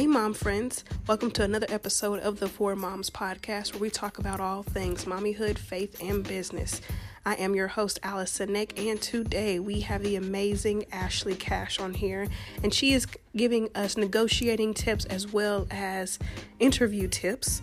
Hey, 0.00 0.06
mom 0.06 0.32
friends. 0.32 0.82
Welcome 1.06 1.30
to 1.32 1.42
another 1.42 1.66
episode 1.68 2.20
of 2.20 2.40
the 2.40 2.48
Four 2.48 2.74
Moms 2.74 3.10
podcast 3.10 3.74
where 3.74 3.82
we 3.82 3.90
talk 3.90 4.16
about 4.16 4.40
all 4.40 4.62
things 4.62 5.04
mommyhood, 5.04 5.58
faith, 5.58 6.02
and 6.02 6.26
business. 6.26 6.80
I 7.26 7.34
am 7.34 7.54
your 7.54 7.68
host, 7.68 7.98
Allison 8.02 8.54
Nick, 8.54 8.80
and 8.80 8.98
today 8.98 9.58
we 9.58 9.80
have 9.80 10.02
the 10.02 10.16
amazing 10.16 10.86
Ashley 10.90 11.34
Cash 11.34 11.78
on 11.78 11.92
here, 11.92 12.28
and 12.62 12.72
she 12.72 12.94
is 12.94 13.06
giving 13.36 13.68
us 13.74 13.98
negotiating 13.98 14.72
tips 14.72 15.04
as 15.04 15.30
well 15.30 15.66
as 15.70 16.18
interview 16.58 17.06
tips 17.06 17.60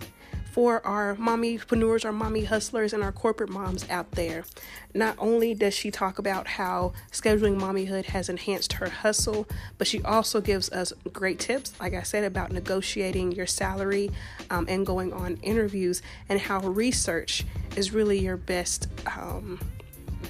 for 0.58 0.84
our 0.84 1.14
mommypreneurs, 1.14 2.04
our 2.04 2.10
mommy 2.10 2.42
hustlers, 2.42 2.92
and 2.92 3.00
our 3.00 3.12
corporate 3.12 3.48
moms 3.48 3.88
out 3.88 4.10
there. 4.10 4.42
Not 4.92 5.14
only 5.16 5.54
does 5.54 5.72
she 5.72 5.92
talk 5.92 6.18
about 6.18 6.48
how 6.48 6.94
scheduling 7.12 7.60
mommyhood 7.60 8.06
has 8.06 8.28
enhanced 8.28 8.72
her 8.72 8.88
hustle, 8.88 9.46
but 9.78 9.86
she 9.86 10.02
also 10.02 10.40
gives 10.40 10.68
us 10.72 10.92
great 11.12 11.38
tips, 11.38 11.74
like 11.78 11.94
I 11.94 12.02
said, 12.02 12.24
about 12.24 12.50
negotiating 12.50 13.30
your 13.30 13.46
salary 13.46 14.10
um, 14.50 14.66
and 14.68 14.84
going 14.84 15.12
on 15.12 15.36
interviews, 15.42 16.02
and 16.28 16.40
how 16.40 16.58
research 16.58 17.46
is 17.76 17.92
really 17.92 18.18
your 18.18 18.36
best, 18.36 18.88
um, 19.06 19.60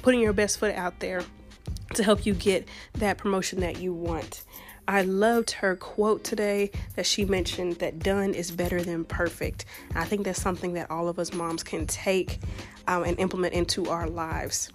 putting 0.03 0.21
your 0.21 0.35
best 0.35 0.59
foot 0.59 0.75
out 0.75 1.01
there 1.01 1.25
to 1.95 2.03
help 2.03 2.27
you 2.27 2.35
get 2.35 2.69
that 2.93 3.17
promotion 3.17 3.61
that 3.61 3.81
you 3.81 3.95
want. 3.95 4.45
I 4.89 5.03
loved 5.03 5.51
her 5.51 5.77
quote 5.77 6.25
today 6.25 6.71
that 6.97 7.05
she 7.05 7.27
mentioned 7.27 7.77
that 7.77 7.99
done 7.99 8.33
is 8.33 8.51
better 8.51 8.83
than 8.83 9.05
perfect. 9.05 9.67
I 9.95 10.07
think 10.07 10.25
that's 10.25 10.41
something 10.41 10.73
that 10.73 10.91
all 10.91 11.09
of 11.09 11.19
us 11.19 11.35
moms 11.35 11.63
can 11.63 11.87
take 11.87 12.41
um, 12.87 13.05
and 13.05 13.19
implement 13.21 13.53
into 13.53 13.91
our 13.91 14.09
lives. 14.09 14.71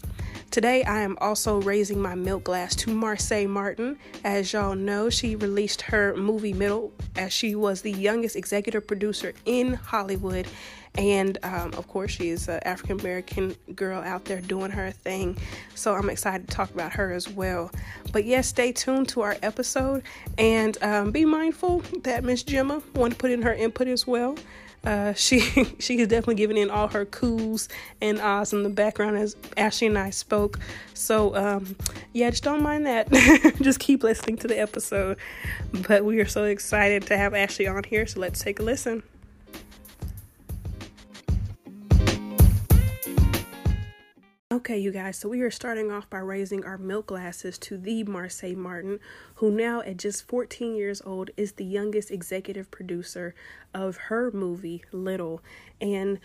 Today, 0.51 0.83
I 0.83 0.99
am 0.99 1.17
also 1.19 1.59
raising 1.63 1.99
my 1.99 2.13
milk 2.13 2.43
glass 2.43 2.75
to 2.75 2.91
Marsai 2.91 3.49
Martin. 3.49 3.97
As 4.23 4.53
y'all 4.53 4.75
know, 4.75 5.09
she 5.09 5.35
released 5.35 5.81
her 5.81 6.15
movie 6.15 6.53
Little 6.53 6.93
as 7.15 7.33
she 7.33 7.55
was 7.55 7.81
the 7.81 7.91
youngest 7.91 8.35
executive 8.35 8.85
producer 8.85 9.33
in 9.45 9.73
Hollywood 9.73 10.45
and 10.95 11.37
um, 11.43 11.73
of 11.73 11.87
course, 11.87 12.11
she 12.11 12.29
is 12.29 12.47
an 12.47 12.59
African 12.63 12.99
American 12.99 13.55
girl 13.75 14.01
out 14.01 14.25
there 14.25 14.41
doing 14.41 14.71
her 14.71 14.91
thing. 14.91 15.37
So 15.73 15.95
I'm 15.95 16.09
excited 16.09 16.47
to 16.47 16.55
talk 16.55 16.69
about 16.71 16.93
her 16.93 17.11
as 17.11 17.27
well. 17.27 17.71
But 18.11 18.25
yes, 18.25 18.47
stay 18.47 18.71
tuned 18.71 19.09
to 19.09 19.21
our 19.21 19.35
episode 19.41 20.03
and 20.37 20.77
um, 20.83 21.11
be 21.11 21.25
mindful 21.25 21.79
that 22.03 22.23
Miss 22.23 22.43
Gemma 22.43 22.83
wanted 22.93 23.11
to 23.11 23.17
put 23.17 23.31
in 23.31 23.41
her 23.41 23.53
input 23.53 23.87
as 23.87 24.05
well. 24.05 24.37
Uh, 24.85 25.13
she 25.15 25.39
she 25.79 25.97
is 25.97 26.09
definitely 26.09 26.35
giving 26.35 26.57
in 26.57 26.69
all 26.69 26.89
her 26.89 27.05
coos 27.05 27.69
and 28.01 28.19
ahs 28.19 28.53
in 28.53 28.63
the 28.63 28.69
background 28.69 29.17
as 29.17 29.35
Ashley 29.57 29.87
and 29.87 29.97
I 29.97 30.11
spoke. 30.11 30.59
So 30.93 31.35
um, 31.35 31.75
yeah, 32.11 32.29
just 32.29 32.43
don't 32.43 32.61
mind 32.61 32.85
that. 32.85 33.11
just 33.61 33.79
keep 33.79 34.03
listening 34.03 34.37
to 34.37 34.47
the 34.47 34.59
episode. 34.59 35.17
But 35.87 36.05
we 36.05 36.19
are 36.19 36.27
so 36.27 36.43
excited 36.43 37.07
to 37.07 37.17
have 37.17 37.33
Ashley 37.33 37.65
on 37.65 37.83
here. 37.83 38.05
So 38.05 38.19
let's 38.19 38.41
take 38.41 38.59
a 38.59 38.63
listen. 38.63 39.01
Okay, 44.53 44.77
you 44.77 44.91
guys, 44.91 45.17
so 45.17 45.29
we 45.29 45.41
are 45.41 45.49
starting 45.49 45.89
off 45.89 46.07
by 46.11 46.19
raising 46.19 46.63
our 46.63 46.77
milk 46.77 47.07
glasses 47.07 47.57
to 47.57 47.75
the 47.75 48.03
Marsai 48.03 48.55
Martin, 48.55 48.99
who 49.37 49.49
now 49.49 49.81
at 49.81 49.97
just 49.97 50.27
14 50.27 50.75
years 50.75 51.01
old 51.03 51.31
is 51.35 51.53
the 51.53 51.65
youngest 51.65 52.11
executive 52.11 52.69
producer 52.69 53.33
of 53.73 53.97
her 53.97 54.29
movie 54.29 54.83
Little. 54.91 55.41
And 55.81 56.19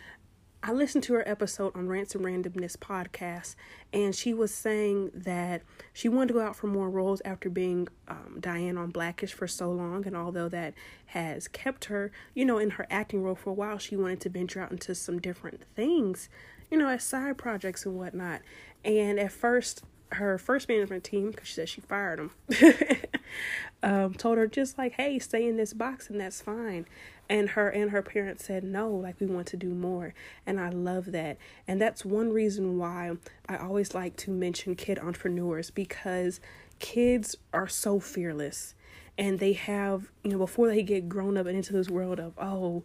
I 0.63 0.73
listened 0.73 1.05
to 1.05 1.15
her 1.15 1.27
episode 1.27 1.75
on 1.75 1.89
Ransom 1.89 2.21
Randomness 2.21 2.77
podcast, 2.77 3.55
and 3.95 4.15
she 4.15 4.35
was 4.35 4.53
saying 4.53 5.11
that 5.15 5.63
she 5.95 6.11
wanted 6.11 6.29
to 6.29 6.35
go 6.35 6.43
out 6.43 6.57
for 6.57 6.67
more 6.67 6.91
roles 6.91 7.23
after 7.25 7.49
being 7.49 7.89
um, 8.09 8.37
Diane 8.41 8.77
on 8.77 8.91
Blackish 8.91 9.33
for 9.33 9.49
so 9.49 9.73
long. 9.73 10.07
And 10.07 10.15
although 10.15 10.51
that 10.51 10.75
has 11.07 11.49
kept 11.49 11.87
her, 11.87 12.13
you 12.35 12.45
know, 12.45 12.59
in 12.59 12.71
her 12.71 12.87
acting 12.91 13.23
role 13.23 13.37
for 13.37 13.49
a 13.49 13.55
while, 13.55 13.79
she 13.79 13.97
wanted 13.97 14.21
to 14.21 14.29
venture 14.29 14.61
out 14.61 14.71
into 14.71 14.95
some 14.95 15.19
different 15.19 15.63
things 15.75 16.29
you 16.71 16.79
know, 16.79 16.89
as 16.89 17.05
side 17.05 17.39
projects 17.39 17.87
and 17.87 17.97
whatnot. 17.97 18.43
And 18.85 19.19
at 19.19 19.33
first, 19.33 19.83
her 20.13 20.39
first 20.39 20.69
management 20.69 21.05
team, 21.05 21.31
because 21.31 21.49
she 21.49 21.55
said 21.55 21.69
she 21.69 21.81
fired 21.81 22.19
them, 22.19 22.31
um, 23.83 24.15
told 24.15 24.39
her 24.39 24.47
just 24.47 24.79
like, 24.79 24.93
"Hey, 24.93 25.19
stay 25.19 25.47
in 25.47 25.57
this 25.57 25.73
box 25.73 26.09
and 26.09 26.21
that's 26.21 26.41
fine." 26.41 26.87
And 27.29 27.51
her 27.51 27.69
and 27.69 27.91
her 27.91 28.01
parents 28.01 28.47
said 28.47 28.65
no, 28.65 28.91
like 28.91 29.21
we 29.21 29.27
want 29.27 29.47
to 29.49 29.57
do 29.57 29.69
more, 29.69 30.15
and 30.47 30.59
I 30.59 30.71
love 30.71 31.13
that. 31.13 31.37
And 31.67 31.81
that's 31.81 32.05
one 32.05 32.33
reason 32.33 32.79
why 32.79 33.17
I 33.49 33.57
always 33.59 33.95
like 33.95 34.17
to 34.19 34.31
mention 34.31 34.77
kid 34.77 34.99
entrepreneurs 34.99 35.71
because 35.71 36.41
kids 36.79 37.37
are 37.53 37.69
so 37.69 38.01
fearless, 38.01 38.75
and 39.19 39.39
they 39.39 39.53
have 39.53 40.11
you 40.23 40.31
know 40.31 40.39
before 40.39 40.69
they 40.69 40.83
get 40.83 41.09
grown 41.09 41.37
up 41.37 41.47
and 41.47 41.57
into 41.57 41.75
this 41.75 41.91
world 41.91 42.19
of 42.19 42.33
oh 42.39 42.83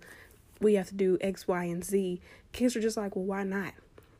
we 0.63 0.75
have 0.75 0.88
to 0.88 0.95
do 0.95 1.17
X, 1.22 1.47
Y, 1.47 1.63
and 1.66 1.83
Z. 1.83 2.22
Kids 2.53 2.75
are 2.75 2.81
just 2.81 2.97
like, 2.97 3.16
well, 3.16 3.25
why 3.25 3.44
not? 3.44 3.74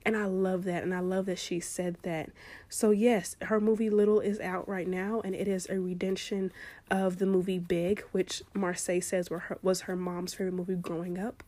And 0.06 0.18
I 0.18 0.26
love 0.26 0.66
that. 0.66 0.84
And 0.84 0.94
I 0.94 1.00
love 1.00 1.28
that 1.28 1.40
she 1.40 1.62
said 1.62 1.96
that. 2.02 2.30
So, 2.68 2.92
yes, 2.92 3.38
her 3.44 3.62
movie 3.62 3.90
Little 3.90 4.20
is 4.20 4.40
out 4.42 4.68
right 4.68 4.88
now, 4.88 5.22
and 5.24 5.34
it 5.34 5.48
is 5.48 5.68
a 5.70 5.80
redemption 5.80 6.52
of 6.92 7.20
the 7.20 7.26
movie 7.26 7.60
Big, 7.60 8.02
which 8.12 8.44
Marsai 8.54 9.02
says 9.02 9.30
were 9.30 9.40
her, 9.40 9.58
was 9.62 9.82
her 9.82 9.96
mom's 9.96 10.34
favorite 10.34 10.56
movie 10.56 10.76
growing 10.76 11.18
up. 11.18 11.42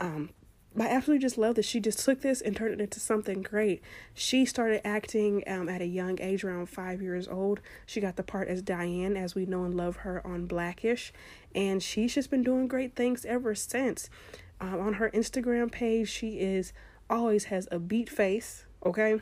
Um, 0.00 0.30
I 0.76 0.88
absolutely 0.88 1.22
just 1.22 1.38
love 1.38 1.54
that 1.54 1.64
she 1.64 1.78
just 1.78 2.04
took 2.04 2.20
this 2.22 2.40
and 2.40 2.56
turned 2.56 2.74
it 2.74 2.80
into 2.80 2.98
something 2.98 3.42
great. 3.42 3.80
She 4.12 4.44
started 4.44 4.84
acting 4.84 5.44
um, 5.46 5.68
at 5.68 5.80
a 5.80 5.86
young 5.86 6.20
age, 6.20 6.42
around 6.42 6.68
five 6.68 7.00
years 7.00 7.28
old. 7.28 7.60
She 7.86 8.00
got 8.00 8.16
the 8.16 8.24
part 8.24 8.48
as 8.48 8.60
Diane, 8.60 9.16
as 9.16 9.36
we 9.36 9.46
know 9.46 9.64
and 9.64 9.76
love 9.76 9.98
her 9.98 10.26
on 10.26 10.46
Blackish, 10.46 11.12
and 11.54 11.80
she's 11.80 12.14
just 12.16 12.28
been 12.28 12.42
doing 12.42 12.66
great 12.66 12.96
things 12.96 13.24
ever 13.24 13.54
since. 13.54 14.10
Um, 14.60 14.80
on 14.80 14.94
her 14.94 15.10
Instagram 15.10 15.70
page, 15.70 16.08
she 16.08 16.38
is 16.38 16.72
always 17.10 17.44
has 17.44 17.68
a 17.70 17.78
beat 17.78 18.08
face. 18.08 18.64
Okay, 18.84 19.20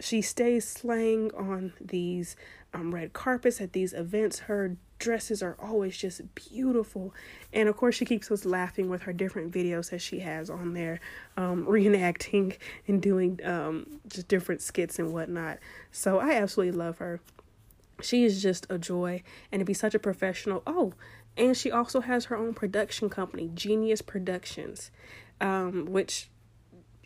she 0.00 0.22
stays 0.22 0.66
slaying 0.66 1.30
on 1.34 1.72
these 1.80 2.36
um, 2.72 2.94
red 2.94 3.12
carpets 3.12 3.60
at 3.60 3.72
these 3.72 3.92
events. 3.92 4.40
Her 4.40 4.76
dresses 4.98 5.42
are 5.42 5.56
always 5.60 5.96
just 5.96 6.22
beautiful. 6.34 7.12
And 7.52 7.68
of 7.68 7.76
course, 7.76 7.96
she 7.96 8.04
keeps 8.04 8.30
us 8.30 8.44
laughing 8.44 8.88
with 8.88 9.02
her 9.02 9.12
different 9.12 9.52
videos 9.52 9.90
that 9.90 10.00
she 10.00 10.20
has 10.20 10.48
on 10.48 10.74
there, 10.74 11.00
um, 11.36 11.66
reenacting 11.66 12.56
and 12.86 13.02
doing 13.02 13.40
um, 13.44 14.00
just 14.08 14.28
different 14.28 14.62
skits 14.62 14.98
and 14.98 15.12
whatnot. 15.12 15.58
So 15.90 16.18
I 16.18 16.34
absolutely 16.34 16.78
love 16.78 16.98
her. 16.98 17.20
She 18.02 18.24
is 18.24 18.42
just 18.42 18.66
a 18.70 18.78
joy 18.78 19.22
and 19.50 19.60
to 19.60 19.64
be 19.64 19.74
such 19.74 19.94
a 19.94 19.98
professional. 19.98 20.62
Oh, 20.66 20.94
and 21.36 21.56
she 21.56 21.70
also 21.70 22.00
has 22.00 22.26
her 22.26 22.36
own 22.36 22.54
production 22.54 23.08
company, 23.08 23.50
Genius 23.54 24.02
Productions, 24.02 24.90
um, 25.40 25.86
which 25.86 26.30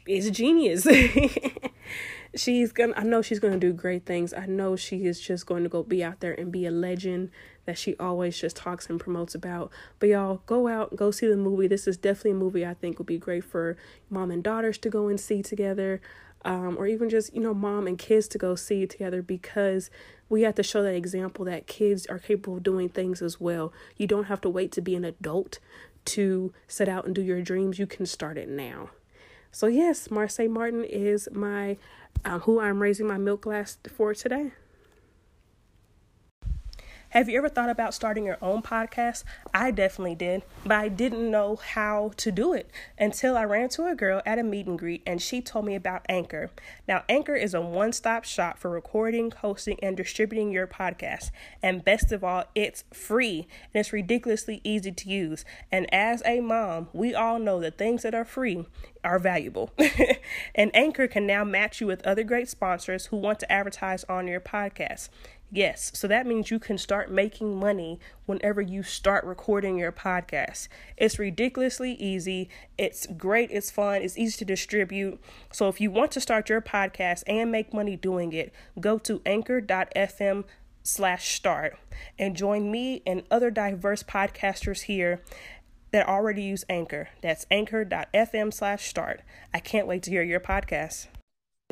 is 0.07 0.31
genius. 0.31 0.87
she's 2.37 2.73
gonna 2.73 2.95
I 2.97 3.05
know 3.05 3.23
she's 3.23 3.39
gonna 3.39 3.59
do 3.59 3.73
great 3.73 4.05
things. 4.07 4.33
I 4.33 4.47
know 4.47 4.77
she 4.77 5.07
is 5.07 5.21
just 5.21 5.47
going 5.47 5.63
to 5.63 5.69
go 5.69 5.83
be 5.83 6.03
out 6.03 6.21
there 6.21 6.33
and 6.35 6.51
be 6.51 6.67
a 6.67 6.71
legend 6.71 7.31
that 7.67 7.79
she 7.79 7.97
always 7.97 8.39
just 8.39 8.57
talks 8.57 8.89
and 8.89 9.01
promotes 9.01 9.35
about. 9.35 9.71
But 9.99 10.11
y'all 10.11 10.43
go 10.47 10.69
out, 10.69 10.97
go 10.97 11.11
see 11.11 11.27
the 11.27 11.37
movie. 11.37 11.67
This 11.67 11.87
is 11.87 11.97
definitely 11.97 12.33
a 12.33 12.35
movie 12.35 12.67
I 12.67 12.75
think 12.75 12.99
would 12.99 13.07
be 13.07 13.19
great 13.19 13.45
for 13.45 13.77
mom 14.11 14.31
and 14.31 14.43
daughters 14.43 14.79
to 14.79 14.91
go 14.91 15.09
and 15.09 15.19
see 15.19 15.43
together. 15.43 16.01
Um, 16.47 16.77
or 16.77 16.87
even 16.87 17.09
just, 17.09 17.35
you 17.35 17.41
know, 17.41 17.55
mom 17.55 17.87
and 17.87 17.99
kids 17.99 18.29
to 18.29 18.37
go 18.37 18.55
see 18.55 18.87
together 18.87 19.23
because 19.23 19.89
we 20.35 20.43
have 20.43 20.57
to 20.57 20.65
show 20.65 20.83
that 20.83 20.97
example 20.97 21.45
that 21.45 21.69
kids 21.69 22.07
are 22.07 22.19
capable 22.19 22.57
of 22.57 22.65
doing 22.65 22.89
things 22.89 23.23
as 23.23 23.41
well. 23.41 23.73
You 23.97 24.09
don't 24.09 24.25
have 24.25 24.41
to 24.41 24.49
wait 24.49 24.73
to 24.73 24.81
be 24.81 24.97
an 24.97 25.05
adult 25.05 25.61
to 26.07 26.53
set 26.67 26.89
out 26.89 27.07
and 27.07 27.15
do 27.15 27.23
your 27.23 27.41
dreams. 27.41 27.79
You 27.79 27.87
can 27.87 28.05
start 28.05 28.37
it 28.37 28.49
now. 28.49 28.91
So 29.53 29.69
yes, 29.69 30.09
Marsai 30.09 30.51
Martin 30.51 30.83
is 30.83 31.29
my 31.31 31.77
uh, 32.25 32.41
who 32.41 32.59
I'm 32.59 32.83
raising 32.83 33.07
my 33.07 33.17
milk 33.17 33.43
glass 33.43 33.79
for 33.89 34.13
today. 34.13 34.51
Have 37.15 37.29
you 37.29 37.39
ever 37.39 37.49
thought 37.49 37.71
about 37.71 37.95
starting 37.95 38.25
your 38.25 38.39
own 38.43 38.61
podcast? 38.61 39.23
I 39.55 39.71
definitely 39.71 40.17
did, 40.17 40.43
but 40.65 40.73
I 40.73 40.89
didn't 40.89 41.31
know 41.31 41.55
how 41.55 42.11
to 42.17 42.33
do 42.33 42.53
it 42.53 42.69
until 42.99 43.37
I 43.37 43.45
ran 43.45 43.63
into 43.63 43.87
a 43.87 43.95
girl 43.95 44.21
at 44.27 44.41
a 44.41 44.43
meet 44.43 44.67
and 44.67 44.77
greet 44.77 45.01
and 45.07 45.23
she 45.23 45.41
told 45.41 45.65
me 45.65 45.77
about 45.77 46.05
Anchor. 46.09 46.51
Now, 46.89 47.05
Anchor 47.09 47.37
is 47.37 47.55
a 47.55 47.61
one 47.61 47.93
stop 47.93 48.25
shop 48.25 48.59
for 48.59 48.69
recording, 48.69 49.31
hosting, 49.31 49.79
and 49.81 49.97
distributing 49.97 50.51
your 50.51 50.67
podcast. 50.67 51.31
And 51.63 51.85
best 51.85 52.11
of 52.11 52.25
all, 52.25 52.47
it's 52.57 52.83
free 52.93 53.47
and 53.73 53.79
it's 53.79 53.93
ridiculously 53.93 54.61
easy 54.65 54.91
to 54.91 55.09
use. 55.09 55.45
And 55.71 55.87
as 55.95 56.21
a 56.27 56.41
mom, 56.41 56.89
we 56.93 57.15
all 57.15 57.39
know 57.39 57.61
that 57.61 57.79
things 57.79 58.03
that 58.03 58.17
are 58.17 58.25
free 58.25 58.67
are 59.05 59.21
valuable. 59.21 59.71
and 60.55 60.75
Anchor 60.75 61.07
can 61.07 61.27
now 61.27 61.45
match 61.45 61.81
you 61.81 61.87
with 61.87 62.05
other 62.05 62.25
great 62.25 62.49
sponsors 62.49 63.07
who 63.07 63.19
want 63.19 63.39
to 63.39 63.53
advertise 63.53 64.03
on 64.05 64.27
your 64.27 64.41
podcast. 64.41 65.11
Yes, 65.55 65.93
so 65.95 66.09
that 66.09 66.27
means 66.27 66.51
you 66.51 66.59
can 66.59 66.79
start 66.79 67.13
making 67.13 67.61
money 67.61 68.01
whenever 68.27 68.61
you 68.61 68.83
start 68.83 69.25
recording 69.25 69.79
your 69.79 69.93
podcast. 69.93 70.67
It's 70.97 71.17
ridiculously 71.17 71.93
easy, 71.93 72.49
it's 72.77 73.07
great, 73.07 73.53
it's 73.53 73.71
fun, 73.71 74.03
it's 74.03 74.19
easy 74.19 74.37
to 74.39 74.45
distribute. 74.45 75.21
So 75.53 75.69
if 75.69 75.81
you 75.81 75.93
want 75.93 76.11
to 76.11 76.21
start 76.21 76.49
your 76.49 76.61
podcast 76.61 77.23
and 77.29 77.53
make 77.53 77.73
money 77.73 77.95
doing 77.95 78.33
it, 78.33 78.53
go 78.81 78.99
to 78.99 79.23
anchor.fm 79.25 80.43
slash 80.83 81.37
start 81.37 81.79
and 82.19 82.35
join 82.35 82.73
me 82.73 83.05
and 83.07 83.23
other 83.31 83.53
diverse 83.53 84.03
podcasters 84.03 84.83
here 84.83 85.23
that 85.93 86.09
already 86.09 86.43
use 86.43 86.65
Anchor. 86.69 87.11
That's 87.23 87.47
anchor.fm 87.49 88.53
slash 88.53 88.89
start. 88.89 89.21
I 89.55 89.61
can't 89.61 89.87
wait 89.87 90.03
to 90.03 90.11
hear 90.11 90.25
your 90.25 90.41
podcast. 90.41 91.07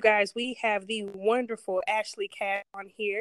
Guys, 0.00 0.34
we 0.34 0.56
have 0.62 0.86
the 0.86 1.04
wonderful 1.04 1.82
Ashley 1.88 2.28
Cash 2.28 2.62
on 2.74 2.88
here. 2.96 3.20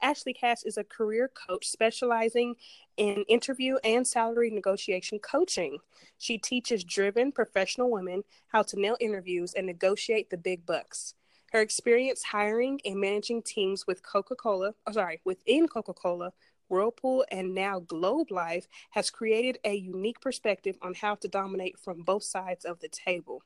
Ashley 0.00 0.32
Cash 0.32 0.64
is 0.64 0.76
a 0.76 0.84
career 0.84 1.28
coach 1.28 1.66
specializing 1.66 2.54
in 2.96 3.24
interview 3.28 3.76
and 3.84 4.06
salary 4.06 4.50
negotiation 4.50 5.18
coaching. 5.18 5.78
She 6.18 6.38
teaches 6.38 6.84
driven 6.84 7.32
professional 7.32 7.90
women 7.90 8.24
how 8.48 8.62
to 8.62 8.80
nail 8.80 8.96
interviews 9.00 9.54
and 9.54 9.66
negotiate 9.66 10.30
the 10.30 10.36
big 10.36 10.66
bucks. 10.66 11.14
Her 11.52 11.60
experience 11.60 12.22
hiring 12.22 12.80
and 12.84 13.00
managing 13.00 13.42
teams 13.42 13.86
with 13.86 14.02
Coca 14.02 14.36
Cola, 14.36 14.74
oh, 14.86 14.92
sorry, 14.92 15.20
within 15.24 15.66
Coca 15.66 15.94
Cola, 15.94 16.32
Whirlpool, 16.68 17.24
and 17.30 17.54
now 17.54 17.80
Globe 17.80 18.30
Life 18.30 18.66
has 18.90 19.10
created 19.10 19.58
a 19.64 19.74
unique 19.74 20.20
perspective 20.20 20.76
on 20.82 20.94
how 20.94 21.14
to 21.16 21.28
dominate 21.28 21.78
from 21.78 22.02
both 22.02 22.22
sides 22.22 22.64
of 22.64 22.80
the 22.80 22.88
table. 22.88 23.42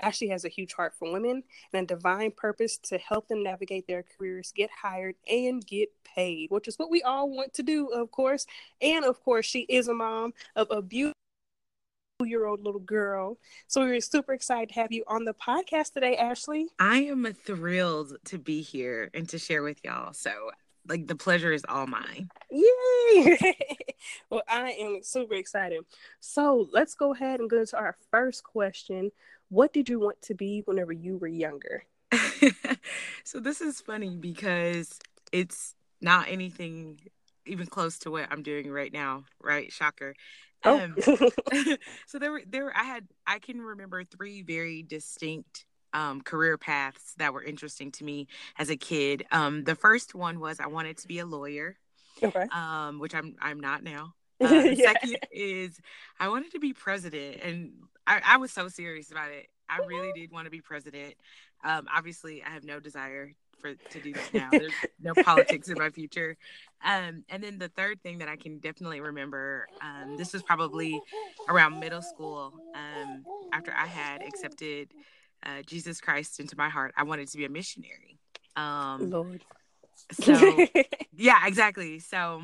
Ashley 0.00 0.28
has 0.28 0.44
a 0.44 0.48
huge 0.48 0.74
heart 0.74 0.94
for 0.94 1.12
women 1.12 1.42
and 1.72 1.84
a 1.84 1.94
divine 1.94 2.30
purpose 2.30 2.78
to 2.78 2.98
help 2.98 3.28
them 3.28 3.42
navigate 3.42 3.86
their 3.86 4.02
careers, 4.02 4.52
get 4.54 4.70
hired, 4.70 5.16
and 5.30 5.66
get 5.66 5.90
paid, 6.04 6.50
which 6.50 6.68
is 6.68 6.78
what 6.78 6.90
we 6.90 7.02
all 7.02 7.30
want 7.30 7.54
to 7.54 7.62
do, 7.62 7.88
of 7.88 8.10
course. 8.10 8.46
And 8.80 9.04
of 9.04 9.22
course, 9.22 9.46
she 9.46 9.60
is 9.60 9.88
a 9.88 9.94
mom 9.94 10.34
of 10.56 10.68
a 10.70 10.82
beautiful 10.82 11.14
year 12.24 12.46
old 12.46 12.64
little 12.64 12.80
girl. 12.80 13.38
So 13.68 13.84
we 13.84 13.96
are 13.96 14.00
super 14.00 14.32
excited 14.32 14.70
to 14.70 14.74
have 14.80 14.90
you 14.90 15.04
on 15.06 15.24
the 15.24 15.34
podcast 15.34 15.92
today, 15.92 16.16
Ashley. 16.16 16.66
I 16.78 17.02
am 17.02 17.32
thrilled 17.32 18.16
to 18.24 18.38
be 18.38 18.60
here 18.62 19.10
and 19.14 19.28
to 19.28 19.38
share 19.38 19.62
with 19.62 19.84
y'all. 19.84 20.12
So 20.12 20.50
like 20.88 21.06
the 21.06 21.14
pleasure 21.14 21.52
is 21.52 21.64
all 21.68 21.86
mine. 21.86 22.30
Yay! 22.50 23.38
well, 24.30 24.42
I 24.48 24.70
am 24.72 25.00
super 25.02 25.34
excited. 25.34 25.84
So 26.20 26.68
let's 26.72 26.94
go 26.94 27.12
ahead 27.12 27.40
and 27.40 27.50
go 27.50 27.64
to 27.64 27.76
our 27.76 27.96
first 28.10 28.44
question. 28.44 29.12
What 29.50 29.72
did 29.72 29.88
you 29.88 30.00
want 30.00 30.20
to 30.22 30.34
be 30.34 30.62
whenever 30.64 30.92
you 30.92 31.16
were 31.18 31.28
younger? 31.28 31.84
so 33.24 33.40
this 33.40 33.60
is 33.60 33.80
funny 33.80 34.16
because 34.16 34.98
it's 35.32 35.74
not 36.00 36.28
anything 36.28 37.00
even 37.46 37.66
close 37.66 37.98
to 38.00 38.10
what 38.10 38.28
I'm 38.30 38.42
doing 38.42 38.70
right 38.70 38.92
now, 38.92 39.24
right? 39.42 39.72
Shocker. 39.72 40.14
Oh. 40.64 40.80
Um, 40.80 40.96
so 42.06 42.18
there 42.18 42.32
were 42.32 42.42
there 42.46 42.76
I 42.76 42.84
had 42.84 43.06
I 43.26 43.38
can 43.38 43.60
remember 43.60 44.02
three 44.04 44.42
very 44.42 44.82
distinct 44.82 45.64
um, 45.92 46.20
career 46.20 46.58
paths 46.58 47.14
that 47.18 47.32
were 47.32 47.42
interesting 47.42 47.90
to 47.92 48.04
me 48.04 48.28
as 48.58 48.70
a 48.70 48.76
kid. 48.76 49.24
Um, 49.30 49.64
the 49.64 49.74
first 49.74 50.14
one 50.14 50.40
was 50.40 50.60
I 50.60 50.66
wanted 50.66 50.98
to 50.98 51.08
be 51.08 51.18
a 51.18 51.26
lawyer, 51.26 51.76
okay. 52.22 52.46
um, 52.52 52.98
which 52.98 53.14
I'm 53.14 53.36
I'm 53.40 53.60
not 53.60 53.82
now. 53.82 54.14
Uh, 54.40 54.50
yeah. 54.50 54.92
second 54.92 55.18
is 55.32 55.80
I 56.20 56.28
wanted 56.28 56.52
to 56.52 56.60
be 56.60 56.72
president, 56.72 57.38
and 57.42 57.72
I, 58.06 58.20
I 58.24 58.36
was 58.36 58.52
so 58.52 58.68
serious 58.68 59.10
about 59.10 59.32
it. 59.32 59.48
I 59.68 59.78
really 59.84 60.12
did 60.12 60.30
want 60.30 60.44
to 60.44 60.50
be 60.50 60.60
president. 60.60 61.14
Um, 61.64 61.88
obviously, 61.92 62.44
I 62.44 62.50
have 62.50 62.62
no 62.62 62.78
desire 62.78 63.34
for 63.58 63.74
to 63.74 64.00
do 64.00 64.12
that 64.12 64.34
now. 64.34 64.48
There's 64.50 64.72
no 65.00 65.14
politics 65.22 65.68
in 65.68 65.78
my 65.78 65.90
future. 65.90 66.36
Um, 66.84 67.24
and 67.28 67.42
then 67.42 67.58
the 67.58 67.68
third 67.68 68.02
thing 68.02 68.18
that 68.18 68.28
I 68.28 68.36
can 68.36 68.58
definitely 68.58 69.00
remember, 69.00 69.66
um, 69.80 70.16
this 70.16 70.32
was 70.32 70.42
probably 70.42 71.00
around 71.48 71.80
middle 71.80 72.02
school. 72.02 72.52
Um, 72.74 73.24
after 73.52 73.72
I 73.72 73.86
had 73.86 74.22
accepted 74.22 74.92
uh, 75.44 75.62
Jesus 75.66 76.00
Christ 76.00 76.40
into 76.40 76.56
my 76.56 76.68
heart, 76.68 76.94
I 76.96 77.04
wanted 77.04 77.28
to 77.28 77.36
be 77.36 77.44
a 77.44 77.48
missionary. 77.48 78.18
Um, 78.56 79.10
Lord. 79.10 79.44
So 80.12 80.66
yeah, 81.16 81.46
exactly. 81.46 81.98
So 81.98 82.42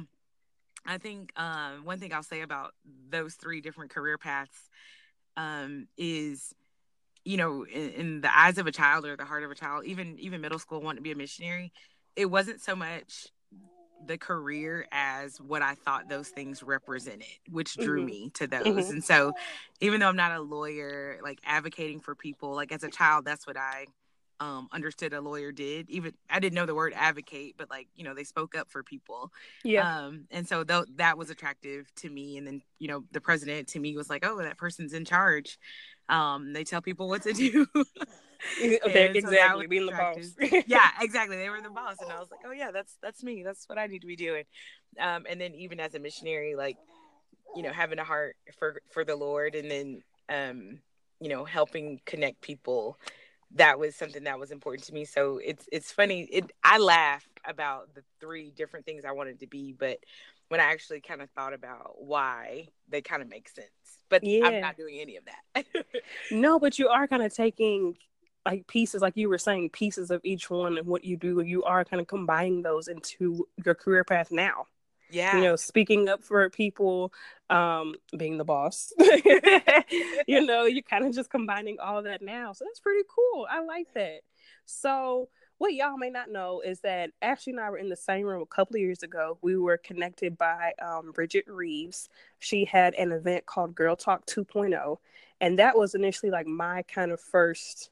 I 0.86 0.98
think 0.98 1.32
um, 1.38 1.84
one 1.84 1.98
thing 1.98 2.12
I'll 2.12 2.22
say 2.22 2.42
about 2.42 2.72
those 3.08 3.34
three 3.34 3.60
different 3.60 3.90
career 3.90 4.18
paths 4.18 4.68
um, 5.36 5.88
is, 5.96 6.54
you 7.24 7.36
know, 7.36 7.64
in, 7.64 7.90
in, 7.90 8.20
the 8.20 8.36
eyes 8.36 8.58
of 8.58 8.66
a 8.66 8.72
child 8.72 9.04
or 9.06 9.16
the 9.16 9.24
heart 9.24 9.42
of 9.42 9.50
a 9.50 9.54
child, 9.54 9.84
even 9.86 10.18
even 10.18 10.40
middle 10.40 10.58
school, 10.58 10.80
wanting 10.80 10.98
to 10.98 11.02
be 11.02 11.12
a 11.12 11.16
missionary, 11.16 11.72
it 12.16 12.26
wasn't 12.26 12.60
so 12.60 12.76
much 12.76 13.28
the 14.06 14.18
career 14.18 14.86
as 14.92 15.40
what 15.40 15.62
I 15.62 15.74
thought 15.74 16.08
those 16.08 16.28
things 16.28 16.62
represented, 16.62 17.26
which 17.50 17.74
drew 17.76 18.00
mm-hmm. 18.00 18.06
me 18.06 18.30
to 18.34 18.46
those. 18.46 18.66
Mm-hmm. 18.66 18.90
And 18.90 19.04
so, 19.04 19.32
even 19.80 20.00
though 20.00 20.08
I'm 20.08 20.16
not 20.16 20.32
a 20.32 20.40
lawyer, 20.40 21.18
like 21.22 21.40
advocating 21.44 22.00
for 22.00 22.14
people, 22.14 22.54
like 22.54 22.72
as 22.72 22.84
a 22.84 22.90
child, 22.90 23.24
that's 23.24 23.46
what 23.46 23.56
I 23.56 23.86
um, 24.40 24.68
understood 24.72 25.12
a 25.12 25.20
lawyer 25.20 25.52
did. 25.52 25.88
Even 25.90 26.12
I 26.28 26.40
didn't 26.40 26.54
know 26.54 26.66
the 26.66 26.74
word 26.74 26.92
advocate, 26.96 27.54
but 27.56 27.70
like 27.70 27.88
you 27.94 28.04
know, 28.04 28.14
they 28.14 28.24
spoke 28.24 28.56
up 28.56 28.70
for 28.70 28.82
people. 28.82 29.32
Yeah. 29.62 29.98
Um, 29.98 30.26
and 30.30 30.46
so 30.46 30.64
th- 30.64 30.86
that 30.96 31.16
was 31.16 31.30
attractive 31.30 31.92
to 31.96 32.10
me. 32.10 32.36
And 32.36 32.46
then 32.46 32.62
you 32.78 32.88
know, 32.88 33.04
the 33.12 33.20
president 33.20 33.68
to 33.68 33.78
me 33.78 33.96
was 33.96 34.10
like, 34.10 34.24
oh, 34.26 34.38
that 34.38 34.58
person's 34.58 34.92
in 34.92 35.04
charge. 35.04 35.58
Um, 36.08 36.52
they 36.52 36.64
tell 36.64 36.82
people 36.82 37.08
what 37.08 37.22
to 37.22 37.32
do. 37.32 37.66
okay, 38.86 39.10
exactly. 39.14 39.66
Being 39.66 39.86
the 39.86 39.92
boss. 39.92 40.34
yeah, 40.66 40.88
exactly. 41.00 41.36
They 41.36 41.50
were 41.50 41.60
the 41.60 41.70
boss, 41.70 41.96
and 42.00 42.10
I 42.10 42.18
was 42.18 42.30
like, 42.30 42.40
oh 42.46 42.52
yeah, 42.52 42.70
that's 42.70 42.96
that's 43.02 43.22
me. 43.22 43.42
That's 43.44 43.68
what 43.68 43.78
I 43.78 43.86
need 43.86 44.00
to 44.00 44.06
be 44.06 44.16
doing. 44.16 44.44
Um, 45.00 45.24
and 45.28 45.40
then 45.40 45.54
even 45.54 45.80
as 45.80 45.94
a 45.94 45.98
missionary, 45.98 46.54
like 46.54 46.76
you 47.56 47.62
know, 47.62 47.72
having 47.72 47.98
a 47.98 48.04
heart 48.04 48.36
for 48.58 48.80
for 48.90 49.04
the 49.04 49.16
Lord, 49.16 49.54
and 49.54 49.70
then 49.70 50.02
um, 50.28 50.78
you 51.20 51.28
know, 51.28 51.44
helping 51.44 52.00
connect 52.06 52.40
people. 52.40 52.98
That 53.56 53.78
was 53.78 53.94
something 53.94 54.24
that 54.24 54.38
was 54.40 54.50
important 54.50 54.84
to 54.88 54.94
me. 54.94 55.04
So 55.04 55.38
it's 55.44 55.68
it's 55.70 55.92
funny. 55.92 56.28
It 56.30 56.50
I 56.62 56.78
laugh 56.78 57.24
about 57.46 57.94
the 57.94 58.02
three 58.20 58.50
different 58.50 58.84
things 58.84 59.04
I 59.04 59.12
wanted 59.12 59.40
to 59.40 59.46
be, 59.46 59.74
but 59.78 59.98
when 60.48 60.60
I 60.60 60.64
actually 60.64 61.00
kind 61.00 61.22
of 61.22 61.30
thought 61.30 61.54
about 61.54 61.94
why, 61.96 62.68
they 62.88 63.00
kind 63.00 63.22
of 63.22 63.28
make 63.28 63.48
sense. 63.48 63.68
But 64.08 64.24
yeah. 64.24 64.46
I'm 64.46 64.60
not 64.60 64.76
doing 64.76 64.98
any 65.00 65.16
of 65.16 65.24
that. 65.24 65.66
no, 66.30 66.58
but 66.58 66.78
you 66.78 66.88
are 66.88 67.06
kind 67.06 67.22
of 67.22 67.34
taking 67.34 67.96
like 68.46 68.66
pieces 68.66 69.02
like 69.02 69.16
you 69.16 69.28
were 69.28 69.38
saying 69.38 69.70
pieces 69.70 70.10
of 70.10 70.20
each 70.24 70.50
one 70.50 70.76
and 70.78 70.86
what 70.86 71.04
you 71.04 71.16
do 71.16 71.40
you 71.40 71.62
are 71.64 71.84
kind 71.84 72.00
of 72.00 72.06
combining 72.06 72.62
those 72.62 72.88
into 72.88 73.46
your 73.64 73.74
career 73.74 74.04
path 74.04 74.30
now. 74.30 74.66
Yeah. 75.10 75.36
you 75.36 75.42
know 75.44 75.54
speaking 75.54 76.08
up 76.08 76.24
for 76.24 76.48
people 76.50 77.12
um 77.50 77.94
being 78.16 78.38
the 78.38 78.44
boss. 78.44 78.92
You 80.26 80.44
know 80.44 80.64
you're 80.64 80.82
kind 80.82 81.04
of 81.04 81.14
just 81.14 81.30
combining 81.30 81.78
all 81.78 81.98
of 81.98 82.04
that 82.04 82.22
now. 82.22 82.52
So 82.52 82.64
that's 82.64 82.80
pretty 82.80 83.06
cool. 83.14 83.46
I 83.50 83.62
like 83.62 83.92
that. 83.94 84.20
So 84.64 85.28
what 85.58 85.74
y'all 85.74 85.96
may 85.96 86.10
not 86.10 86.30
know 86.30 86.60
is 86.64 86.80
that 86.80 87.10
Ashley 87.22 87.52
and 87.52 87.60
I 87.60 87.70
were 87.70 87.78
in 87.78 87.88
the 87.88 87.96
same 87.96 88.26
room 88.26 88.42
a 88.42 88.46
couple 88.46 88.76
of 88.76 88.80
years 88.80 89.02
ago. 89.02 89.38
We 89.40 89.56
were 89.56 89.76
connected 89.76 90.36
by 90.36 90.72
um, 90.82 91.12
Bridget 91.12 91.44
Reeves. 91.46 92.08
She 92.38 92.64
had 92.64 92.94
an 92.94 93.12
event 93.12 93.46
called 93.46 93.74
Girl 93.74 93.94
Talk 93.94 94.26
2.0, 94.26 94.98
and 95.40 95.58
that 95.58 95.76
was 95.76 95.94
initially 95.94 96.30
like 96.30 96.46
my 96.46 96.82
kind 96.82 97.12
of 97.12 97.20
first 97.20 97.90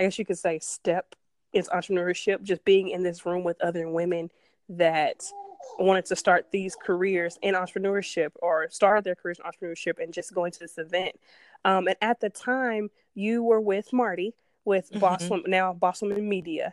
I 0.00 0.04
guess 0.04 0.18
you 0.18 0.24
could 0.24 0.38
say, 0.38 0.58
step 0.60 1.14
is 1.52 1.68
entrepreneurship, 1.68 2.42
just 2.42 2.64
being 2.64 2.88
in 2.88 3.02
this 3.02 3.26
room 3.26 3.44
with 3.44 3.60
other 3.60 3.86
women 3.86 4.30
that 4.70 5.22
wanted 5.78 6.06
to 6.06 6.16
start 6.16 6.46
these 6.50 6.74
careers 6.74 7.38
in 7.42 7.54
entrepreneurship 7.54 8.30
or 8.36 8.66
start 8.70 9.04
their 9.04 9.14
careers 9.14 9.38
in 9.38 9.44
entrepreneurship 9.44 10.02
and 10.02 10.14
just 10.14 10.32
going 10.32 10.52
to 10.52 10.58
this 10.58 10.78
event. 10.78 11.20
Um, 11.66 11.86
and 11.86 11.98
at 12.00 12.18
the 12.18 12.30
time, 12.30 12.88
you 13.14 13.42
were 13.42 13.60
with 13.60 13.92
Marty 13.92 14.34
with 14.64 14.90
mm-hmm. 14.90 15.00
Boss 15.00 15.28
Woman, 15.28 15.50
now 15.50 15.74
Boss 15.74 16.00
Woman 16.00 16.26
Media. 16.26 16.72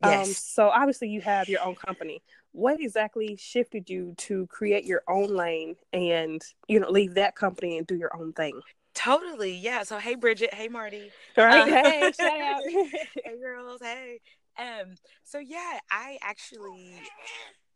Um, 0.00 0.12
yes. 0.12 0.28
Um, 0.28 0.34
so 0.34 0.68
obviously, 0.68 1.08
you 1.08 1.20
have 1.22 1.48
your 1.48 1.62
own 1.64 1.74
company. 1.74 2.22
What 2.52 2.80
exactly 2.80 3.34
shifted 3.36 3.90
you 3.90 4.14
to 4.18 4.46
create 4.46 4.84
your 4.84 5.02
own 5.08 5.34
lane 5.34 5.74
and 5.92 6.40
you 6.68 6.78
know 6.78 6.90
leave 6.90 7.14
that 7.14 7.34
company 7.34 7.76
and 7.76 7.86
do 7.88 7.96
your 7.96 8.16
own 8.16 8.32
thing? 8.34 8.60
Totally. 8.98 9.54
Yeah. 9.54 9.84
So 9.84 9.98
hey 9.98 10.16
Bridget, 10.16 10.52
hey 10.52 10.66
Marty. 10.66 11.10
All 11.36 11.44
right. 11.44 11.60
Uh, 11.60 11.66
hey, 11.66 12.12
shout 12.18 12.40
out. 12.40 12.62
hey 12.66 13.38
girls, 13.40 13.80
hey. 13.80 14.18
Um, 14.58 14.96
so 15.22 15.38
yeah, 15.38 15.78
I 15.88 16.18
actually 16.20 17.00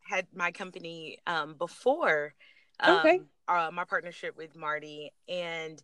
had 0.01 0.27
my 0.35 0.51
company 0.51 1.17
um 1.25 1.55
before 1.57 2.33
um, 2.81 2.97
okay. 2.97 3.21
Uh, 3.47 3.69
my 3.73 3.85
partnership 3.85 4.35
with 4.37 4.53
Marty 4.55 5.11
and 5.29 5.81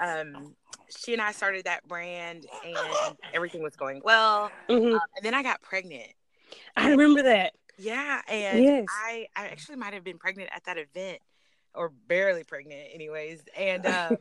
um 0.00 0.54
she 0.96 1.12
and 1.14 1.22
I 1.22 1.32
started 1.32 1.64
that 1.64 1.86
brand 1.88 2.46
and 2.64 3.16
everything 3.34 3.62
was 3.62 3.74
going 3.74 4.02
well. 4.04 4.52
Mm-hmm. 4.68 4.94
Um, 4.94 5.00
and 5.16 5.24
then 5.24 5.34
I 5.34 5.42
got 5.42 5.62
pregnant. 5.62 6.12
I 6.76 6.90
remember 6.90 7.24
that. 7.24 7.54
Yeah, 7.76 8.20
and 8.28 8.62
yes. 8.62 8.84
I 9.04 9.26
I 9.34 9.48
actually 9.48 9.76
might 9.76 9.94
have 9.94 10.04
been 10.04 10.18
pregnant 10.18 10.50
at 10.54 10.64
that 10.66 10.78
event 10.78 11.18
or 11.74 11.92
barely 12.06 12.44
pregnant 12.44 12.88
anyways. 12.94 13.42
And 13.56 13.84
um 13.84 14.16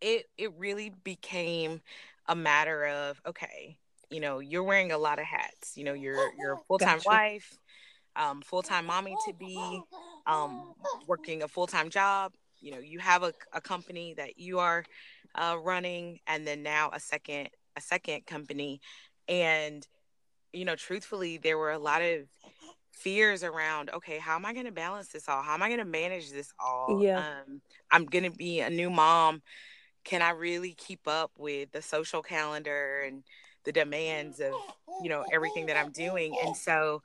it 0.00 0.26
it 0.38 0.52
really 0.58 0.90
became 1.04 1.80
a 2.26 2.34
matter 2.34 2.86
of 2.86 3.20
okay, 3.26 3.78
you 4.10 4.20
know, 4.20 4.38
you're 4.40 4.62
wearing 4.62 4.92
a 4.92 4.98
lot 4.98 5.18
of 5.18 5.24
hats. 5.24 5.76
You 5.76 5.84
know, 5.84 5.94
you're 5.94 6.32
you're 6.38 6.54
a 6.54 6.58
full 6.68 6.78
time 6.78 6.98
gotcha. 6.98 7.06
wife, 7.06 7.58
um, 8.16 8.42
full 8.42 8.62
time 8.62 8.86
mommy 8.86 9.16
to 9.16 9.32
be, 9.32 9.84
um, 10.26 10.74
working 11.06 11.42
a 11.42 11.48
full 11.48 11.66
time 11.66 11.90
job. 11.90 12.32
You 12.60 12.72
know, 12.72 12.78
you 12.78 12.98
have 12.98 13.22
a, 13.22 13.32
a 13.52 13.60
company 13.60 14.14
that 14.14 14.38
you 14.38 14.58
are 14.58 14.84
uh, 15.34 15.56
running, 15.62 16.20
and 16.26 16.46
then 16.46 16.62
now 16.62 16.90
a 16.92 17.00
second 17.00 17.50
a 17.76 17.80
second 17.80 18.26
company, 18.26 18.80
and 19.28 19.86
you 20.52 20.64
know, 20.64 20.76
truthfully, 20.76 21.38
there 21.38 21.58
were 21.58 21.72
a 21.72 21.78
lot 21.78 22.02
of 22.02 22.26
fears 22.92 23.42
around 23.44 23.90
okay 23.90 24.18
how 24.18 24.34
am 24.34 24.44
i 24.44 24.52
going 24.52 24.66
to 24.66 24.72
balance 24.72 25.08
this 25.08 25.28
all 25.28 25.42
how 25.42 25.54
am 25.54 25.62
i 25.62 25.68
going 25.68 25.78
to 25.78 25.84
manage 25.84 26.30
this 26.32 26.52
all 26.58 27.00
Yeah. 27.00 27.18
um 27.18 27.60
i'm 27.90 28.04
going 28.04 28.24
to 28.24 28.30
be 28.30 28.60
a 28.60 28.68
new 28.68 28.90
mom 28.90 29.40
can 30.04 30.22
i 30.22 30.30
really 30.30 30.72
keep 30.72 31.06
up 31.06 31.30
with 31.38 31.70
the 31.72 31.82
social 31.82 32.22
calendar 32.22 33.02
and 33.06 33.22
the 33.64 33.72
demands 33.72 34.40
of 34.40 34.52
you 35.02 35.08
know 35.08 35.24
everything 35.32 35.66
that 35.66 35.76
i'm 35.76 35.92
doing? 35.92 36.36
And 36.44 36.56
so 36.56 37.02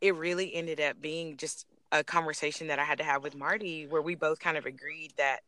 it 0.00 0.14
really 0.14 0.54
ended 0.54 0.80
up 0.80 1.00
being 1.00 1.36
just 1.36 1.66
a 1.92 2.04
conversation 2.04 2.68
that 2.68 2.78
i 2.78 2.84
had 2.84 2.98
to 2.98 3.04
have 3.04 3.22
with 3.22 3.34
marty 3.34 3.86
where 3.86 4.02
we 4.02 4.14
both 4.14 4.38
kind 4.38 4.56
of 4.56 4.66
agreed 4.66 5.12
that 5.16 5.40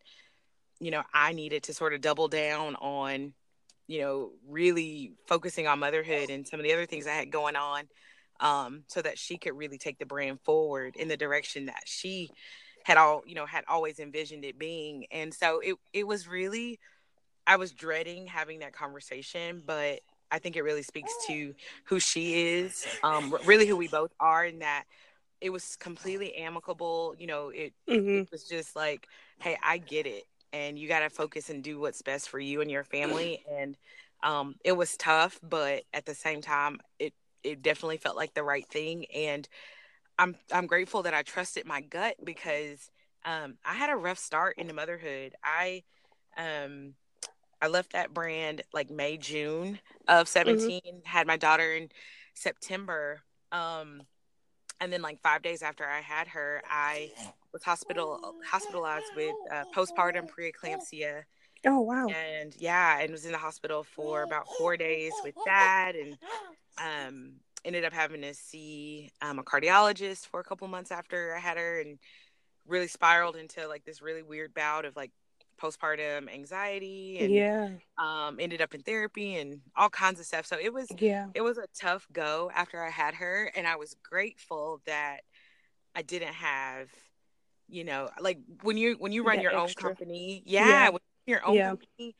you 0.81 0.91
know 0.91 1.03
i 1.15 1.33
needed 1.33 1.63
to 1.63 1.75
sort 1.75 1.95
of 1.95 2.01
double 2.01 2.29
down 2.29 2.75
on 2.77 3.33
you 3.87 4.01
know 4.01 4.31
really 4.49 5.13
focusing 5.27 5.67
on 5.67 5.79
motherhood 5.79 6.31
and 6.31 6.47
some 6.47 6.59
of 6.59 6.65
the 6.65 6.73
other 6.73 6.87
things 6.87 7.07
i 7.07 7.13
had 7.13 7.31
going 7.31 7.57
on 7.57 7.85
um, 8.41 8.83
so 8.89 9.01
that 9.01 9.19
she 9.19 9.39
could 9.39 9.57
really 9.57 9.79
take 9.79 9.99
the 9.99 10.07
brand 10.07 10.41
forward 10.41 10.97
in 10.97 11.07
the 11.07 11.17
direction 11.17 11.67
that 11.67 11.83
she 11.85 12.29
had 12.85 12.97
all 12.97 13.23
you 13.27 13.35
know 13.35 13.47
had 13.47 13.65
always 13.69 13.99
envisioned 13.99 14.45
it 14.45 14.59
being 14.59 15.07
and 15.11 15.33
so 15.33 15.61
it 15.61 15.77
it 15.93 16.07
was 16.07 16.27
really 16.29 16.79
i 17.47 17.57
was 17.57 17.73
dreading 17.73 18.27
having 18.27 18.61
that 18.61 18.73
conversation 18.73 19.63
but 19.67 20.01
i 20.31 20.39
think 20.39 20.57
it 20.57 20.63
really 20.63 20.83
speaks 20.83 21.13
to 21.27 21.55
who 21.85 21.99
she 22.01 22.57
is 22.59 22.87
um 23.03 23.35
really 23.45 23.67
who 23.67 23.77
we 23.77 23.89
both 23.89 24.13
are 24.21 24.45
in 24.45 24.61
that 24.61 24.85
it 25.41 25.51
was 25.51 25.77
completely 25.77 26.35
amicable 26.37 27.15
you 27.19 27.27
know 27.27 27.49
it, 27.51 27.73
Mhm. 27.89 28.23
it 28.23 28.31
was 28.31 28.45
just 28.45 28.77
like 28.77 29.07
hey 29.41 29.57
i 29.65 29.79
get 29.79 30.07
it 30.07 30.25
and 30.53 30.79
you 30.79 30.89
got 30.89 31.01
to 31.01 31.11
focus 31.11 31.51
and 31.51 31.63
do 31.65 31.81
what's 31.81 32.03
best 32.03 32.29
for 32.29 32.39
you 32.39 32.61
and 32.61 32.71
your 32.71 32.85
family 32.85 33.45
and 33.59 33.77
um 34.23 34.55
it 34.65 34.73
was 34.73 34.97
tough 34.97 35.39
but 35.43 35.85
at 35.93 36.07
the 36.07 36.15
same 36.15 36.41
time 36.41 36.81
it 36.99 37.13
it 37.43 37.63
definitely 37.63 37.97
felt 37.97 38.17
like 38.17 38.35
the 38.35 38.43
right 38.43 38.69
thing 38.69 39.05
and 39.07 39.49
i'm 40.19 40.37
i'm 40.53 40.67
grateful 40.67 41.03
that 41.03 41.15
i 41.15 41.23
trusted 41.23 41.67
my 41.67 41.81
gut 41.81 42.17
because 42.25 42.91
um 43.25 43.55
i 43.65 43.75
had 43.75 43.91
a 43.91 43.97
rough 43.97 44.19
start 44.19 44.57
into 44.59 44.75
motherhood. 44.75 45.35
I 45.45 45.83
um 46.37 46.95
i 47.61 47.69
left 47.69 47.93
that 47.93 48.13
brand 48.13 48.63
like 48.73 48.91
may 48.91 49.17
june 49.17 49.79
of 50.09 50.29
17 50.29 50.81
had 51.05 51.27
my 51.27 51.37
daughter 51.37 51.75
in 51.75 51.89
september 52.35 53.21
um 53.53 54.03
and 54.81 54.93
then 54.93 55.03
like 55.03 55.21
five 55.23 55.43
days 55.43 55.63
after 55.63 55.85
i 55.87 56.01
had 56.01 56.27
her 56.29 56.63
i 56.69 57.11
was 57.53 57.63
hospital 57.63 58.35
hospitalized 58.51 59.05
with 59.15 59.35
uh, 59.53 59.65
postpartum 59.75 60.27
preeclampsia. 60.29 61.23
Oh 61.65 61.81
wow. 61.81 62.07
and 62.09 62.55
yeah 62.59 62.99
and 62.99 63.13
was 63.13 63.25
in 63.25 63.31
the 63.33 63.39
hospital 63.39 63.85
for 63.85 64.23
about 64.25 64.47
four 64.59 64.77
days 64.77 65.13
with 65.23 65.35
that 65.45 65.93
and 65.95 66.19
um 66.79 67.35
ended 67.65 67.85
up 67.85 67.93
having 67.93 68.23
to 68.23 68.35
see 68.35 69.11
um, 69.21 69.39
a 69.39 69.43
cardiologist 69.43 70.27
for 70.27 70.41
a 70.41 70.45
couple 70.45 70.67
months 70.69 70.91
after 70.91 71.35
i 71.35 71.39
had 71.39 71.57
her 71.57 71.81
and 71.81 71.99
really 72.67 72.89
spiraled 72.89 73.37
into 73.37 73.67
like 73.67 73.85
this 73.85 74.03
really 74.03 74.23
weird 74.23 74.55
bout 74.55 74.85
of 74.85 74.95
like 74.97 75.11
postpartum 75.61 76.33
anxiety 76.33 77.19
and 77.21 77.33
Yeah. 77.33 77.69
um 77.99 78.39
ended 78.41 78.61
up 78.61 78.75
in 78.75 78.81
therapy 78.83 79.37
and 79.37 79.61
all 79.77 79.91
kinds 79.91 80.19
of 80.19 80.27
stuff 80.27 80.47
so 80.47 80.57
it 80.61 80.73
was 80.73 80.89
Yeah. 80.99 81.27
it 81.35 81.41
was 81.41 81.59
a 81.59 81.67
tough 81.79 82.07
go 82.13 82.51
after 82.55 82.83
i 82.83 82.91
had 82.91 83.15
her 83.15 83.51
and 83.55 83.67
i 83.67 83.77
was 83.77 83.95
grateful 84.03 84.81
that 84.87 85.21
i 85.95 86.03
didn't 86.03 86.35
have 86.35 86.89
you 87.69 87.85
know 87.85 88.11
like 88.21 88.39
when 88.63 88.77
you 88.77 88.97
when 88.99 89.13
you 89.13 89.23
run 89.23 89.37
That 89.37 89.43
your 89.43 89.55
extra. 89.57 89.91
own 89.91 89.95
company 89.97 90.43
yeah, 90.47 90.91
Yeah. 90.91 90.99
your 91.27 91.47
own 91.47 91.55
Yeah. 91.55 91.69
company 91.69 92.17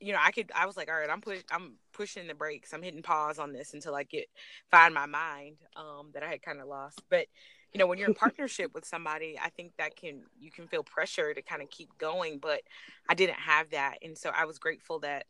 you 0.00 0.12
know 0.12 0.18
i 0.22 0.30
could 0.30 0.50
i 0.54 0.66
was 0.66 0.76
like 0.76 0.88
all 0.90 0.98
right 0.98 1.10
i'm 1.10 1.20
push 1.20 1.40
i'm 1.50 1.74
pushing 1.92 2.26
the 2.26 2.34
brakes. 2.34 2.72
I'm 2.72 2.82
hitting 2.82 3.02
pause 3.02 3.38
on 3.38 3.52
this 3.52 3.74
until 3.74 3.94
i 3.94 4.04
get 4.04 4.26
find 4.70 4.94
my 4.94 5.06
mind 5.06 5.56
um 5.76 6.10
that 6.14 6.22
i 6.22 6.28
had 6.28 6.42
kind 6.42 6.60
of 6.60 6.68
lost. 6.68 7.02
But 7.10 7.26
you 7.72 7.78
know 7.78 7.86
when 7.86 7.98
you're 7.98 8.08
in 8.08 8.14
partnership 8.26 8.72
with 8.74 8.84
somebody 8.84 9.38
i 9.42 9.50
think 9.50 9.72
that 9.78 9.96
can 9.96 10.22
you 10.38 10.50
can 10.50 10.68
feel 10.68 10.82
pressure 10.82 11.34
to 11.34 11.42
kind 11.42 11.62
of 11.62 11.70
keep 11.70 11.90
going 11.98 12.38
but 12.38 12.60
i 13.08 13.14
didn't 13.14 13.38
have 13.38 13.70
that. 13.70 13.98
And 14.02 14.16
so 14.16 14.30
i 14.34 14.44
was 14.44 14.58
grateful 14.58 15.00
that 15.00 15.26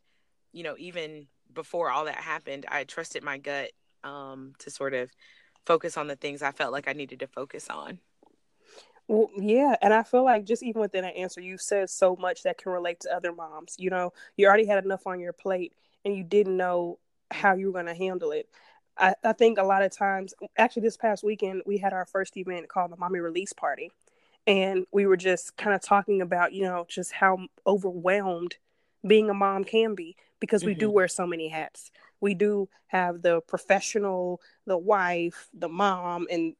you 0.51 0.63
know 0.63 0.75
even 0.77 1.27
before 1.53 1.89
all 1.89 2.05
that 2.05 2.15
happened 2.15 2.65
i 2.69 2.83
trusted 2.83 3.23
my 3.23 3.37
gut 3.37 3.71
um 4.03 4.53
to 4.59 4.69
sort 4.69 4.93
of 4.93 5.09
focus 5.65 5.97
on 5.97 6.07
the 6.07 6.15
things 6.15 6.41
i 6.41 6.51
felt 6.51 6.71
like 6.71 6.87
i 6.87 6.93
needed 6.93 7.19
to 7.19 7.27
focus 7.27 7.67
on 7.69 7.99
Well, 9.09 9.29
yeah, 9.37 9.75
and 9.81 9.93
I 9.93 10.03
feel 10.03 10.23
like 10.23 10.45
just 10.45 10.63
even 10.63 10.81
within 10.81 11.03
that 11.03 11.17
answer, 11.17 11.41
you 11.41 11.57
said 11.57 11.89
so 11.89 12.15
much 12.15 12.43
that 12.43 12.59
can 12.59 12.71
relate 12.71 13.01
to 13.01 13.15
other 13.15 13.33
moms. 13.33 13.75
You 13.79 13.91
know, 13.91 14.13
you 14.37 14.47
already 14.47 14.67
had 14.67 14.85
enough 14.85 15.07
on 15.07 15.19
your 15.19 15.33
plate, 15.33 15.73
and 16.05 16.15
you 16.15 16.23
didn't 16.23 16.57
know 16.57 16.99
how 17.31 17.55
you 17.55 17.67
were 17.67 17.73
going 17.73 17.87
to 17.87 17.95
handle 17.95 18.31
it. 18.31 18.47
I, 18.97 19.15
I 19.23 19.33
think 19.33 19.59
a 19.59 19.63
lot 19.63 19.83
of 19.83 19.91
times, 19.91 20.35
actually, 20.57 20.83
this 20.83 20.97
past 20.97 21.23
weekend, 21.23 21.63
we 21.67 21.79
had 21.79 21.93
our 21.93 22.05
first 22.05 22.37
event 22.37 22.69
called 22.69 22.91
the 22.91 22.97
Mommy 22.97 23.19
Release 23.19 23.53
Party, 23.53 23.91
and 24.47 24.85
we 24.91 25.05
were 25.07 25.17
just 25.17 25.57
kind 25.57 25.75
of 25.75 25.81
talking 25.81 26.21
about, 26.21 26.53
you 26.53 26.63
know, 26.63 26.85
just 26.89 27.13
how 27.13 27.39
overwhelmed 27.67 28.57
being 29.07 29.29
a 29.29 29.35
mom 29.35 29.63
can 29.63 29.95
be 29.95 30.15
because 30.39 30.65
we 30.65 30.75
do 30.75 30.89
Mhm. 30.89 30.93
wear 30.93 31.07
so 31.07 31.27
many 31.27 31.49
hats. 31.49 31.91
We 32.21 32.33
do 32.35 32.69
have 32.87 33.21
the 33.23 33.41
professional, 33.41 34.41
the 34.65 34.77
wife, 34.77 35.49
the 35.53 35.69
mom, 35.69 36.27
and 36.31 36.55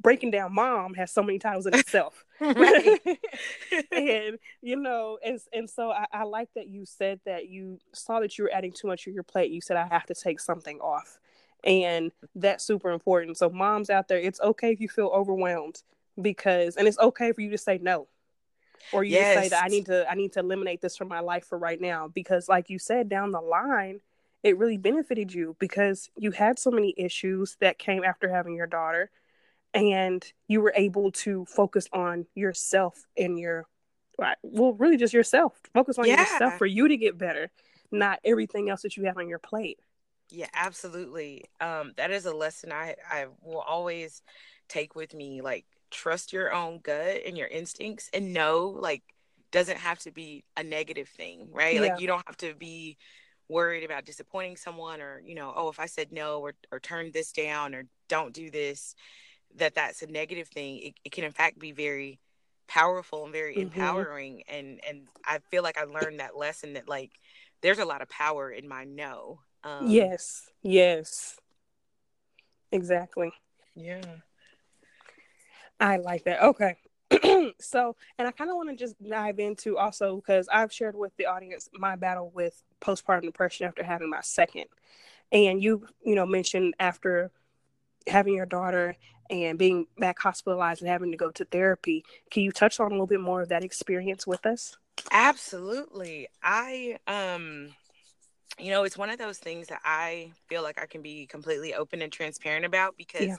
breaking 0.00 0.30
down 0.30 0.54
mom 0.54 0.94
has 0.94 1.10
so 1.10 1.22
many 1.22 1.38
titles 1.38 1.66
in 1.66 1.74
itself. 1.78 2.24
and 2.40 4.38
you 4.60 4.76
know, 4.76 5.18
and 5.24 5.40
and 5.52 5.68
so 5.68 5.90
I, 5.90 6.06
I 6.12 6.24
like 6.24 6.48
that 6.54 6.68
you 6.68 6.84
said 6.84 7.20
that 7.26 7.48
you 7.48 7.78
saw 7.92 8.20
that 8.20 8.36
you 8.36 8.44
were 8.44 8.52
adding 8.52 8.72
too 8.72 8.88
much 8.88 9.04
to 9.04 9.10
your 9.10 9.22
plate. 9.22 9.50
You 9.50 9.60
said 9.60 9.76
I 9.76 9.86
have 9.86 10.06
to 10.06 10.14
take 10.14 10.40
something 10.40 10.78
off, 10.80 11.18
and 11.62 12.12
that's 12.34 12.64
super 12.64 12.90
important. 12.90 13.38
So 13.38 13.50
moms 13.50 13.90
out 13.90 14.08
there, 14.08 14.18
it's 14.18 14.40
okay 14.40 14.72
if 14.72 14.80
you 14.80 14.88
feel 14.88 15.06
overwhelmed 15.14 15.82
because, 16.20 16.76
and 16.76 16.88
it's 16.88 16.98
okay 16.98 17.32
for 17.32 17.40
you 17.40 17.50
to 17.50 17.58
say 17.58 17.78
no, 17.80 18.08
or 18.92 19.04
you 19.04 19.16
just 19.16 19.34
say 19.34 19.48
that 19.48 19.64
I 19.64 19.68
need 19.68 19.86
to 19.86 20.10
I 20.10 20.14
need 20.14 20.32
to 20.32 20.40
eliminate 20.40 20.80
this 20.80 20.96
from 20.96 21.08
my 21.08 21.20
life 21.20 21.46
for 21.46 21.58
right 21.58 21.80
now 21.80 22.08
because, 22.08 22.48
like 22.48 22.70
you 22.70 22.78
said, 22.78 23.08
down 23.08 23.30
the 23.30 23.40
line. 23.40 24.00
It 24.42 24.58
really 24.58 24.76
benefited 24.76 25.32
you 25.32 25.56
because 25.58 26.10
you 26.18 26.30
had 26.30 26.58
so 26.58 26.70
many 26.70 26.92
issues 26.98 27.56
that 27.60 27.78
came 27.78 28.04
after 28.04 28.28
having 28.28 28.54
your 28.54 28.66
daughter 28.66 29.10
and 29.74 30.24
you 30.48 30.62
were 30.62 30.74
able 30.76 31.12
to 31.12 31.46
focus 31.46 31.88
on 31.92 32.26
yourself 32.34 33.06
and 33.18 33.38
your 33.38 33.66
right, 34.18 34.38
well 34.42 34.74
really 34.74 34.98
just 34.98 35.14
yourself 35.14 35.60
focus 35.74 35.98
on 35.98 36.06
Yeah. 36.08 36.14
yourself 36.14 36.56
for 36.58 36.66
you 36.66 36.88
to 36.88 36.96
get 36.98 37.18
better 37.18 37.50
not 37.92 38.20
everything 38.24 38.70
else 38.70 38.82
that 38.82 38.96
you 38.96 39.04
have 39.04 39.18
on 39.18 39.28
your 39.28 39.40
plate 39.40 39.80
Yeah, 40.30 40.48
absolutely. 40.54 41.44
Um, 41.60 41.92
that 41.96 42.10
is 42.10 42.26
a 42.26 42.34
lesson 42.34 42.72
I 42.72 42.96
I 43.10 43.26
will 43.42 43.60
always 43.60 44.22
take 44.68 44.94
with 44.96 45.14
me. 45.14 45.40
Like, 45.42 45.66
trust 45.90 46.32
your 46.32 46.52
own 46.52 46.80
gut 46.82 47.22
and 47.26 47.36
your 47.38 47.46
instincts, 47.48 48.10
and 48.12 48.32
know 48.32 48.68
like 48.68 49.02
doesn't 49.52 49.78
have 49.78 50.00
to 50.00 50.10
be 50.10 50.44
a 50.56 50.64
negative 50.64 51.08
thing, 51.08 51.48
right? 51.52 51.76
Yeah. 51.76 51.80
Like, 51.80 52.00
you 52.00 52.06
don't 52.08 52.26
have 52.26 52.36
to 52.38 52.54
be 52.54 52.96
worried 53.48 53.84
about 53.84 54.04
disappointing 54.06 54.56
someone, 54.56 55.00
or 55.00 55.20
you 55.24 55.34
know, 55.34 55.52
oh, 55.54 55.68
if 55.68 55.78
I 55.80 55.86
said 55.86 56.10
no 56.12 56.40
or 56.40 56.54
or 56.72 56.80
turn 56.80 57.10
this 57.12 57.32
down 57.32 57.74
or 57.74 57.84
don't 58.08 58.32
do 58.34 58.50
this, 58.50 58.94
that 59.56 59.74
that's 59.74 60.02
a 60.02 60.06
negative 60.06 60.48
thing. 60.48 60.78
It, 60.78 60.94
it 61.04 61.12
can 61.12 61.24
in 61.24 61.32
fact 61.32 61.58
be 61.58 61.72
very 61.72 62.18
powerful 62.68 63.24
and 63.24 63.32
very 63.32 63.56
Mhm. 63.56 63.62
empowering. 63.62 64.42
And 64.48 64.80
and 64.88 65.08
I 65.24 65.38
feel 65.50 65.62
like 65.62 65.78
I 65.78 65.84
learned 65.84 66.20
that 66.20 66.36
lesson 66.36 66.74
that 66.74 66.88
like 66.88 67.12
there's 67.62 67.78
a 67.78 67.84
lot 67.84 68.02
of 68.02 68.08
power 68.08 68.50
in 68.50 68.68
my 68.68 68.84
no. 68.84 69.40
Um, 69.64 69.86
yes 69.88 70.50
yes 70.62 71.38
exactly 72.72 73.32
Yeah. 73.74 74.02
i 75.80 75.96
like 75.96 76.24
that 76.24 76.42
okay 76.42 76.76
so 77.60 77.96
and 78.18 78.26
i 78.26 78.30
kind 78.30 78.50
of 78.50 78.56
want 78.56 78.68
to 78.70 78.76
just 78.76 79.00
dive 79.02 79.38
into 79.38 79.76
also 79.78 80.16
because 80.16 80.48
i've 80.52 80.72
shared 80.72 80.96
with 80.96 81.16
the 81.16 81.26
audience 81.26 81.68
my 81.74 81.96
battle 81.96 82.30
with 82.34 82.62
postpartum 82.80 83.22
depression 83.22 83.66
after 83.66 83.82
having 83.82 84.10
my 84.10 84.20
second 84.22 84.64
and 85.32 85.62
you 85.62 85.86
you 86.04 86.14
know 86.14 86.26
mentioned 86.26 86.74
after 86.78 87.30
having 88.06 88.34
your 88.34 88.46
daughter 88.46 88.96
and 89.30 89.58
being 89.58 89.86
back 89.98 90.18
hospitalized 90.18 90.82
and 90.82 90.90
having 90.90 91.10
to 91.10 91.16
go 91.16 91.30
to 91.30 91.44
therapy 91.46 92.04
can 92.30 92.42
you 92.42 92.52
touch 92.52 92.80
on 92.80 92.88
a 92.88 92.90
little 92.90 93.06
bit 93.06 93.20
more 93.20 93.42
of 93.42 93.48
that 93.48 93.64
experience 93.64 94.26
with 94.26 94.44
us 94.46 94.76
Absolutely. 95.10 96.28
I 96.42 96.98
um 97.06 97.70
you 98.58 98.70
know, 98.70 98.84
it's 98.84 98.98
one 98.98 99.10
of 99.10 99.18
those 99.18 99.38
things 99.38 99.68
that 99.68 99.80
I 99.84 100.32
feel 100.48 100.62
like 100.62 100.80
I 100.80 100.86
can 100.86 101.02
be 101.02 101.26
completely 101.26 101.74
open 101.74 102.02
and 102.02 102.12
transparent 102.12 102.64
about 102.64 102.96
because 102.96 103.26
Yeah. 103.26 103.36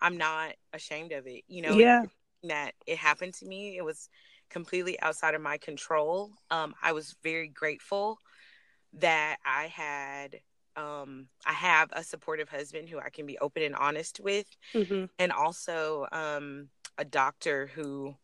I'm 0.00 0.16
not 0.16 0.54
ashamed 0.72 1.12
of 1.12 1.26
it. 1.26 1.44
You 1.48 1.62
know, 1.62 1.76
yeah 1.76 2.02
that 2.44 2.74
it 2.86 2.98
happened 2.98 3.34
to 3.34 3.46
me. 3.46 3.76
It 3.76 3.84
was 3.84 4.08
completely 4.50 5.00
outside 5.00 5.34
of 5.34 5.42
my 5.42 5.58
control. 5.58 6.32
Um, 6.50 6.74
I 6.82 6.92
was 6.92 7.16
very 7.22 7.48
grateful 7.48 8.18
that 8.94 9.38
I 9.44 9.66
had 9.68 10.40
um 10.76 11.28
I 11.46 11.52
have 11.52 11.90
a 11.92 12.04
supportive 12.04 12.48
husband 12.48 12.88
who 12.88 12.98
I 12.98 13.10
can 13.10 13.26
be 13.26 13.38
open 13.38 13.62
and 13.62 13.74
honest 13.76 14.20
with 14.20 14.46
hmm 14.74 15.06
and 15.18 15.32
also 15.32 16.06
um 16.12 16.70
a 16.98 17.04
doctor 17.04 17.68
who 17.68 18.16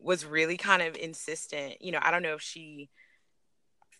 was 0.00 0.26
really 0.26 0.56
kind 0.58 0.82
of 0.82 0.96
insistent. 0.96 1.82
You 1.82 1.92
know, 1.92 2.00
I 2.02 2.10
don't 2.12 2.22
know 2.22 2.34
if 2.34 2.42
she 2.42 2.90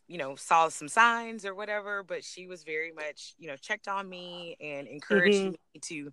you 0.07 0.19
know 0.19 0.35
saw 0.37 0.69
some 0.69 0.89
signs 0.89 1.45
or 1.45 1.55
whatever 1.55 2.03
but 2.03 2.25
she 2.25 2.47
was 2.47 2.65
very 2.65 2.93
much 2.93 3.35
you 3.39 3.47
know 3.47 3.57
checked 3.57 3.89
on 3.89 4.09
me 4.09 4.57
and 4.61 4.89
encouraged 4.89 5.45
Mhm. 5.45 5.55
me 5.75 5.81
to 5.83 6.11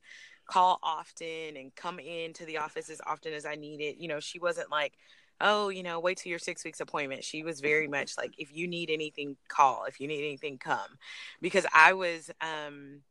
call 0.47 0.79
often 0.83 1.55
and 1.57 1.75
come 1.75 1.99
into 1.99 2.45
the 2.45 2.57
office 2.57 2.89
as 2.89 3.01
often 3.07 3.33
as 3.33 3.45
I 3.47 3.55
needed. 3.55 3.95
You 3.99 4.07
know, 4.07 4.19
she 4.19 4.37
wasn't 4.37 4.69
like, 4.69 4.93
oh, 5.41 5.69
you 5.69 5.83
know, 5.83 5.99
wait 5.99 6.17
till 6.17 6.29
your 6.29 6.39
six 6.39 6.63
weeks 6.63 6.79
appointment. 6.79 7.23
She 7.23 7.43
was 7.43 7.61
very 7.61 7.87
much 7.97 8.17
like, 8.17 8.33
if 8.37 8.55
you 8.55 8.67
need 8.67 8.89
anything, 8.89 9.37
call. 9.47 9.85
If 9.85 9.99
you 9.99 10.07
need 10.07 10.25
anything, 10.25 10.57
come. 10.57 10.97
Because 11.41 11.65
I 11.73 11.93
was, 11.93 12.31
um, 12.41 13.01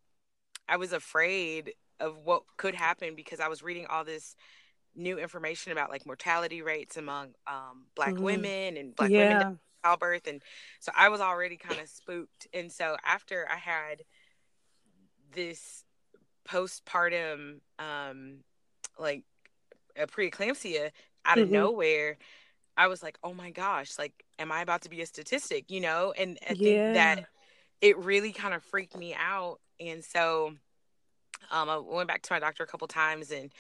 I 0.69 0.77
was 0.77 0.93
afraid 0.93 1.75
of 2.01 2.19
what 2.25 2.43
could 2.57 2.75
happen 2.75 3.15
because 3.15 3.41
I 3.41 3.49
was 3.49 3.63
reading 3.63 3.87
all 3.89 4.05
this 4.05 4.37
new 4.97 5.19
information 5.19 5.73
about 5.73 5.91
like 5.91 6.07
mortality 6.07 6.63
rates 6.63 6.97
among 6.97 7.35
um, 7.47 7.87
black 7.95 8.15
mm-hmm. 8.15 8.25
women 8.25 8.77
and 8.77 8.95
black 8.95 9.11
yeah. 9.11 9.39
women 9.39 9.59
childbirth 9.85 10.27
and 10.27 10.43
so 10.81 10.91
i 10.97 11.11
was 11.11 11.21
already 11.21 11.57
kind 11.57 11.79
of 11.79 11.89
spooked 11.89 12.47
and 12.55 12.73
so 12.73 12.97
after 13.05 13.47
i 13.51 13.57
had 13.57 14.03
this 15.33 15.85
postpartum 16.49 17.61
um 17.79 18.37
like 18.99 19.25
a 19.97 20.07
preeclampsia 20.07 20.91
out 21.25 21.39
of 21.39 21.47
mm-hmm. 21.47 21.55
nowhere 21.55 22.17
i 22.77 22.87
was 22.87 23.03
like 23.03 23.19
oh 23.23 23.35
my 23.35 23.51
gosh 23.51 23.99
like 23.99 24.13
am 24.39 24.53
i 24.53 24.61
about 24.61 24.83
to 24.83 24.91
be 24.91 25.01
a 25.01 25.07
statistic 25.07 25.71
you 25.71 25.81
know 25.81 26.13
and 26.17 26.39
i 26.49 26.55
think 26.55 26.61
yeah. 26.61 26.93
that 26.93 27.27
it 27.81 27.99
really 27.99 28.33
kind 28.33 28.55
of 28.55 28.63
freaked 28.63 28.97
me 28.97 29.15
out 29.15 29.59
and 29.81 30.05
so 30.05 30.53
um 31.51 31.69
i 31.69 31.77
went 31.77 32.09
back 32.09 32.23
to 32.23 32.33
my 32.33 32.39
doctor 32.39 32.63
a 32.63 32.67
couple 32.67 32.87
times 32.89 33.31
and 33.31 33.53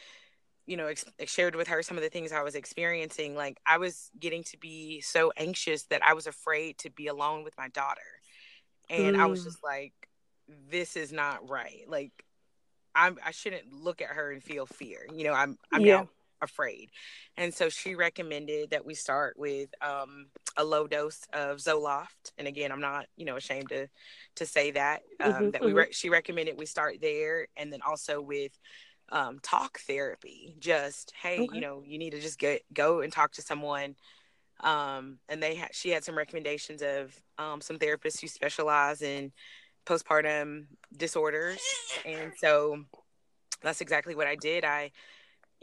you 0.66 0.76
know 0.76 0.86
ex- 0.86 1.04
shared 1.26 1.54
with 1.54 1.68
her 1.68 1.82
some 1.82 1.96
of 1.96 2.02
the 2.02 2.08
things 2.08 2.32
i 2.32 2.42
was 2.42 2.54
experiencing 2.54 3.34
like 3.34 3.58
i 3.66 3.78
was 3.78 4.10
getting 4.18 4.42
to 4.42 4.56
be 4.58 5.00
so 5.00 5.32
anxious 5.36 5.84
that 5.84 6.02
i 6.02 6.14
was 6.14 6.26
afraid 6.26 6.78
to 6.78 6.90
be 6.90 7.06
alone 7.06 7.44
with 7.44 7.56
my 7.58 7.68
daughter 7.68 8.00
and 8.88 9.16
mm. 9.16 9.20
i 9.20 9.26
was 9.26 9.42
mm. 9.42 9.44
just 9.44 9.58
like 9.62 9.92
this 10.70 10.96
is 10.96 11.12
not 11.12 11.48
right 11.48 11.84
like 11.88 12.12
i'm 12.94 13.18
i 13.24 13.30
shouldn't 13.30 13.72
look 13.72 14.00
at 14.00 14.08
her 14.08 14.30
and 14.30 14.42
feel 14.42 14.66
fear 14.66 15.06
you 15.12 15.24
know 15.24 15.32
i'm 15.32 15.58
i'm 15.72 15.82
yeah. 15.82 15.96
now 15.98 16.08
afraid 16.42 16.90
and 17.36 17.52
so 17.54 17.68
she 17.68 17.94
recommended 17.94 18.70
that 18.70 18.84
we 18.84 18.94
start 18.94 19.34
with 19.38 19.70
um, 19.80 20.26
a 20.56 20.64
low 20.64 20.86
dose 20.86 21.20
of 21.32 21.58
zoloft 21.58 22.32
and 22.38 22.46
again 22.46 22.70
i'm 22.70 22.80
not 22.80 23.06
you 23.16 23.24
know 23.24 23.36
ashamed 23.36 23.68
to 23.68 23.88
to 24.34 24.44
say 24.44 24.70
that 24.70 25.02
um, 25.20 25.32
mm-hmm, 25.32 25.50
that 25.50 25.60
we 25.62 25.68
mm-hmm. 25.68 25.78
re- 25.78 25.92
she 25.92 26.10
recommended 26.10 26.58
we 26.58 26.66
start 26.66 26.96
there 27.00 27.46
and 27.56 27.72
then 27.72 27.80
also 27.86 28.20
with 28.20 28.52
um, 29.10 29.38
talk 29.42 29.78
therapy. 29.80 30.56
Just 30.58 31.12
hey, 31.20 31.40
okay. 31.40 31.48
you 31.54 31.60
know, 31.60 31.82
you 31.84 31.98
need 31.98 32.10
to 32.10 32.20
just 32.20 32.38
get 32.38 32.62
go 32.72 33.00
and 33.00 33.12
talk 33.12 33.32
to 33.32 33.42
someone. 33.42 33.94
Um, 34.60 35.18
and 35.28 35.42
they 35.42 35.56
had 35.56 35.74
she 35.74 35.90
had 35.90 36.04
some 36.04 36.16
recommendations 36.16 36.82
of 36.82 37.14
um, 37.38 37.60
some 37.60 37.78
therapists 37.78 38.20
who 38.20 38.28
specialize 38.28 39.02
in 39.02 39.32
postpartum 39.86 40.66
disorders, 40.96 41.60
and 42.06 42.32
so 42.38 42.84
that's 43.62 43.80
exactly 43.80 44.14
what 44.14 44.26
I 44.26 44.36
did. 44.36 44.64
I, 44.64 44.92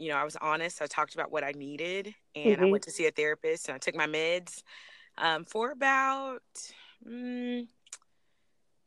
you 0.02 0.10
know, 0.10 0.16
I 0.16 0.24
was 0.24 0.36
honest. 0.36 0.82
I 0.82 0.86
talked 0.86 1.14
about 1.14 1.30
what 1.30 1.44
I 1.44 1.52
needed, 1.52 2.14
and 2.34 2.56
mm-hmm. 2.56 2.64
I 2.64 2.70
went 2.70 2.84
to 2.84 2.90
see 2.90 3.06
a 3.06 3.10
therapist, 3.10 3.68
and 3.68 3.76
I 3.76 3.78
took 3.78 3.94
my 3.94 4.06
meds 4.06 4.62
um, 5.16 5.44
for 5.44 5.70
about. 5.70 6.42
Mm, 7.08 7.66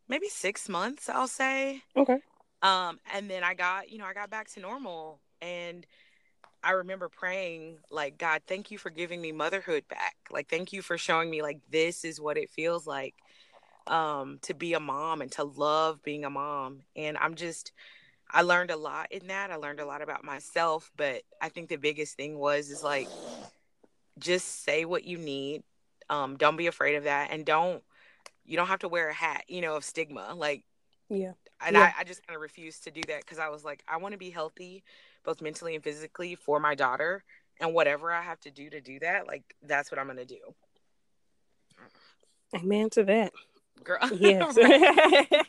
maybe 0.07 0.29
six 0.29 0.69
months, 0.69 1.09
I'll 1.09 1.27
say. 1.27 1.81
Okay. 1.97 2.19
Um, 2.61 2.99
and 3.13 3.29
then 3.29 3.43
I 3.43 3.53
got, 3.53 3.91
you 3.91 3.97
know, 3.97 4.05
I 4.05 4.13
got 4.13 4.29
back 4.29 4.47
to 4.53 4.59
normal. 4.59 5.19
And 5.41 5.85
I 6.63 6.71
remember 6.71 7.09
praying, 7.09 7.79
like, 7.91 8.17
God, 8.17 8.41
thank 8.47 8.71
you 8.71 8.77
for 8.77 8.89
giving 8.89 9.21
me 9.21 9.31
motherhood 9.31 9.87
back. 9.87 10.15
Like, 10.31 10.49
thank 10.49 10.73
you 10.73 10.81
for 10.81 10.97
showing 10.97 11.29
me, 11.29 11.41
like, 11.41 11.59
this 11.69 12.05
is 12.05 12.21
what 12.21 12.37
it 12.37 12.49
feels 12.49 12.87
like 12.87 13.15
um, 13.87 14.39
to 14.43 14.53
be 14.53 14.73
a 14.73 14.79
mom 14.79 15.21
and 15.21 15.31
to 15.33 15.43
love 15.43 16.01
being 16.03 16.25
a 16.25 16.29
mom. 16.29 16.83
And 16.95 17.17
I'm 17.17 17.35
just, 17.35 17.71
I 18.35 18.41
learned 18.41 18.69
a 18.69 18.77
lot 18.77 19.11
in 19.11 19.27
that. 19.27 19.49
I 19.49 19.55
learned 19.55 19.79
a 19.79 19.85
lot 19.85 20.01
about 20.01 20.23
myself. 20.23 20.91
But 20.95 21.23
I 21.41 21.49
think 21.49 21.69
the 21.69 21.77
biggest 21.77 22.15
thing 22.15 22.37
was, 22.37 22.69
is 22.69 22.83
like, 22.83 23.07
just 24.19 24.63
say 24.63 24.85
what 24.85 25.05
you 25.05 25.17
need. 25.17 25.63
Um, 26.09 26.37
don't 26.37 26.57
be 26.57 26.67
afraid 26.67 26.95
of 26.95 27.05
that. 27.05 27.29
And 27.31 27.45
don't, 27.45 27.81
you 28.45 28.57
don't 28.57 28.67
have 28.67 28.79
to 28.79 28.87
wear 28.87 29.09
a 29.09 29.13
hat, 29.13 29.45
you 29.47 29.61
know, 29.61 29.75
of 29.75 29.83
stigma. 29.83 30.33
Like, 30.35 30.63
yeah 31.09 31.31
and 31.65 31.75
yeah. 31.75 31.93
I, 31.97 32.01
I 32.01 32.03
just 32.03 32.25
kind 32.25 32.35
of 32.35 32.41
refused 32.41 32.83
to 32.85 32.91
do 32.91 33.01
that 33.07 33.21
because 33.21 33.39
I 33.39 33.49
was 33.49 33.63
like, 33.63 33.83
I 33.87 33.97
want 33.97 34.13
to 34.13 34.17
be 34.17 34.29
healthy, 34.29 34.83
both 35.23 35.41
mentally 35.41 35.75
and 35.75 35.83
physically, 35.83 36.35
for 36.35 36.59
my 36.59 36.75
daughter. 36.75 37.23
And 37.59 37.73
whatever 37.73 38.11
I 38.11 38.21
have 38.21 38.39
to 38.41 38.51
do 38.51 38.69
to 38.69 38.81
do 38.81 38.99
that, 38.99 39.27
like 39.27 39.43
that's 39.63 39.89
what 39.89 39.99
I'm 39.99 40.07
gonna 40.07 40.25
do. 40.25 40.39
Amen 42.53 42.89
to 42.91 43.03
that. 43.05 43.31
Girl. 43.83 43.99
Yes. 44.19 44.57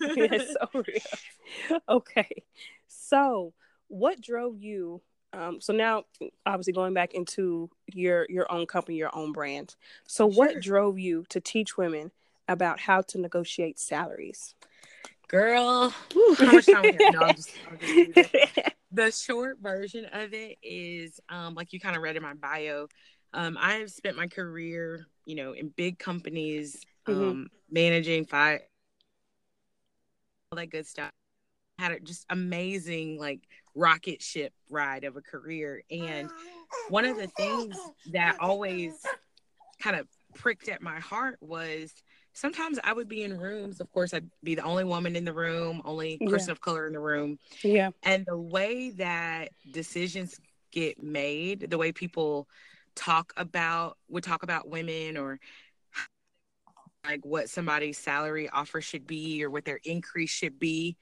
yes, 0.16 0.54
so 0.54 0.68
real. 0.74 1.80
Okay. 1.88 2.44
So 2.88 3.52
what 3.88 4.20
drove 4.20 4.60
you 4.60 5.00
um, 5.32 5.60
so 5.60 5.72
now 5.72 6.04
obviously 6.46 6.72
going 6.72 6.94
back 6.94 7.14
into 7.14 7.70
your 7.92 8.26
your 8.28 8.50
own 8.50 8.66
company 8.66 8.96
your 8.96 9.14
own 9.14 9.32
brand 9.32 9.76
so 10.06 10.30
sure. 10.30 10.38
what 10.38 10.60
drove 10.60 10.98
you 10.98 11.24
to 11.28 11.40
teach 11.40 11.76
women 11.76 12.10
about 12.48 12.80
how 12.80 13.02
to 13.02 13.20
negotiate 13.20 13.78
salaries 13.78 14.54
Girl, 15.28 15.92
how 16.38 16.52
much 16.52 16.66
time 16.66 16.82
we 16.82 17.04
have? 17.04 17.14
No, 17.14 17.32
just, 17.32 17.50
just 18.14 18.34
the 18.92 19.10
short 19.10 19.58
version 19.60 20.04
of 20.12 20.32
it 20.32 20.56
is 20.62 21.20
um, 21.28 21.54
like 21.54 21.72
you 21.72 21.80
kind 21.80 21.96
of 21.96 22.02
read 22.02 22.14
in 22.14 22.22
my 22.22 22.34
bio. 22.34 22.86
Um, 23.32 23.58
I 23.60 23.74
have 23.74 23.90
spent 23.90 24.16
my 24.16 24.28
career, 24.28 25.06
you 25.24 25.34
know, 25.34 25.52
in 25.52 25.70
big 25.70 25.98
companies, 25.98 26.84
mm-hmm. 27.06 27.22
um, 27.22 27.50
managing 27.70 28.26
five, 28.26 28.60
all 30.50 30.56
that 30.56 30.70
good 30.70 30.86
stuff. 30.86 31.10
Had 31.78 31.92
a 31.92 32.00
just 32.00 32.24
amazing 32.30 33.18
like 33.18 33.40
rocket 33.74 34.22
ship 34.22 34.52
ride 34.70 35.04
of 35.04 35.16
a 35.16 35.20
career, 35.20 35.82
and 35.90 36.30
one 36.88 37.04
of 37.04 37.16
the 37.16 37.26
things 37.26 37.76
that 38.12 38.36
always 38.40 38.94
kind 39.78 39.96
of 39.96 40.06
pricked 40.34 40.68
at 40.68 40.80
my 40.80 40.98
heart 41.00 41.36
was 41.40 41.92
sometimes 42.32 42.78
I 42.84 42.92
would 42.92 43.08
be 43.08 43.24
in 43.24 43.38
rooms. 43.38 43.80
Of 43.80 43.90
course, 43.92 44.14
I'd 44.14 44.30
be 44.42 44.54
the 44.54 44.62
only 44.62 44.84
woman 44.84 45.16
in 45.16 45.24
the 45.24 45.32
room, 45.32 45.82
only 45.84 46.18
person 46.18 46.48
yeah. 46.48 46.52
of 46.52 46.60
color 46.60 46.86
in 46.86 46.92
the 46.92 47.00
room. 47.00 47.38
Yeah. 47.62 47.90
And 48.02 48.24
the 48.26 48.38
way 48.38 48.90
that 48.90 49.50
decisions 49.70 50.38
get 50.70 51.02
made, 51.02 51.70
the 51.70 51.78
way 51.78 51.92
people 51.92 52.48
talk 52.94 53.32
about 53.36 53.96
would 54.08 54.24
talk 54.24 54.42
about 54.42 54.68
women 54.68 55.16
or 55.16 55.40
like 57.06 57.24
what 57.24 57.48
somebody's 57.48 57.98
salary 57.98 58.48
offer 58.48 58.80
should 58.80 59.06
be 59.06 59.42
or 59.44 59.50
what 59.50 59.64
their 59.64 59.80
increase 59.84 60.30
should 60.30 60.58
be, 60.58 60.96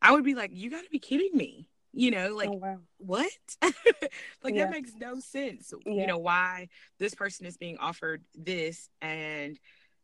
I 0.00 0.12
would 0.12 0.24
be 0.24 0.34
like, 0.34 0.50
you 0.52 0.70
got 0.70 0.84
to 0.84 0.90
be 0.90 0.98
kidding 0.98 1.36
me. 1.36 1.68
You 1.94 2.10
know, 2.10 2.34
like, 2.34 2.48
oh, 2.48 2.52
wow. 2.52 2.78
what? 2.96 3.30
like, 4.42 4.54
yeah. 4.54 4.64
that 4.64 4.70
makes 4.70 4.92
no 4.98 5.20
sense. 5.20 5.74
Yeah. 5.84 5.92
You 5.92 6.06
know, 6.06 6.16
why 6.16 6.68
this 6.98 7.14
person 7.14 7.44
is 7.44 7.58
being 7.58 7.76
offered 7.76 8.24
this 8.34 8.88
and 9.02 9.58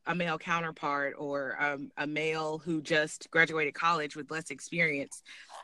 a 0.07 0.15
male 0.15 0.39
counterpart 0.39 1.15
or 1.19 1.57
um, 1.59 1.91
a 1.97 2.07
male 2.07 2.59
who 2.59 2.83
just 2.83 3.31
graduated 3.31 3.75
college 3.75 4.17
with 4.17 4.31
less 4.31 4.51
experience 4.51 5.23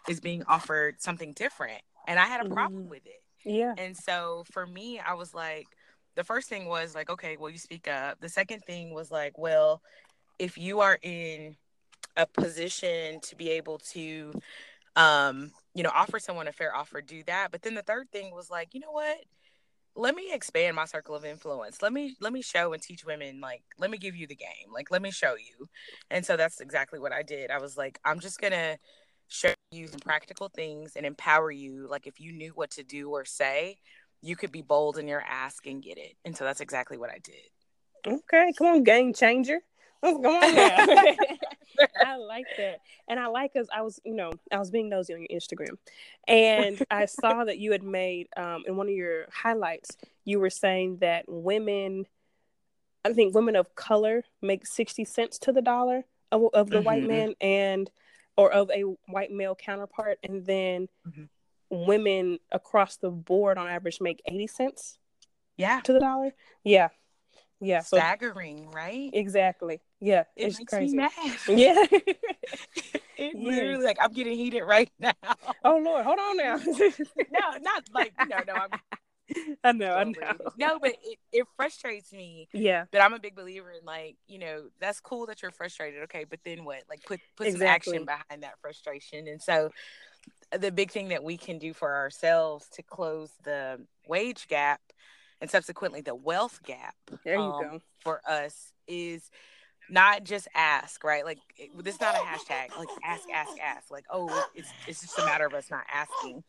is 0.09 0.21
being 0.21 0.43
offered 0.49 1.01
something 1.01 1.33
different. 1.33 1.81
And 2.07 2.19
I 2.19 2.27
had 2.27 2.45
a 2.45 2.49
problem 2.49 2.85
mm. 2.85 2.91
with 2.91 3.07
it. 3.07 3.23
Yeah. 3.45 3.75
And 3.77 3.97
so 3.97 4.45
for 4.51 4.67
me, 4.67 4.99
I 4.99 5.15
was 5.15 5.35
like, 5.35 5.67
the 6.15 6.25
first 6.25 6.49
thing 6.49 6.67
was 6.67 6.95
like, 6.95 7.11
okay, 7.11 7.37
well, 7.39 7.51
you 7.51 7.59
speak 7.59 7.89
up. 7.89 8.21
The 8.21 8.29
second 8.29 8.65
thing 8.65 8.95
was 8.95 9.11
like, 9.11 9.39
well, 9.39 9.83
if 10.39 10.59
you 10.59 10.81
are 10.81 10.99
in 11.03 11.57
a 12.17 12.27
position 12.27 13.21
to 13.23 13.37
be 13.37 13.51
able 13.51 13.79
to, 13.93 14.33
um, 14.97 15.51
you 15.75 15.83
know, 15.83 15.91
offer 15.95 16.19
someone 16.19 16.49
a 16.49 16.53
fair 16.53 16.75
offer, 16.75 17.01
do 17.01 17.23
that. 17.25 17.49
But 17.51 17.63
then 17.63 17.75
the 17.75 17.83
third 17.83 18.11
thing 18.11 18.33
was 18.33 18.51
like, 18.51 18.75
you 18.75 18.81
know 18.81 18.93
what? 18.93 19.19
let 19.97 20.15
me 20.15 20.33
expand 20.33 20.75
my 20.75 20.85
circle 20.85 21.15
of 21.15 21.25
influence 21.25 21.81
let 21.81 21.93
me 21.93 22.17
let 22.21 22.33
me 22.33 22.43
show 22.43 22.73
and 22.73 22.83
teach 22.83 23.05
women 23.05 23.41
like 23.41 23.63
let 23.79 23.91
me 23.91 23.99
give 23.99 24.17
you 24.17 24.27
the 24.27 24.35
game 24.35 24.73
like 24.73 24.91
let 24.91 25.03
me 25.03 25.11
show 25.11 25.35
you 25.35 25.69
and 26.11 26.25
so 26.27 26.37
that's 26.37 26.61
exactly 26.61 26.99
what 26.99 27.13
i 27.13 27.23
did 27.23 27.51
i 27.51 27.59
was 27.59 27.77
like 27.77 27.99
i'm 28.05 28.19
just 28.19 28.41
gonna 28.41 28.77
show 29.29 29.53
you 29.71 29.87
some 29.87 30.01
practical 30.01 30.49
things 30.49 30.97
and 30.97 31.07
empower 31.07 31.51
you 31.51 31.87
like 31.89 32.07
if 32.07 32.21
you 32.21 32.33
knew 32.33 32.51
what 32.55 32.71
to 32.71 32.83
do 32.83 33.11
or 33.11 33.25
say 33.25 33.77
you 34.25 34.37
could 34.37 34.53
be 34.53 34.63
bold 34.63 34.99
in 34.99 35.07
your 35.07 35.23
ask 35.23 35.67
and 35.67 35.83
get 35.83 35.99
it 35.99 36.15
and 36.25 36.37
so 36.37 36.45
that's 36.45 36.61
exactly 36.61 36.97
what 36.97 37.11
i 37.11 37.19
did 37.23 38.15
okay 38.15 38.53
come 38.57 38.69
on 38.69 38.85
game 38.85 39.13
changer 39.13 39.61
Come 40.05 40.27
on 40.27 40.55
now. 40.55 40.77
I 42.07 42.17
like 42.17 42.47
that. 42.57 42.81
And 43.09 43.19
I 43.19 43.27
like 43.27 43.53
because 43.53 43.69
I 43.75 43.83
was, 43.83 44.01
you 44.05 44.15
know, 44.15 44.33
I 44.53 44.59
was 44.59 44.71
being 44.71 44.89
nosy 44.89 45.15
on 45.15 45.21
your 45.21 45.41
Instagram 45.41 45.77
and 46.29 46.81
I 46.91 47.07
saw 47.07 47.45
that 47.47 47.59
you 47.59 47.73
had 47.73 47.83
made 47.83 48.29
um, 48.37 48.65
in 48.67 48.77
one 48.77 48.87
of 48.87 48.95
your 48.95 49.27
highlights, 49.33 49.97
you 50.25 50.39
were 50.39 50.51
saying 50.51 50.99
that 50.99 51.25
women, 51.27 52.07
I 53.05 53.13
think 53.13 53.35
women 53.35 53.57
of 53.57 53.75
color 53.75 54.25
make 54.41 54.67
60 54.67 55.05
cents 55.05 55.39
to 55.41 55.53
the 55.53 55.63
dollar 55.63 56.05
of, 56.31 56.43
of 56.53 56.71
the 56.71 56.77
mm-hmm. 56.77 56.85
white 56.85 57.03
man 57.03 57.35
and, 57.41 57.91
or 58.37 58.53
of 58.53 58.71
a 58.71 58.83
white 59.09 59.33
male 59.33 59.55
counterpart. 59.55 60.19
And 60.23 60.45
then 60.47 60.89
mm-hmm. 61.09 61.25
Women 61.75 62.39
across 62.53 62.97
the 62.97 63.11
board 63.11 63.59
on 63.59 63.69
average 63.69 64.01
make 64.01 64.23
80 64.27 64.47
cents. 64.47 64.99
Yeah. 65.57 65.81
To 65.83 65.93
the 65.93 66.01
dollar. 66.01 66.35
Yeah. 66.65 66.89
Yeah. 67.61 67.81
Staggering, 67.81 68.69
so, 68.71 68.77
right? 68.77 69.11
Exactly. 69.13 69.81
Yeah, 70.01 70.25
it 70.37 70.59
it's 70.59 70.61
crazy. 70.69 70.99
Yeah. 71.49 71.85
It 73.17 73.37
literally 73.37 73.85
like 73.85 73.97
I'm 74.01 74.13
getting 74.13 74.37
heated 74.37 74.65
right 74.65 74.91
now. 74.99 75.13
Oh 75.65 75.79
Lord, 75.79 76.05
hold 76.05 76.19
on 76.19 76.37
now. 76.37 76.57
no, 76.57 77.59
not 77.61 77.85
like 77.95 78.13
no, 78.29 78.39
no. 78.45 78.55
I'm 78.55 78.71
I 79.63 79.73
know, 79.73 79.95
I 79.95 80.05
know. 80.05 80.13
No, 80.59 80.79
but 80.79 80.97
it, 81.03 81.19
it 81.33 81.47
frustrates 81.57 82.13
me. 82.13 82.49
Yeah. 82.53 82.85
But 82.91 83.01
I'm 83.01 83.15
a 83.15 83.19
big 83.19 83.35
believer 83.35 83.71
in 83.71 83.85
like, 83.85 84.17
you 84.27 84.39
know, 84.39 84.65
that's 84.81 85.01
cool 85.01 85.27
that 85.27 85.43
you're 85.43 85.51
frustrated. 85.51 86.03
Okay, 86.05 86.25
but 86.25 86.41
then 86.45 86.65
what? 86.65 86.83
Like 86.89 87.05
put 87.05 87.21
put 87.37 87.47
exactly. 87.47 87.93
some 87.93 88.03
action 88.03 88.05
behind 88.05 88.43
that 88.43 88.59
frustration. 88.61 89.29
And 89.29 89.41
so 89.41 89.71
the 90.59 90.73
big 90.73 90.91
thing 90.91 91.09
that 91.09 91.23
we 91.23 91.37
can 91.37 91.59
do 91.59 91.73
for 91.73 91.95
ourselves 91.95 92.67
to 92.73 92.83
close 92.83 93.31
the 93.45 93.81
wage 94.09 94.49
gap 94.49 94.81
and 95.41 95.51
subsequently 95.51 96.01
the 96.01 96.15
wealth 96.15 96.61
gap 96.65 96.95
there 97.25 97.37
you 97.37 97.43
um, 97.43 97.63
go. 97.63 97.81
for 98.01 98.21
us 98.29 98.73
is 98.87 99.31
not 99.91 100.25
just 100.25 100.49
ask, 100.55 101.05
right? 101.05 101.27
Like 101.27 101.41
it, 101.59 101.71
this 101.85 101.97
is 101.97 102.01
not 102.01 102.15
a 102.15 102.19
hashtag. 102.19 102.75
Like 102.79 102.89
ask, 103.05 103.25
ask, 103.31 103.51
ask. 103.63 103.91
Like 103.91 104.07
oh, 104.11 104.47
it's 104.55 104.71
it's 104.87 105.03
just 105.03 105.19
a 105.19 105.25
matter 105.27 105.45
of 105.45 105.53
us 105.53 105.71
not 105.71 105.85
asking 105.93 106.43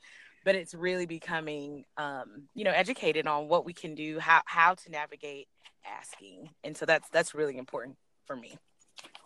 but 0.46 0.56
it's 0.56 0.74
really 0.74 1.08
becoming 1.08 1.84
um, 1.98 2.44
you 2.54 2.64
know 2.64 2.72
educated 2.72 3.28
on 3.28 3.50
what 3.50 3.66
we 3.66 3.74
can 3.74 3.96
do 3.96 4.20
how 4.20 4.42
how 4.46 4.76
to 4.76 4.90
navigate 4.90 5.48
asking 5.86 6.50
and 6.64 6.78
so 6.78 6.86
that's 6.86 7.10
that's 7.10 7.36
really 7.36 7.58
important 7.58 7.98
for 8.26 8.36
me 8.36 8.58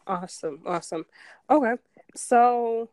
awesome 0.07 0.61
awesome 0.65 1.05
okay 1.49 1.73
so 2.15 2.89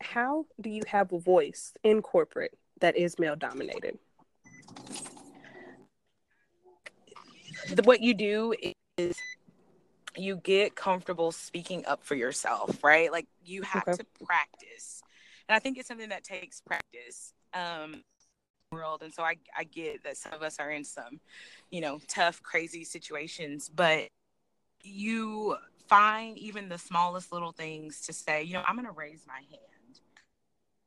how 0.00 0.46
do 0.60 0.70
you 0.70 0.82
have 0.86 1.12
a 1.12 1.18
voice 1.18 1.72
in 1.82 2.02
corporate 2.02 2.56
that 2.80 2.96
is 2.96 3.18
male 3.18 3.36
dominated 3.36 3.98
what 7.84 8.00
you 8.00 8.14
do 8.14 8.54
is 8.98 9.16
you 10.16 10.36
get 10.36 10.74
comfortable 10.74 11.32
speaking 11.32 11.84
up 11.86 12.04
for 12.04 12.14
yourself 12.14 12.82
right 12.84 13.10
like 13.10 13.26
you 13.44 13.62
have 13.62 13.84
okay. 13.88 13.96
to 13.96 14.24
practice 14.24 15.02
and 15.48 15.54
I 15.54 15.58
think 15.58 15.78
it's 15.78 15.88
something 15.88 16.08
that 16.08 16.24
takes 16.24 16.60
practice. 16.60 17.32
Um, 17.52 18.02
world 18.72 19.02
and 19.02 19.14
so 19.14 19.22
I, 19.22 19.36
I 19.56 19.62
get 19.62 20.02
that 20.02 20.16
some 20.16 20.32
of 20.32 20.42
us 20.42 20.58
are 20.58 20.70
in 20.72 20.82
some 20.82 21.20
you 21.70 21.80
know 21.80 22.00
tough 22.08 22.42
crazy 22.42 22.82
situations 22.82 23.70
but 23.72 24.08
you 24.82 25.56
find 25.88 26.36
even 26.38 26.68
the 26.68 26.78
smallest 26.78 27.30
little 27.30 27.52
things 27.52 28.00
to 28.06 28.12
say 28.12 28.42
you 28.42 28.54
know 28.54 28.64
i'm 28.66 28.74
going 28.74 28.86
to 28.88 28.92
raise 28.92 29.24
my 29.28 29.34
hand 29.34 29.73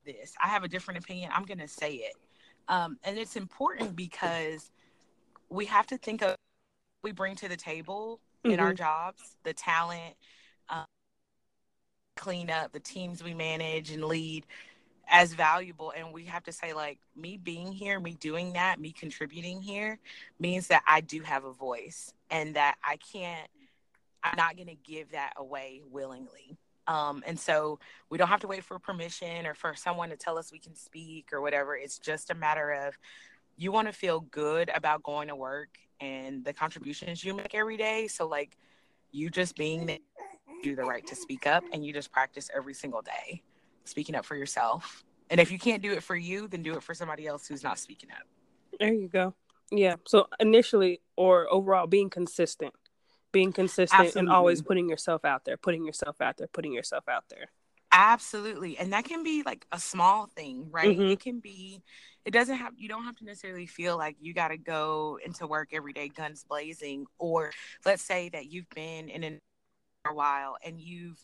this 0.08 0.34
i 0.43 0.48
have 0.48 0.63
a 0.63 0.67
different 0.67 1.04
opinion 1.04 1.30
i'm 1.34 1.43
going 1.43 1.60
to 1.60 1.67
say 1.67 1.93
it 1.93 2.15
um, 2.70 2.98
and 3.04 3.17
it's 3.17 3.38
important 3.38 3.96
because 3.96 4.72
we 5.50 5.65
have 5.65 5.88
to 5.88 5.98
think 5.98 6.22
of 6.22 6.36
we 7.04 7.12
bring 7.12 7.36
to 7.36 7.48
the 7.48 7.56
table 7.56 8.20
mm-hmm. 8.43 8.54
in 8.54 8.60
our 8.60 8.67
mm-hmm. 8.70 8.78
jobs 8.78 9.36
the 9.43 9.54
talent 9.54 10.15
um, 10.70 10.86
clean 12.15 12.50
up, 12.50 12.72
the 12.72 12.80
teams 12.80 13.24
we 13.24 13.34
manage 13.34 13.91
and 13.91 14.04
lead 14.04 14.46
as 15.10 15.34
valuable 15.34 15.93
and 15.96 16.13
we 16.13 16.26
have 16.26 16.43
to 16.43 16.52
say 16.52 16.74
like 16.74 17.00
me 17.15 17.38
being 17.38 17.72
here 17.72 18.00
me 18.00 18.17
doing 18.20 18.54
that 18.54 18.80
me 18.80 18.91
contributing 18.91 19.62
here 19.62 20.00
means 20.39 20.67
that 20.67 20.84
i 20.86 21.00
do 21.00 21.22
have 21.22 21.46
a 21.46 21.54
voice 21.54 22.13
and 22.30 22.56
that 22.56 22.76
i 22.84 22.98
can't 22.98 23.48
i'm 24.24 24.36
not 24.36 24.58
going 24.58 24.67
to 24.67 24.76
give 24.76 25.12
that 25.12 25.32
away 25.38 25.82
willingly 25.89 26.58
um, 26.88 27.23
and 27.26 27.39
so 27.39 27.80
we 28.10 28.17
don't 28.17 28.28
have 28.28 28.39
to 28.41 28.47
wait 28.47 28.63
for 28.63 28.80
permission 28.80 29.45
or 29.45 29.54
for 29.54 29.76
someone 29.76 30.10
to 30.10 30.17
tell 30.17 30.38
us 30.38 30.52
we 30.52 30.60
can 30.60 30.76
speak 30.76 31.32
or 31.34 31.41
whatever 31.41 31.76
it's 31.76 32.00
just 32.00 32.32
a 32.32 32.36
matter 32.36 32.71
of 32.71 32.97
you 33.58 33.71
want 33.71 33.88
to 33.88 33.93
feel 33.93 34.21
good 34.21 34.69
about 34.73 35.04
going 35.04 35.28
to 35.28 35.36
work 35.36 35.78
and 36.00 36.45
the 36.45 36.54
contributions 36.54 37.23
you 37.23 37.34
make 37.34 37.56
every 37.56 37.78
day 37.78 38.08
so 38.08 38.28
like 38.28 38.58
you 39.12 39.30
just 39.30 39.56
being 39.56 40.00
do 40.63 40.76
the 40.76 40.84
right 40.84 41.06
to 41.08 41.15
speak 41.15 41.47
up 41.47 41.63
and 41.71 41.86
you 41.86 41.93
just 41.93 42.12
practice 42.12 42.50
every 42.56 42.73
single 42.73 43.02
day 43.02 43.41
speaking 43.86 44.15
up 44.15 44.26
for 44.26 44.36
yourself. 44.36 45.04
And 45.30 45.39
if 45.39 45.52
you 45.52 45.60
can't 45.60 45.82
do 45.82 45.91
it 45.91 46.04
for 46.04 46.15
you, 46.15 46.47
then 46.47 46.63
do 46.63 46.73
it 46.73 46.84
for 46.84 46.93
somebody 46.93 47.28
else 47.28 47.47
who's 47.47 47.63
not 47.63 47.80
speaking 47.80 48.10
up. 48.12 48.26
There 48.80 48.93
you 48.93 49.08
go. 49.08 49.34
Yeah. 49.71 49.95
So 50.06 50.28
initially 50.39 51.02
or 51.15 51.52
overall 51.52 51.88
being 51.88 52.10
consistent. 52.10 52.73
Being 53.32 53.52
consistent 53.52 54.00
Absolutely. 54.00 54.20
and 54.20 54.30
always 54.30 54.62
putting 54.62 54.90
yourself 54.90 55.26
out 55.26 55.46
there, 55.46 55.58
putting 55.58 55.86
yourself 55.86 56.22
out 56.22 56.38
there, 56.38 56.48
putting 56.48 56.74
yourself 56.74 57.08
out 57.08 57.26
there. 57.30 57.48
Absolutely. 57.92 58.78
And 58.78 58.94
that 58.94 59.06
can 59.06 59.24
be 59.24 59.44
like 59.46 59.66
a 59.72 59.80
small 59.80 60.28
thing, 60.28 60.68
right? 60.72 60.98
Mm-hmm. 60.98 61.12
It 61.12 61.20
can 61.20 61.40
be 61.40 61.82
it 62.26 62.32
doesn't 62.32 62.58
have 62.58 62.74
you 62.78 62.90
don't 62.90 63.04
have 63.04 63.16
to 63.18 63.26
necessarily 63.26 63.66
feel 63.66 63.98
like 63.98 64.18
you 64.20 64.34
got 64.34 64.50
to 64.50 64.58
go 64.58 65.18
into 65.26 65.48
work 65.48 65.70
every 65.72 65.94
day 65.94 66.10
guns 66.10 66.44
blazing 66.48 67.06
or 67.18 67.52
let's 67.86 68.04
say 68.04 68.30
that 68.30 68.52
you've 68.52 68.70
been 68.70 69.10
in 69.10 69.24
an 69.24 69.40
a 70.06 70.13
while 70.13 70.58
and 70.63 70.80
you've 70.80 71.24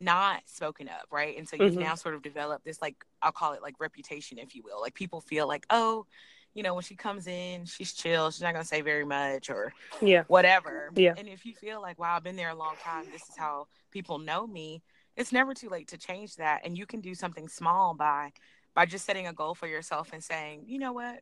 not 0.00 0.42
spoken 0.46 0.88
up, 0.88 1.06
right? 1.10 1.36
And 1.36 1.48
so 1.48 1.56
you've 1.56 1.72
mm-hmm. 1.72 1.82
now 1.82 1.94
sort 1.94 2.14
of 2.14 2.22
developed 2.22 2.64
this 2.64 2.80
like 2.80 2.96
I'll 3.20 3.32
call 3.32 3.52
it 3.52 3.62
like 3.62 3.74
reputation, 3.78 4.38
if 4.38 4.54
you 4.54 4.62
will. 4.64 4.80
Like 4.80 4.94
people 4.94 5.20
feel 5.20 5.46
like, 5.46 5.66
oh, 5.70 6.06
you 6.54 6.62
know, 6.62 6.74
when 6.74 6.82
she 6.82 6.96
comes 6.96 7.26
in, 7.26 7.64
she's 7.64 7.92
chill, 7.92 8.30
she's 8.30 8.42
not 8.42 8.52
gonna 8.52 8.64
say 8.64 8.80
very 8.80 9.04
much 9.04 9.50
or 9.50 9.72
yeah, 10.00 10.24
whatever. 10.26 10.90
Yeah. 10.94 11.14
And 11.16 11.28
if 11.28 11.46
you 11.46 11.54
feel 11.54 11.80
like, 11.80 11.98
wow, 11.98 12.16
I've 12.16 12.24
been 12.24 12.36
there 12.36 12.50
a 12.50 12.54
long 12.54 12.74
time, 12.82 13.04
this 13.12 13.22
is 13.22 13.36
how 13.36 13.68
people 13.90 14.18
know 14.18 14.46
me, 14.46 14.82
it's 15.16 15.32
never 15.32 15.54
too 15.54 15.68
late 15.68 15.88
to 15.88 15.98
change 15.98 16.36
that. 16.36 16.62
And 16.64 16.76
you 16.76 16.86
can 16.86 17.00
do 17.00 17.14
something 17.14 17.48
small 17.48 17.94
by 17.94 18.32
by 18.74 18.86
just 18.86 19.04
setting 19.04 19.26
a 19.26 19.32
goal 19.32 19.54
for 19.54 19.66
yourself 19.66 20.10
and 20.12 20.22
saying, 20.22 20.64
you 20.66 20.78
know 20.78 20.92
what? 20.92 21.20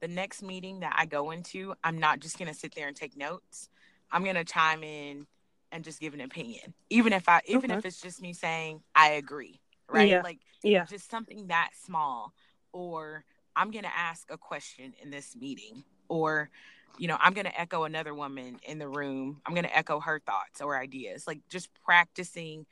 The 0.00 0.08
next 0.08 0.42
meeting 0.42 0.80
that 0.80 0.94
I 0.96 1.06
go 1.06 1.30
into, 1.30 1.74
I'm 1.84 1.98
not 1.98 2.20
just 2.20 2.38
gonna 2.38 2.54
sit 2.54 2.74
there 2.74 2.88
and 2.88 2.96
take 2.96 3.16
notes. 3.16 3.68
I'm 4.10 4.24
gonna 4.24 4.44
chime 4.44 4.82
in 4.82 5.26
and 5.72 5.82
just 5.82 6.00
give 6.00 6.14
an 6.14 6.20
opinion 6.20 6.74
even 6.90 7.12
if 7.12 7.28
i 7.28 7.40
even 7.46 7.70
okay. 7.70 7.78
if 7.78 7.84
it's 7.86 8.00
just 8.00 8.20
me 8.20 8.32
saying 8.32 8.80
i 8.94 9.12
agree 9.12 9.58
right 9.88 10.10
yeah. 10.10 10.20
like 10.22 10.38
yeah 10.62 10.84
just 10.84 11.10
something 11.10 11.46
that 11.48 11.70
small 11.82 12.32
or 12.72 13.24
i'm 13.56 13.70
going 13.70 13.84
to 13.84 13.96
ask 13.96 14.30
a 14.30 14.38
question 14.38 14.94
in 15.02 15.10
this 15.10 15.36
meeting 15.36 15.84
or 16.08 16.50
you 16.98 17.08
know 17.08 17.16
i'm 17.20 17.32
going 17.32 17.46
to 17.46 17.60
echo 17.60 17.84
another 17.84 18.14
woman 18.14 18.58
in 18.64 18.78
the 18.78 18.88
room. 18.88 19.40
I'm 19.46 19.54
going 19.54 19.64
to 19.64 19.76
echo 19.76 20.00
her 20.00 20.20
thoughts 20.24 20.60
or 20.60 20.78
ideas. 20.78 21.26
Like 21.26 21.40
just 21.48 21.68
practicing 21.84 22.66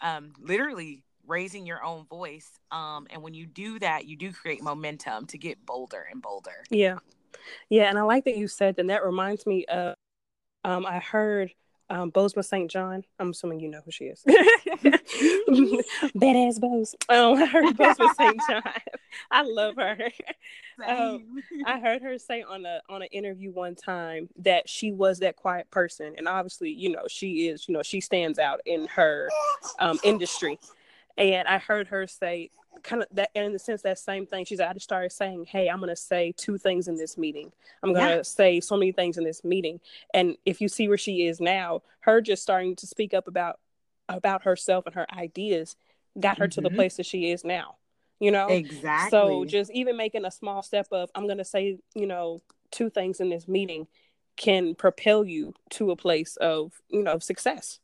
um 0.00 0.32
literally 0.40 1.04
raising 1.26 1.66
your 1.66 1.84
own 1.84 2.06
voice 2.06 2.48
um 2.70 3.06
and 3.10 3.22
when 3.22 3.34
you 3.34 3.46
do 3.46 3.78
that 3.80 4.06
you 4.06 4.16
do 4.16 4.32
create 4.32 4.62
momentum 4.62 5.26
to 5.26 5.38
get 5.38 5.64
bolder 5.66 6.06
and 6.10 6.22
bolder. 6.22 6.64
Yeah. 6.70 6.98
Yeah 7.68 7.88
and 7.88 7.98
i 7.98 8.02
like 8.02 8.24
that 8.24 8.36
you 8.36 8.48
said 8.48 8.76
and 8.78 8.90
that 8.90 9.04
reminds 9.04 9.46
me 9.46 9.64
of 9.66 9.94
um 10.64 10.86
i 10.86 10.98
heard 10.98 11.52
um, 11.90 12.10
Bozoma 12.10 12.44
St. 12.44 12.70
John. 12.70 13.04
I'm 13.18 13.30
assuming 13.30 13.60
you 13.60 13.68
know 13.68 13.80
who 13.84 13.90
she 13.90 14.04
is. 14.04 14.22
Badass 16.16 16.60
Boz. 16.60 16.94
Oh, 17.08 17.34
I 17.34 17.46
heard 17.46 17.76
Bozoma 17.76 18.14
St. 18.14 18.40
John. 18.48 18.62
I 19.30 19.42
love 19.42 19.76
her. 19.76 20.10
Um, 20.86 21.42
I 21.66 21.80
heard 21.80 22.02
her 22.02 22.18
say 22.18 22.42
on 22.42 22.66
a 22.66 22.80
on 22.88 23.02
an 23.02 23.08
interview 23.10 23.50
one 23.50 23.74
time 23.74 24.28
that 24.38 24.68
she 24.68 24.92
was 24.92 25.20
that 25.20 25.36
quiet 25.36 25.70
person, 25.70 26.14
and 26.18 26.28
obviously, 26.28 26.70
you 26.70 26.90
know, 26.90 27.04
she 27.08 27.48
is. 27.48 27.68
You 27.68 27.74
know, 27.74 27.82
she 27.82 28.00
stands 28.00 28.38
out 28.38 28.60
in 28.66 28.86
her 28.88 29.28
um, 29.78 29.98
industry. 30.04 30.58
And 31.16 31.48
I 31.48 31.58
heard 31.58 31.88
her 31.88 32.06
say 32.06 32.50
kind 32.82 33.02
of 33.02 33.08
that 33.12 33.30
and 33.34 33.46
in 33.46 33.52
the 33.52 33.58
sense 33.58 33.82
that 33.82 33.98
same 33.98 34.26
thing. 34.26 34.44
She's 34.44 34.60
I 34.60 34.72
just 34.72 34.84
started 34.84 35.12
saying, 35.12 35.46
Hey, 35.46 35.68
I'm 35.68 35.80
gonna 35.80 35.96
say 35.96 36.32
two 36.36 36.58
things 36.58 36.88
in 36.88 36.96
this 36.96 37.16
meeting. 37.18 37.52
I'm 37.82 37.92
gonna 37.92 38.16
yeah. 38.16 38.22
say 38.22 38.60
so 38.60 38.76
many 38.76 38.92
things 38.92 39.18
in 39.18 39.24
this 39.24 39.44
meeting. 39.44 39.80
And 40.14 40.36
if 40.44 40.60
you 40.60 40.68
see 40.68 40.88
where 40.88 40.98
she 40.98 41.26
is 41.26 41.40
now, 41.40 41.82
her 42.00 42.20
just 42.20 42.42
starting 42.42 42.76
to 42.76 42.86
speak 42.86 43.14
up 43.14 43.28
about 43.28 43.60
about 44.08 44.44
herself 44.44 44.86
and 44.86 44.94
her 44.94 45.06
ideas 45.12 45.76
got 46.18 46.38
her 46.38 46.44
mm-hmm. 46.44 46.50
to 46.52 46.60
the 46.60 46.68
mm-hmm. 46.68 46.76
place 46.76 46.96
that 46.96 47.06
she 47.06 47.30
is 47.30 47.44
now. 47.44 47.76
You 48.20 48.32
know? 48.32 48.48
Exactly. 48.48 49.10
So 49.10 49.44
just 49.44 49.70
even 49.70 49.96
making 49.96 50.24
a 50.24 50.30
small 50.30 50.62
step 50.62 50.88
of 50.92 51.10
I'm 51.14 51.28
gonna 51.28 51.44
say, 51.44 51.78
you 51.94 52.06
know, 52.06 52.40
two 52.70 52.90
things 52.90 53.20
in 53.20 53.30
this 53.30 53.46
meeting 53.48 53.86
can 54.36 54.74
propel 54.74 55.24
you 55.24 55.52
to 55.70 55.90
a 55.90 55.96
place 55.96 56.36
of, 56.36 56.72
you 56.88 57.02
know, 57.02 57.18
success 57.18 57.80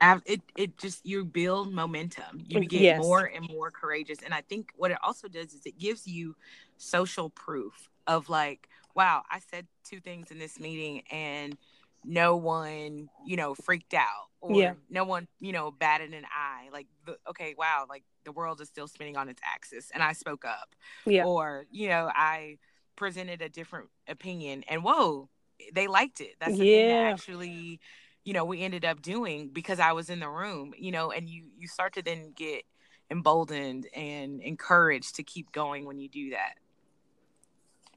it 0.00 0.42
it 0.56 0.76
just 0.78 1.04
you 1.06 1.24
build 1.24 1.72
momentum 1.72 2.42
you 2.46 2.60
get 2.60 2.80
yes. 2.80 3.02
more 3.02 3.30
and 3.34 3.48
more 3.48 3.70
courageous 3.70 4.18
and 4.24 4.34
i 4.34 4.40
think 4.42 4.70
what 4.76 4.90
it 4.90 4.98
also 5.02 5.28
does 5.28 5.54
is 5.54 5.64
it 5.64 5.78
gives 5.78 6.06
you 6.06 6.34
social 6.76 7.30
proof 7.30 7.88
of 8.06 8.28
like 8.28 8.68
wow 8.94 9.22
i 9.30 9.40
said 9.50 9.66
two 9.84 10.00
things 10.00 10.30
in 10.30 10.38
this 10.38 10.60
meeting 10.60 11.02
and 11.10 11.56
no 12.04 12.36
one 12.36 13.08
you 13.26 13.36
know 13.36 13.54
freaked 13.54 13.94
out 13.94 14.28
or 14.40 14.60
yeah. 14.60 14.74
no 14.90 15.04
one 15.04 15.26
you 15.40 15.52
know 15.52 15.70
batted 15.70 16.12
an 16.12 16.24
eye 16.24 16.68
like 16.72 16.86
the, 17.04 17.16
okay 17.28 17.54
wow 17.58 17.84
like 17.88 18.04
the 18.24 18.32
world 18.32 18.60
is 18.60 18.68
still 18.68 18.86
spinning 18.86 19.16
on 19.16 19.28
its 19.28 19.40
axis 19.44 19.90
and 19.92 20.02
i 20.02 20.12
spoke 20.12 20.44
up 20.44 20.74
yeah. 21.06 21.24
or 21.24 21.66
you 21.70 21.88
know 21.88 22.10
i 22.14 22.58
presented 22.96 23.42
a 23.42 23.48
different 23.48 23.88
opinion 24.08 24.62
and 24.68 24.84
whoa 24.84 25.28
they 25.74 25.86
liked 25.86 26.20
it 26.20 26.34
that's 26.38 26.56
the 26.56 26.66
yeah. 26.66 26.76
thing 26.76 26.88
that 26.88 27.12
actually 27.12 27.80
you 28.26 28.34
know 28.34 28.44
we 28.44 28.60
ended 28.60 28.84
up 28.84 29.00
doing 29.00 29.48
because 29.48 29.80
i 29.80 29.92
was 29.92 30.10
in 30.10 30.20
the 30.20 30.28
room 30.28 30.74
you 30.76 30.90
know 30.90 31.10
and 31.10 31.30
you 31.30 31.44
you 31.56 31.66
start 31.66 31.94
to 31.94 32.02
then 32.02 32.32
get 32.36 32.64
emboldened 33.10 33.86
and 33.94 34.40
encouraged 34.40 35.16
to 35.16 35.22
keep 35.22 35.52
going 35.52 35.84
when 35.84 35.98
you 35.98 36.08
do 36.08 36.30
that. 36.30 36.54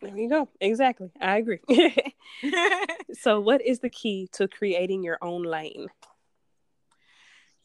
There 0.02 0.16
you 0.16 0.30
go. 0.30 0.48
Exactly. 0.62 1.12
I 1.20 1.38
agree. 1.38 1.60
So 3.14 3.40
what 3.40 3.66
is 3.66 3.80
the 3.80 3.90
key 3.90 4.30
to 4.34 4.48
creating 4.48 5.04
your 5.04 5.18
own 5.22 5.44
lane? 5.44 5.88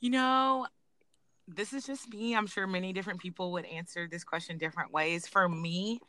You 0.01 0.11
know 0.11 0.67
this 1.47 1.75
is 1.75 1.85
just 1.85 2.09
me. 2.09 2.35
I'm 2.35 2.47
sure 2.47 2.67
many 2.67 2.95
different 2.95 3.21
people 3.21 3.53
would 3.53 3.67
answer 3.67 4.09
this 4.11 4.25
question 4.25 4.57
different 4.57 4.91
ways. 4.93 5.29
For 5.29 5.47
me, 5.47 6.01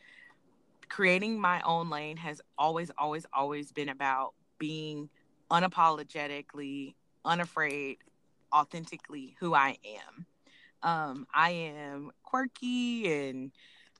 creating 0.88 1.38
my 1.38 1.60
own 1.60 1.90
lane 1.90 2.16
has 2.16 2.40
always, 2.56 2.90
always, 2.96 3.26
always 3.34 3.70
been 3.70 3.90
about 3.90 4.32
being 4.58 5.10
unapologetically, 5.50 6.94
unafraid, 7.24 7.98
authentically 8.54 9.36
who 9.40 9.54
I 9.54 9.78
am. 9.84 10.26
Um, 10.82 11.26
I 11.34 11.50
am 11.50 12.12
quirky 12.22 13.12
and 13.12 13.50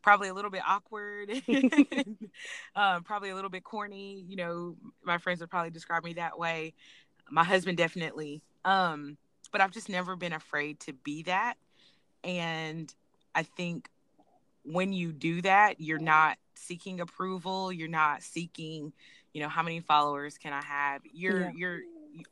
probably 0.03 0.29
a 0.29 0.35
little 0.35 0.51
bit 0.51 0.63
awkward, 0.67 1.31
um, 2.77 3.03
probably 3.03 3.31
a 3.31 3.35
little 3.35 3.51
bit 3.51 3.65
corny. 3.65 4.25
You 4.29 4.37
know, 4.37 4.77
my 5.03 5.19
friends 5.19 5.41
would 5.41 5.51
probably 5.51 5.71
describe 5.71 6.05
me 6.05 6.15
that 6.15 6.39
way. 6.39 6.75
My 7.31 7.43
husband 7.43 7.77
definitely. 7.77 8.43
Um, 8.65 9.17
but 9.51 9.61
I've 9.61 9.73
just 9.73 9.89
never 9.89 10.17
been 10.17 10.33
afraid 10.33 10.81
to 10.81 10.93
be 10.93 11.23
that. 11.25 11.55
And 12.23 12.93
I 13.35 13.43
think 13.43 13.89
when 14.65 14.93
you 14.93 15.13
do 15.13 15.43
that, 15.43 15.81
you're 15.81 15.99
not 15.99 16.39
seeking 16.55 17.01
approval. 17.01 17.73
You're 17.73 17.89
not 17.89 18.23
seeking, 18.23 18.93
you 19.37 19.43
know, 19.43 19.51
how 19.51 19.63
many 19.63 19.81
followers 19.81 20.39
can 20.39 20.55
I 20.55 20.65
have? 20.65 21.03
You're 21.13 21.43
yeah. 21.43 21.51
you're 21.55 21.81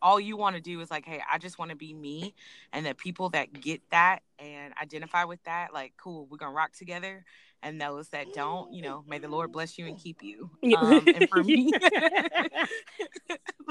all 0.01 0.19
you 0.19 0.39
want 0.39 0.57
to 0.57 0.63
do 0.63 0.81
is 0.81 0.91
like, 0.91 1.05
hey, 1.05 1.21
I 1.31 1.37
just 1.37 1.59
want 1.59 1.71
to 1.71 1.77
be 1.77 1.93
me, 1.93 2.35
and 2.73 2.87
that 2.87 2.97
people 2.97 3.29
that 3.31 3.53
get 3.53 3.83
that 3.91 4.21
and 4.39 4.73
identify 4.83 5.25
with 5.25 5.45
that, 5.45 5.75
like, 5.75 5.93
cool, 5.99 6.27
we're 6.31 6.39
gonna 6.39 6.53
rock 6.53 6.73
together. 6.73 7.27
And 7.63 7.79
those 7.79 8.09
that 8.09 8.33
don't, 8.33 8.73
you 8.73 8.81
know, 8.81 9.05
may 9.07 9.19
the 9.19 9.29
Lord 9.29 9.53
bless 9.53 9.77
you 9.77 9.87
and 9.87 9.99
keep 9.99 10.23
you. 10.23 10.51
Um, 10.79 11.03
and 11.07 11.29
for 11.29 11.45
me, 11.45 11.71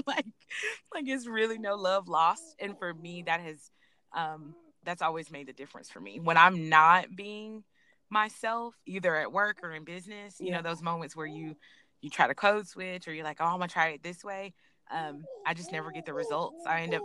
like, 0.05 0.25
like 0.93 1.07
it's 1.07 1.25
really 1.25 1.57
no 1.57 1.73
love 1.73 2.07
lost. 2.07 2.55
And 2.59 2.77
for 2.77 2.93
me, 2.93 3.23
that 3.25 3.39
has, 3.39 3.71
um, 4.15 4.53
that's 4.83 5.01
always 5.01 5.31
made 5.31 5.47
the 5.47 5.53
difference 5.53 5.89
for 5.89 5.99
me. 5.99 6.19
When 6.19 6.37
I'm 6.37 6.69
not 6.69 7.15
being 7.15 7.63
myself, 8.11 8.75
either 8.85 9.15
at 9.15 9.31
work 9.31 9.57
or 9.63 9.73
in 9.73 9.83
business, 9.83 10.39
you 10.39 10.47
yeah. 10.47 10.57
know, 10.57 10.61
those 10.61 10.83
moments 10.83 11.15
where 11.15 11.25
you 11.25 11.55
you 12.03 12.09
try 12.09 12.27
to 12.27 12.35
code 12.35 12.67
switch 12.67 13.07
or 13.07 13.13
you're 13.13 13.23
like, 13.23 13.37
oh, 13.39 13.45
I'm 13.45 13.53
gonna 13.59 13.69
try 13.69 13.87
it 13.89 14.03
this 14.03 14.23
way. 14.23 14.53
Um, 14.91 15.23
I 15.45 15.53
just 15.53 15.71
never 15.71 15.89
get 15.89 16.05
the 16.05 16.13
results. 16.13 16.65
I 16.67 16.81
end 16.81 16.93
up 16.93 17.01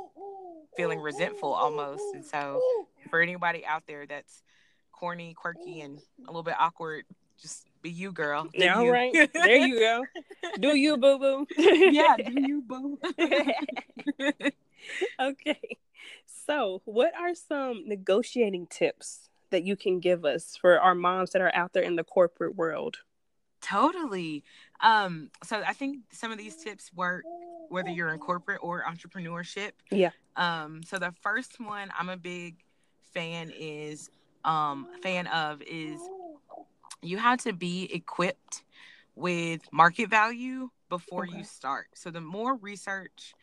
feeling 0.76 1.00
resentful 1.00 1.52
almost. 1.54 2.02
And 2.14 2.24
so, 2.24 2.60
for 3.08 3.20
anybody 3.22 3.64
out 3.64 3.84
there 3.86 4.06
that's 4.06 4.42
corny, 4.90 5.34
quirky, 5.34 5.80
and 5.80 6.00
a 6.24 6.26
little 6.26 6.42
bit 6.42 6.56
awkward, 6.58 7.04
just 7.40 7.66
be 7.80 7.90
you, 7.90 8.10
girl. 8.10 8.48
Do 8.52 8.68
All 8.68 8.84
you. 8.84 8.90
right, 8.90 9.30
there 9.32 9.56
you 9.56 9.78
go. 9.78 10.04
Do 10.60 10.76
you, 10.76 10.96
boo 10.96 11.18
boo? 11.18 11.46
yeah, 11.56 12.16
do 12.16 12.32
you, 12.36 12.62
boo? 12.62 12.98
okay. 15.20 15.60
So, 16.46 16.82
what 16.84 17.12
are 17.14 17.34
some 17.34 17.84
negotiating 17.86 18.66
tips 18.66 19.28
that 19.50 19.62
you 19.62 19.76
can 19.76 20.00
give 20.00 20.24
us 20.24 20.56
for 20.60 20.80
our 20.80 20.94
moms 20.96 21.30
that 21.30 21.42
are 21.42 21.54
out 21.54 21.72
there 21.72 21.82
in 21.84 21.94
the 21.94 22.04
corporate 22.04 22.56
world? 22.56 22.98
Totally. 23.60 24.44
Um, 24.80 25.30
so 25.44 25.62
I 25.66 25.72
think 25.72 25.98
some 26.12 26.30
of 26.30 26.38
these 26.38 26.56
tips 26.56 26.90
work 26.94 27.24
whether 27.70 27.90
you're 27.90 28.12
in 28.12 28.18
corporate 28.18 28.60
or 28.62 28.82
entrepreneurship. 28.82 29.72
Yeah. 29.90 30.10
Um, 30.36 30.82
so 30.82 30.98
the 30.98 31.12
first 31.20 31.60
one 31.60 31.90
I'm 31.98 32.08
a 32.08 32.16
big 32.16 32.56
fan 33.12 33.52
is 33.58 34.10
um 34.44 34.86
fan 35.02 35.26
of 35.28 35.60
is 35.62 36.00
you 37.02 37.16
have 37.16 37.40
to 37.40 37.52
be 37.52 37.88
equipped 37.92 38.64
with 39.14 39.60
market 39.72 40.08
value 40.08 40.70
before 40.88 41.24
okay. 41.24 41.38
you 41.38 41.44
start. 41.44 41.88
So 41.94 42.10
the 42.10 42.20
more 42.20 42.56
research, 42.56 43.34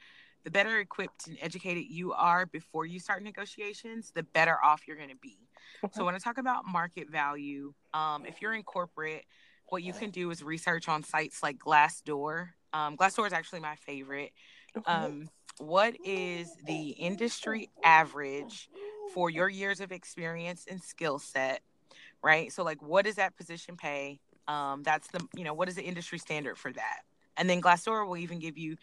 the 0.44 0.52
better 0.52 0.80
equipped 0.80 1.28
and 1.28 1.38
educated 1.42 1.86
you 1.90 2.14
are 2.14 2.46
before 2.46 2.86
you 2.86 3.00
start 3.00 3.24
negotiations, 3.24 4.12
the 4.14 4.24
better 4.24 4.58
off 4.64 4.88
you're 4.88 4.98
going 4.98 5.10
to 5.10 5.16
be. 5.18 5.38
Okay. 5.84 5.92
So 5.96 6.06
when 6.06 6.16
I 6.16 6.18
talk 6.18 6.38
about 6.38 6.66
market 6.66 7.10
value, 7.10 7.74
um, 7.94 8.26
if 8.26 8.42
you're 8.42 8.54
in 8.54 8.64
corporate, 8.64 9.26
what 9.70 9.84
you 9.84 9.94
can 9.94 10.10
do 10.12 10.30
is 10.32 10.44
research 10.44 10.88
on 10.88 11.04
sites 11.04 11.42
like 11.42 11.58
Glassdoor. 11.58 12.50
Um, 12.74 12.98
Glassdoor 12.98 13.28
is 13.28 13.34
actually 13.34 13.62
my 13.62 13.76
favorite. 13.76 14.32
Um, 14.86 15.30
what 15.58 15.96
is 16.04 16.50
the 16.66 16.90
industry 16.90 17.70
average 17.84 18.70
for 19.14 19.30
your 19.30 19.50
years 19.50 19.80
of 19.80 19.92
experience 19.92 20.66
and 20.70 20.82
skill 20.82 21.20
set? 21.20 21.62
Right. 22.22 22.52
So, 22.52 22.64
like, 22.64 22.82
what 22.82 23.06
does 23.06 23.16
that 23.16 23.38
position 23.38 23.78
pay? 23.78 24.20
Um, 24.48 24.84
that's 24.84 25.08
the, 25.10 25.26
you 25.36 25.44
know, 25.44 25.54
what 25.54 25.70
is 25.70 25.76
the 25.76 25.84
industry 25.84 26.20
standard 26.20 26.58
for 26.58 26.72
that? 26.74 27.02
And 27.38 27.50
then 27.50 27.62
Glassdoor 27.62 28.08
will 28.08 28.18
even 28.18 28.40
give 28.40 28.58
you, 28.58 28.78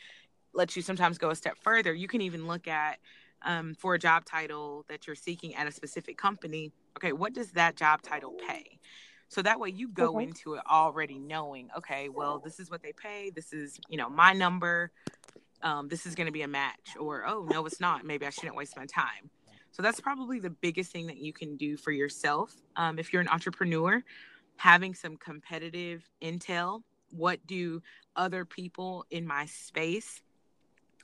let 0.53 0.75
you 0.77 0.83
sometimes 0.83 1.19
go 1.19 1.31
a 1.31 1.37
step 1.37 1.57
further. 1.61 1.93
You 1.93 2.09
can 2.09 2.21
even 2.21 2.47
look 2.47 2.69
at 2.69 2.99
um, 3.43 3.75
for 3.75 3.95
a 3.95 3.99
job 3.99 4.25
title 4.25 4.85
that 4.89 5.07
you're 5.07 5.17
seeking 5.17 5.55
at 5.55 5.67
a 5.67 5.73
specific 5.73 6.17
company. 6.17 6.73
Okay, 6.97 7.13
what 7.13 7.33
does 7.33 7.53
that 7.53 7.77
job 7.77 8.03
title 8.03 8.35
pay? 8.47 8.79
So 9.33 9.41
that 9.41 9.59
way 9.59 9.71
you 9.71 9.89
go 9.89 10.17
okay. 10.17 10.25
into 10.25 10.55
it 10.55 10.61
already 10.71 11.19
knowing, 11.19 11.71
okay, 11.75 12.11
well, 12.11 12.39
this 12.39 12.61
is 12.61 12.71
what 12.71 12.83
they 12.83 12.93
pay. 12.93 13.31
This 13.35 13.55
is, 13.55 13.81
you 13.89 13.97
know, 13.97 14.11
my 14.11 14.35
number. 14.35 14.93
Um, 15.63 15.89
this 15.89 16.05
is 16.05 16.15
going 16.15 16.27
to 16.27 16.33
be 16.33 16.43
a 16.43 16.49
match. 16.49 16.97
Or, 17.01 17.27
oh, 17.27 17.49
no, 17.51 17.65
it's 17.65 17.81
not. 17.81 18.05
Maybe 18.05 18.27
I 18.27 18.31
shouldn't 18.31 18.57
waste 18.57 18.77
my 18.77 18.85
time. 18.85 19.31
So 19.71 19.81
that's 19.81 20.01
probably 20.01 20.39
the 20.39 20.51
biggest 20.51 20.93
thing 20.93 21.07
that 21.07 21.17
you 21.17 21.33
can 21.33 21.57
do 21.57 21.79
for 21.79 21.93
yourself. 21.93 22.55
Um, 22.77 22.99
if 22.99 23.11
you're 23.11 23.23
an 23.23 23.29
entrepreneur, 23.29 24.05
having 24.57 24.95
some 24.95 25.17
competitive 25.17 26.07
intel. 26.21 26.83
What 27.11 27.47
do 27.47 27.83
other 28.17 28.45
people 28.45 29.07
in 29.11 29.27
my 29.27 29.47
space 29.47 30.21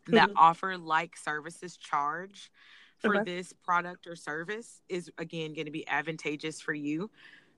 that 0.09 0.29
mm-hmm. 0.29 0.38
offer 0.38 0.77
like 0.77 1.17
services 1.17 1.79
charge 1.79 2.51
for 2.99 3.17
okay. 3.17 3.25
this 3.25 3.53
product 3.53 4.07
or 4.07 4.17
service 4.17 4.83
is 4.88 5.11
again 5.19 5.55
going 5.55 5.67
to 5.67 5.73
be 5.73 5.87
advantageous 5.88 6.61
for 6.61 6.75
you 6.75 7.11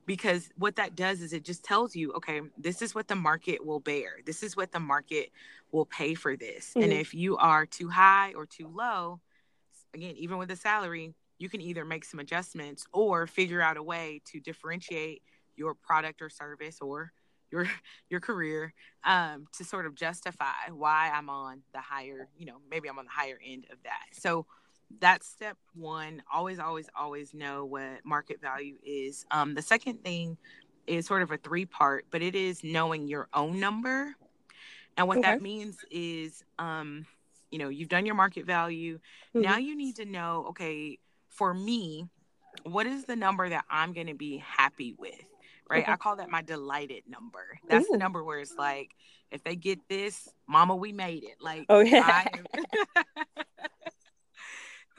because 0.07 0.51
what 0.57 0.77
that 0.77 0.97
does 0.97 1.21
is 1.21 1.33
it 1.33 1.45
just 1.45 1.65
tells 1.65 1.95
you 1.95 2.13
okay 2.13 2.41
this 2.59 2.83
is 2.83 2.95
what 2.95 3.09
the 3.09 3.15
market 3.15 3.65
will 3.65 3.81
bear 3.81 4.19
this 4.25 4.43
is 4.43 4.57
what 4.57 4.73
the 4.73 4.81
market 4.81 5.31
will 5.73 5.87
pay 5.87 6.15
for 6.15 6.37
this 6.37 6.71
mm-hmm. 6.71 6.83
and 6.83 6.93
if 6.93 7.15
you 7.15 7.37
are 7.37 7.67
too 7.67 7.89
high 7.89 8.33
or 8.35 8.47
too 8.47 8.69
low 8.69 9.21
again 9.95 10.15
even 10.17 10.39
with 10.39 10.49
the 10.49 10.57
salary 10.57 11.15
you 11.39 11.49
can 11.49 11.61
either 11.61 11.85
make 11.85 12.05
some 12.05 12.21
adjustments 12.21 12.85
or 12.93 13.27
figure 13.27 13.63
out 13.63 13.77
a 13.77 13.83
way 13.83 14.21
to 14.27 14.39
differentiate 14.41 15.23
your 15.57 15.75
product 15.75 16.23
or 16.23 16.29
service 16.29 16.79
or 16.81 17.13
your 17.51 17.67
your 18.11 18.21
career 18.21 18.73
um, 19.05 19.47
to 19.53 19.65
sort 19.65 19.87
of 19.87 19.95
justify 19.95 20.71
why 20.73 21.11
I'm 21.13 21.29
on 21.29 21.63
the 21.73 21.81
higher, 21.81 22.29
you 22.37 22.47
know, 22.47 22.59
maybe 22.71 22.89
I'm 22.89 22.99
on 22.99 23.07
the 23.07 23.11
higher 23.11 23.39
end 23.45 23.67
of 23.73 23.79
that. 23.85 24.07
So 24.13 24.47
that's 24.99 25.27
step 25.27 25.57
one. 25.75 26.23
Always, 26.33 26.59
always, 26.59 26.89
always 26.99 27.33
know 27.35 27.65
what 27.65 28.05
market 28.05 28.41
value 28.41 28.77
is. 28.85 29.25
Um, 29.31 29.55
the 29.55 29.63
second 29.63 30.03
thing 30.03 30.37
is 30.87 31.07
sort 31.07 31.23
of 31.23 31.31
a 31.31 31.37
three 31.37 31.67
part, 31.67 32.07
but 32.11 32.23
it 32.23 32.35
is 32.35 32.65
knowing 32.65 33.07
your 33.07 33.29
own 33.33 33.61
number. 33.61 34.15
And 34.97 35.07
what 35.07 35.19
okay. 35.19 35.31
that 35.31 35.43
means 35.43 35.77
is, 35.91 36.43
um, 36.59 37.07
you 37.51 37.59
know, 37.59 37.69
you've 37.69 37.89
done 37.89 38.07
your 38.07 38.15
market 38.15 38.45
value. 38.45 38.99
Mm-hmm. 39.35 39.43
Now 39.43 39.59
you 39.59 39.77
need 39.77 39.97
to 39.97 40.05
know, 40.05 40.47
okay, 40.51 40.99
for 41.29 41.55
me, 41.55 42.07
what 42.65 42.87
is 42.87 43.05
the 43.05 43.17
number 43.17 43.49
that 43.49 43.65
I'm 43.71 43.93
going 43.93 44.09
to 44.09 44.15
be 44.15 44.39
happy 44.39 44.95
with? 44.99 45.15
Right. 45.69 45.85
Okay. 45.85 45.93
I 45.93 45.97
call 45.97 46.17
that 46.17 46.29
my 46.29 46.43
delighted 46.43 47.05
number. 47.09 47.59
That's 47.69 47.87
Ooh. 47.87 47.93
the 47.93 47.99
number 47.99 48.25
where 48.25 48.41
it's 48.41 48.57
like, 48.57 48.91
if 49.31 49.45
they 49.45 49.55
get 49.55 49.79
this, 49.89 50.29
mama, 50.49 50.75
we 50.75 50.91
made 50.91 51.23
it. 51.23 51.37
Like, 51.41 51.67
oh, 51.69 51.79
yeah. 51.79 52.27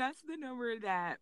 that's 0.01 0.21
the 0.23 0.35
number 0.35 0.77
that 0.79 1.17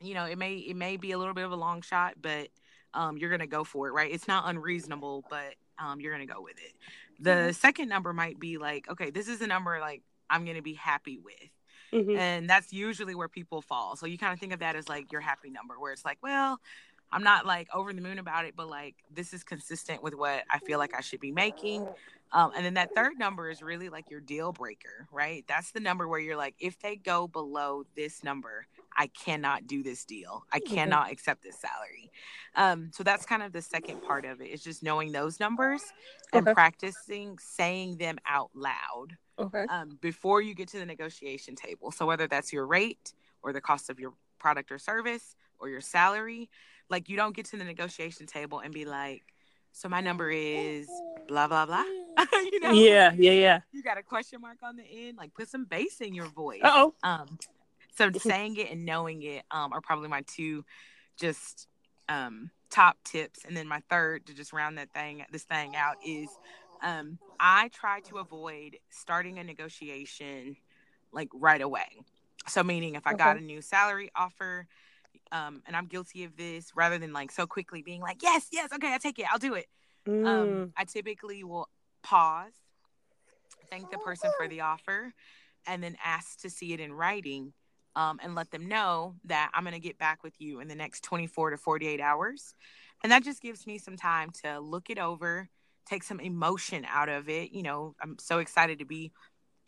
you 0.00 0.14
know 0.14 0.24
it 0.24 0.38
may 0.38 0.54
it 0.54 0.76
may 0.76 0.96
be 0.96 1.12
a 1.12 1.18
little 1.18 1.34
bit 1.34 1.44
of 1.44 1.52
a 1.52 1.56
long 1.56 1.82
shot 1.82 2.14
but 2.20 2.48
um, 2.94 3.18
you're 3.18 3.30
gonna 3.30 3.46
go 3.46 3.62
for 3.62 3.88
it 3.88 3.92
right 3.92 4.10
it's 4.10 4.26
not 4.26 4.48
unreasonable 4.48 5.22
but 5.28 5.54
um, 5.78 6.00
you're 6.00 6.12
gonna 6.12 6.26
go 6.26 6.40
with 6.40 6.56
it 6.56 6.72
the 7.20 7.30
mm-hmm. 7.30 7.52
second 7.52 7.88
number 7.88 8.12
might 8.12 8.40
be 8.40 8.56
like 8.56 8.88
okay 8.90 9.10
this 9.10 9.28
is 9.28 9.42
a 9.42 9.46
number 9.46 9.78
like 9.80 10.02
i'm 10.30 10.46
gonna 10.46 10.62
be 10.62 10.74
happy 10.74 11.18
with 11.22 11.50
mm-hmm. 11.92 12.16
and 12.16 12.48
that's 12.48 12.72
usually 12.72 13.14
where 13.14 13.28
people 13.28 13.60
fall 13.60 13.96
so 13.96 14.06
you 14.06 14.16
kind 14.16 14.32
of 14.32 14.40
think 14.40 14.54
of 14.54 14.60
that 14.60 14.76
as 14.76 14.88
like 14.88 15.12
your 15.12 15.20
happy 15.20 15.50
number 15.50 15.78
where 15.78 15.92
it's 15.92 16.04
like 16.04 16.18
well 16.22 16.58
i'm 17.12 17.22
not 17.22 17.46
like 17.46 17.68
over 17.74 17.92
the 17.92 18.00
moon 18.00 18.18
about 18.18 18.44
it 18.44 18.54
but 18.56 18.68
like 18.68 18.96
this 19.12 19.32
is 19.32 19.42
consistent 19.42 20.02
with 20.02 20.14
what 20.14 20.44
i 20.50 20.58
feel 20.58 20.78
like 20.78 20.94
i 20.94 21.00
should 21.00 21.20
be 21.20 21.32
making 21.32 21.86
um, 22.32 22.52
and 22.54 22.64
then 22.64 22.74
that 22.74 22.94
third 22.94 23.18
number 23.18 23.50
is 23.50 23.60
really 23.62 23.88
like 23.88 24.10
your 24.10 24.20
deal 24.20 24.52
breaker, 24.52 25.08
right? 25.10 25.44
That's 25.48 25.72
the 25.72 25.80
number 25.80 26.06
where 26.06 26.20
you're 26.20 26.36
like, 26.36 26.54
if 26.60 26.78
they 26.78 26.96
go 26.96 27.26
below 27.26 27.84
this 27.96 28.22
number, 28.22 28.66
I 28.96 29.08
cannot 29.08 29.66
do 29.66 29.82
this 29.82 30.04
deal. 30.04 30.44
I 30.52 30.60
cannot 30.60 31.04
mm-hmm. 31.04 31.12
accept 31.12 31.42
this 31.42 31.58
salary. 31.58 32.10
Um, 32.54 32.90
so 32.92 33.02
that's 33.02 33.26
kind 33.26 33.42
of 33.42 33.52
the 33.52 33.62
second 33.62 34.02
part 34.02 34.24
of 34.24 34.40
it. 34.40 34.44
It's 34.44 34.62
just 34.62 34.82
knowing 34.82 35.10
those 35.10 35.40
numbers 35.40 35.82
and 36.32 36.46
okay. 36.46 36.54
practicing 36.54 37.38
saying 37.38 37.96
them 37.96 38.18
out 38.28 38.50
loud 38.54 39.16
okay. 39.38 39.64
um, 39.68 39.98
before 40.00 40.40
you 40.40 40.54
get 40.54 40.68
to 40.68 40.78
the 40.78 40.86
negotiation 40.86 41.56
table. 41.56 41.90
So 41.90 42.06
whether 42.06 42.28
that's 42.28 42.52
your 42.52 42.66
rate 42.66 43.12
or 43.42 43.52
the 43.52 43.60
cost 43.60 43.90
of 43.90 43.98
your 43.98 44.12
product 44.38 44.70
or 44.70 44.78
service 44.78 45.34
or 45.58 45.68
your 45.68 45.80
salary, 45.80 46.48
like 46.90 47.08
you 47.08 47.16
don't 47.16 47.34
get 47.34 47.46
to 47.46 47.56
the 47.56 47.64
negotiation 47.64 48.26
table 48.26 48.58
and 48.58 48.74
be 48.74 48.84
like, 48.84 49.22
so 49.72 49.88
my 49.88 50.00
number 50.00 50.30
is 50.30 50.88
blah 51.28 51.46
blah 51.46 51.66
blah. 51.66 51.84
you 52.32 52.60
know? 52.60 52.72
Yeah, 52.72 53.12
yeah, 53.16 53.32
yeah. 53.32 53.60
You 53.72 53.82
got 53.82 53.98
a 53.98 54.02
question 54.02 54.40
mark 54.40 54.58
on 54.62 54.76
the 54.76 54.84
end. 54.84 55.16
Like 55.16 55.32
put 55.34 55.48
some 55.48 55.64
bass 55.64 56.00
in 56.00 56.14
your 56.14 56.26
voice. 56.26 56.60
oh. 56.64 56.94
Um, 57.02 57.38
So 57.96 58.10
saying 58.18 58.56
it 58.56 58.70
and 58.70 58.84
knowing 58.84 59.22
it 59.22 59.44
um, 59.50 59.72
are 59.72 59.80
probably 59.80 60.08
my 60.08 60.22
two 60.22 60.64
just 61.16 61.68
um, 62.08 62.50
top 62.70 62.96
tips. 63.04 63.44
And 63.46 63.56
then 63.56 63.68
my 63.68 63.80
third 63.88 64.26
to 64.26 64.34
just 64.34 64.52
round 64.52 64.78
that 64.78 64.92
thing 64.92 65.24
this 65.30 65.44
thing 65.44 65.76
out 65.76 65.96
is 66.04 66.28
um, 66.82 67.18
I 67.38 67.68
try 67.68 68.00
to 68.00 68.18
avoid 68.18 68.78
starting 68.90 69.38
a 69.38 69.44
negotiation 69.44 70.56
like 71.12 71.28
right 71.32 71.60
away. 71.60 71.86
So 72.48 72.64
meaning 72.64 72.94
if 72.94 73.06
I 73.06 73.10
okay. 73.10 73.18
got 73.18 73.36
a 73.36 73.40
new 73.40 73.60
salary 73.60 74.10
offer, 74.16 74.66
um, 75.32 75.62
and 75.66 75.76
I'm 75.76 75.86
guilty 75.86 76.24
of 76.24 76.36
this, 76.36 76.72
rather 76.74 76.98
than 76.98 77.12
like 77.12 77.30
so 77.30 77.46
quickly 77.46 77.82
being 77.82 78.00
like, 78.00 78.22
yes, 78.22 78.46
yes, 78.52 78.72
okay, 78.72 78.92
I 78.92 78.98
take 78.98 79.18
it, 79.18 79.26
I'll 79.30 79.38
do 79.38 79.54
it. 79.54 79.66
Um, 80.06 80.14
mm. 80.14 80.26
Um, 80.26 80.72
I 80.76 80.84
typically 80.84 81.44
will 81.44 81.68
pause, 82.02 82.52
thank 83.68 83.90
the 83.90 83.98
person 83.98 84.30
for 84.36 84.48
the 84.48 84.62
offer, 84.62 85.12
and 85.66 85.82
then 85.82 85.96
ask 86.04 86.40
to 86.40 86.50
see 86.50 86.72
it 86.72 86.80
in 86.80 86.92
writing 86.92 87.52
um, 87.96 88.18
and 88.22 88.34
let 88.34 88.50
them 88.50 88.68
know 88.68 89.14
that 89.24 89.50
I'm 89.54 89.64
going 89.64 89.74
to 89.74 89.80
get 89.80 89.98
back 89.98 90.22
with 90.22 90.34
you 90.40 90.60
in 90.60 90.68
the 90.68 90.74
next 90.74 91.02
24 91.04 91.50
to 91.50 91.56
48 91.56 92.00
hours. 92.00 92.54
And 93.02 93.12
that 93.12 93.24
just 93.24 93.42
gives 93.42 93.66
me 93.66 93.78
some 93.78 93.96
time 93.96 94.30
to 94.44 94.60
look 94.60 94.90
it 94.90 94.98
over, 94.98 95.48
take 95.86 96.02
some 96.02 96.20
emotion 96.20 96.86
out 96.88 97.08
of 97.08 97.28
it. 97.28 97.52
You 97.52 97.62
know, 97.62 97.94
I'm 98.00 98.16
so 98.18 98.38
excited 98.38 98.78
to 98.78 98.84
be 98.84 99.12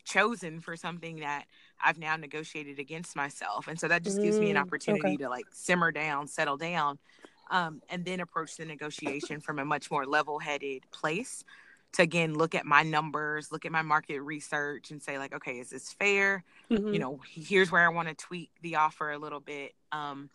chosen 0.03 0.59
for 0.59 0.75
something 0.75 1.19
that 1.19 1.45
I've 1.83 1.97
now 1.97 2.15
negotiated 2.15 2.79
against 2.79 3.15
myself. 3.15 3.67
And 3.67 3.79
so 3.79 3.87
that 3.87 4.03
just 4.03 4.21
gives 4.21 4.39
me 4.39 4.49
an 4.49 4.57
mm, 4.57 4.61
opportunity 4.61 5.07
okay. 5.07 5.17
to 5.17 5.29
like 5.29 5.45
simmer 5.51 5.91
down, 5.91 6.27
settle 6.27 6.57
down, 6.57 6.97
um, 7.51 7.81
and 7.89 8.05
then 8.05 8.19
approach 8.19 8.57
the 8.57 8.65
negotiation 8.65 9.39
from 9.39 9.59
a 9.59 9.65
much 9.65 9.91
more 9.91 10.05
level 10.05 10.39
headed 10.39 10.83
place 10.91 11.43
to 11.93 12.01
again 12.01 12.33
look 12.33 12.55
at 12.55 12.65
my 12.65 12.83
numbers, 12.83 13.51
look 13.51 13.65
at 13.65 13.71
my 13.71 13.81
market 13.81 14.19
research, 14.21 14.91
and 14.91 15.01
say 15.01 15.17
like, 15.17 15.33
okay, 15.33 15.59
is 15.59 15.69
this 15.69 15.93
fair? 15.93 16.43
Mm-hmm. 16.69 16.93
You 16.93 16.99
know, 16.99 17.19
here's 17.29 17.71
where 17.71 17.85
I 17.85 17.89
want 17.89 18.07
to 18.07 18.15
tweak 18.15 18.49
the 18.61 18.75
offer 18.75 19.11
a 19.11 19.17
little 19.17 19.39
bit. 19.39 19.73
Um, 19.91 20.29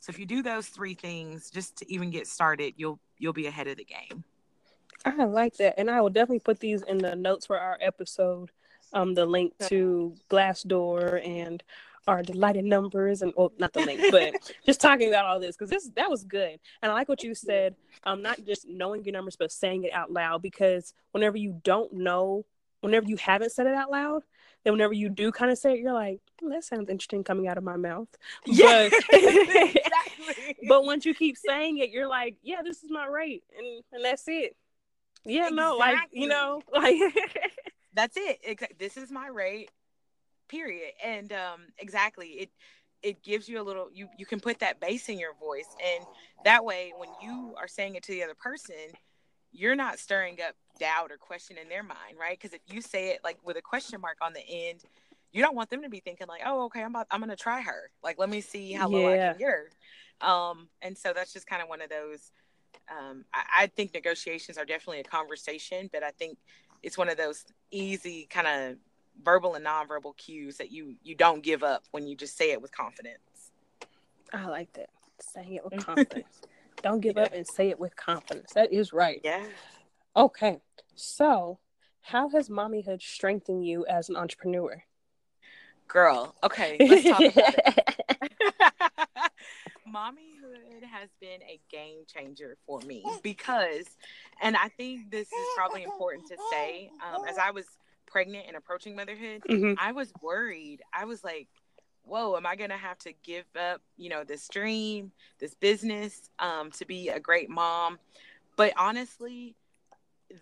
so 0.00 0.10
if 0.10 0.18
you 0.18 0.26
do 0.26 0.42
those 0.42 0.68
three 0.68 0.94
things, 0.94 1.50
just 1.50 1.76
to 1.76 1.92
even 1.92 2.10
get 2.10 2.26
started, 2.26 2.74
you'll 2.76 2.98
you'll 3.18 3.32
be 3.32 3.46
ahead 3.46 3.68
of 3.68 3.76
the 3.76 3.84
game. 3.84 4.24
I 5.04 5.24
like 5.24 5.56
that, 5.56 5.74
and 5.78 5.90
I 5.90 6.00
will 6.00 6.10
definitely 6.10 6.40
put 6.40 6.60
these 6.60 6.82
in 6.82 6.98
the 6.98 7.14
notes 7.14 7.46
for 7.46 7.58
our 7.58 7.78
episode. 7.80 8.50
Um, 8.94 9.14
the 9.14 9.24
link 9.24 9.54
to 9.68 10.14
Glassdoor 10.30 11.26
and 11.26 11.62
our 12.08 12.22
delighted 12.22 12.64
numbers 12.64 13.22
and 13.22 13.32
well 13.36 13.52
not 13.58 13.72
the 13.72 13.80
link 13.80 14.00
but 14.10 14.34
just 14.66 14.80
talking 14.80 15.08
about 15.08 15.24
all 15.24 15.38
this 15.38 15.56
because 15.56 15.70
this 15.70 15.88
that 15.94 16.10
was 16.10 16.24
good 16.24 16.58
and 16.82 16.90
i 16.90 16.94
like 16.94 17.08
what 17.08 17.22
you 17.22 17.34
said 17.34 17.76
um 18.04 18.22
not 18.22 18.44
just 18.44 18.66
knowing 18.68 19.04
your 19.04 19.12
numbers 19.12 19.36
but 19.36 19.52
saying 19.52 19.84
it 19.84 19.92
out 19.92 20.10
loud 20.10 20.42
because 20.42 20.94
whenever 21.12 21.36
you 21.36 21.60
don't 21.62 21.92
know 21.92 22.44
whenever 22.80 23.06
you 23.06 23.16
haven't 23.16 23.52
said 23.52 23.66
it 23.66 23.74
out 23.74 23.90
loud 23.90 24.22
then 24.64 24.72
whenever 24.72 24.92
you 24.92 25.08
do 25.08 25.30
kind 25.30 25.50
of 25.50 25.58
say 25.58 25.74
it 25.74 25.78
you're 25.78 25.92
like 25.92 26.20
oh, 26.42 26.48
that 26.48 26.64
sounds 26.64 26.90
interesting 26.90 27.22
coming 27.22 27.46
out 27.46 27.58
of 27.58 27.64
my 27.64 27.76
mouth 27.76 28.08
yeah 28.46 28.88
but, 28.90 29.04
exactly. 29.12 30.56
but 30.68 30.84
once 30.84 31.06
you 31.06 31.14
keep 31.14 31.36
saying 31.36 31.78
it 31.78 31.90
you're 31.90 32.08
like 32.08 32.36
yeah 32.42 32.62
this 32.64 32.82
is 32.82 32.90
my 32.90 33.06
rate 33.06 33.44
and 33.56 33.84
and 33.92 34.04
that's 34.04 34.24
it 34.26 34.56
yeah 35.24 35.48
exactly. 35.48 35.56
no 35.56 35.76
like 35.76 35.98
you 36.10 36.26
know 36.26 36.60
like 36.72 36.98
that's 37.94 38.16
it. 38.16 38.78
This 38.78 38.96
is 38.96 39.10
my 39.10 39.28
rate 39.28 39.70
period. 40.48 40.92
And 41.04 41.32
um 41.32 41.60
exactly 41.78 42.28
it 42.28 42.50
it 43.02 43.22
gives 43.22 43.48
you 43.48 43.60
a 43.60 43.64
little 43.64 43.88
you 43.92 44.08
you 44.18 44.26
can 44.26 44.40
put 44.40 44.60
that 44.60 44.80
bass 44.80 45.08
in 45.08 45.18
your 45.18 45.34
voice. 45.34 45.68
And 45.84 46.04
that 46.44 46.64
way 46.64 46.92
when 46.96 47.08
you 47.22 47.54
are 47.58 47.68
saying 47.68 47.94
it 47.94 48.02
to 48.04 48.12
the 48.12 48.22
other 48.22 48.34
person 48.34 48.74
you're 49.54 49.76
not 49.76 49.98
stirring 49.98 50.38
up 50.46 50.54
doubt 50.80 51.10
or 51.10 51.18
question 51.18 51.58
in 51.58 51.68
their 51.68 51.82
mind 51.82 52.16
right? 52.18 52.38
Because 52.38 52.54
if 52.54 52.62
you 52.72 52.80
say 52.80 53.10
it 53.10 53.20
like 53.24 53.38
with 53.44 53.56
a 53.56 53.62
question 53.62 54.00
mark 54.00 54.18
on 54.22 54.32
the 54.32 54.42
end 54.48 54.82
you 55.32 55.42
don't 55.42 55.56
want 55.56 55.70
them 55.70 55.82
to 55.82 55.88
be 55.88 56.00
thinking 56.00 56.26
like 56.26 56.42
oh 56.44 56.64
okay 56.66 56.82
i'm 56.82 56.90
about 56.90 57.06
i'm 57.10 57.20
gonna 57.20 57.36
try 57.36 57.62
her. 57.62 57.90
Like 58.02 58.18
let 58.18 58.28
me 58.28 58.40
see 58.40 58.72
how 58.72 58.88
low 58.88 59.08
yeah. 59.08 59.30
i 59.30 59.32
can 59.32 59.38
get 59.38 59.48
her 59.48 59.70
um 60.20 60.68
and 60.82 60.96
so 60.96 61.12
that's 61.12 61.32
just 61.32 61.46
kind 61.46 61.62
of 61.62 61.68
one 61.68 61.80
of 61.80 61.90
those 61.90 62.30
um 62.90 63.24
I, 63.32 63.62
I 63.62 63.66
think 63.66 63.94
negotiations 63.94 64.58
are 64.58 64.64
definitely 64.64 65.00
a 65.00 65.04
conversation 65.04 65.88
but 65.92 66.02
i 66.02 66.10
think 66.10 66.38
it's 66.82 66.98
one 66.98 67.08
of 67.08 67.16
those 67.16 67.44
easy 67.70 68.26
kind 68.30 68.46
of 68.46 68.76
verbal 69.22 69.54
and 69.54 69.64
nonverbal 69.64 70.16
cues 70.16 70.56
that 70.56 70.72
you 70.72 70.96
you 71.02 71.14
don't 71.14 71.42
give 71.42 71.62
up 71.62 71.84
when 71.90 72.06
you 72.06 72.16
just 72.16 72.36
say 72.36 72.50
it 72.52 72.60
with 72.60 72.72
confidence. 72.72 73.18
I 74.32 74.46
like 74.46 74.72
that. 74.74 74.88
Saying 75.20 75.54
it 75.54 75.64
with 75.64 75.84
confidence. 75.86 76.40
don't 76.82 77.00
give 77.00 77.16
yeah. 77.16 77.24
up 77.24 77.32
and 77.34 77.46
say 77.46 77.68
it 77.68 77.78
with 77.78 77.94
confidence. 77.96 78.52
That 78.54 78.72
is 78.72 78.92
right. 78.92 79.20
Yeah. 79.22 79.44
Okay. 80.16 80.60
So, 80.94 81.58
how 82.00 82.28
has 82.30 82.48
mommyhood 82.48 83.00
strengthened 83.02 83.66
you 83.66 83.86
as 83.86 84.08
an 84.08 84.16
entrepreneur? 84.16 84.82
Girl, 85.88 86.34
okay, 86.42 86.76
let's 86.80 87.04
talk 87.04 87.20
about 87.20 87.54
it. 87.56 89.32
mommyhood 89.92 90.82
has 90.90 91.08
been 91.20 91.42
a 91.42 91.60
game 91.70 92.04
changer 92.06 92.56
for 92.66 92.80
me 92.80 93.04
because, 93.22 93.86
and 94.40 94.56
I 94.56 94.68
think 94.68 95.10
this 95.10 95.26
is 95.26 95.46
probably 95.56 95.82
important 95.82 96.28
to 96.28 96.36
say, 96.50 96.90
um, 97.06 97.24
as 97.28 97.38
I 97.38 97.50
was 97.50 97.66
pregnant 98.06 98.44
and 98.46 98.56
approaching 98.56 98.96
motherhood, 98.96 99.42
mm-hmm. 99.48 99.74
I 99.78 99.92
was 99.92 100.12
worried. 100.22 100.80
I 100.92 101.04
was 101.04 101.22
like, 101.24 101.48
whoa, 102.04 102.36
am 102.36 102.46
I 102.46 102.56
going 102.56 102.70
to 102.70 102.76
have 102.76 102.98
to 103.00 103.12
give 103.22 103.44
up, 103.58 103.80
you 103.96 104.08
know, 104.08 104.24
this 104.24 104.48
dream, 104.48 105.12
this 105.38 105.54
business 105.54 106.30
um, 106.38 106.70
to 106.72 106.84
be 106.84 107.08
a 107.08 107.20
great 107.20 107.48
mom? 107.48 107.98
But 108.56 108.72
honestly, 108.76 109.54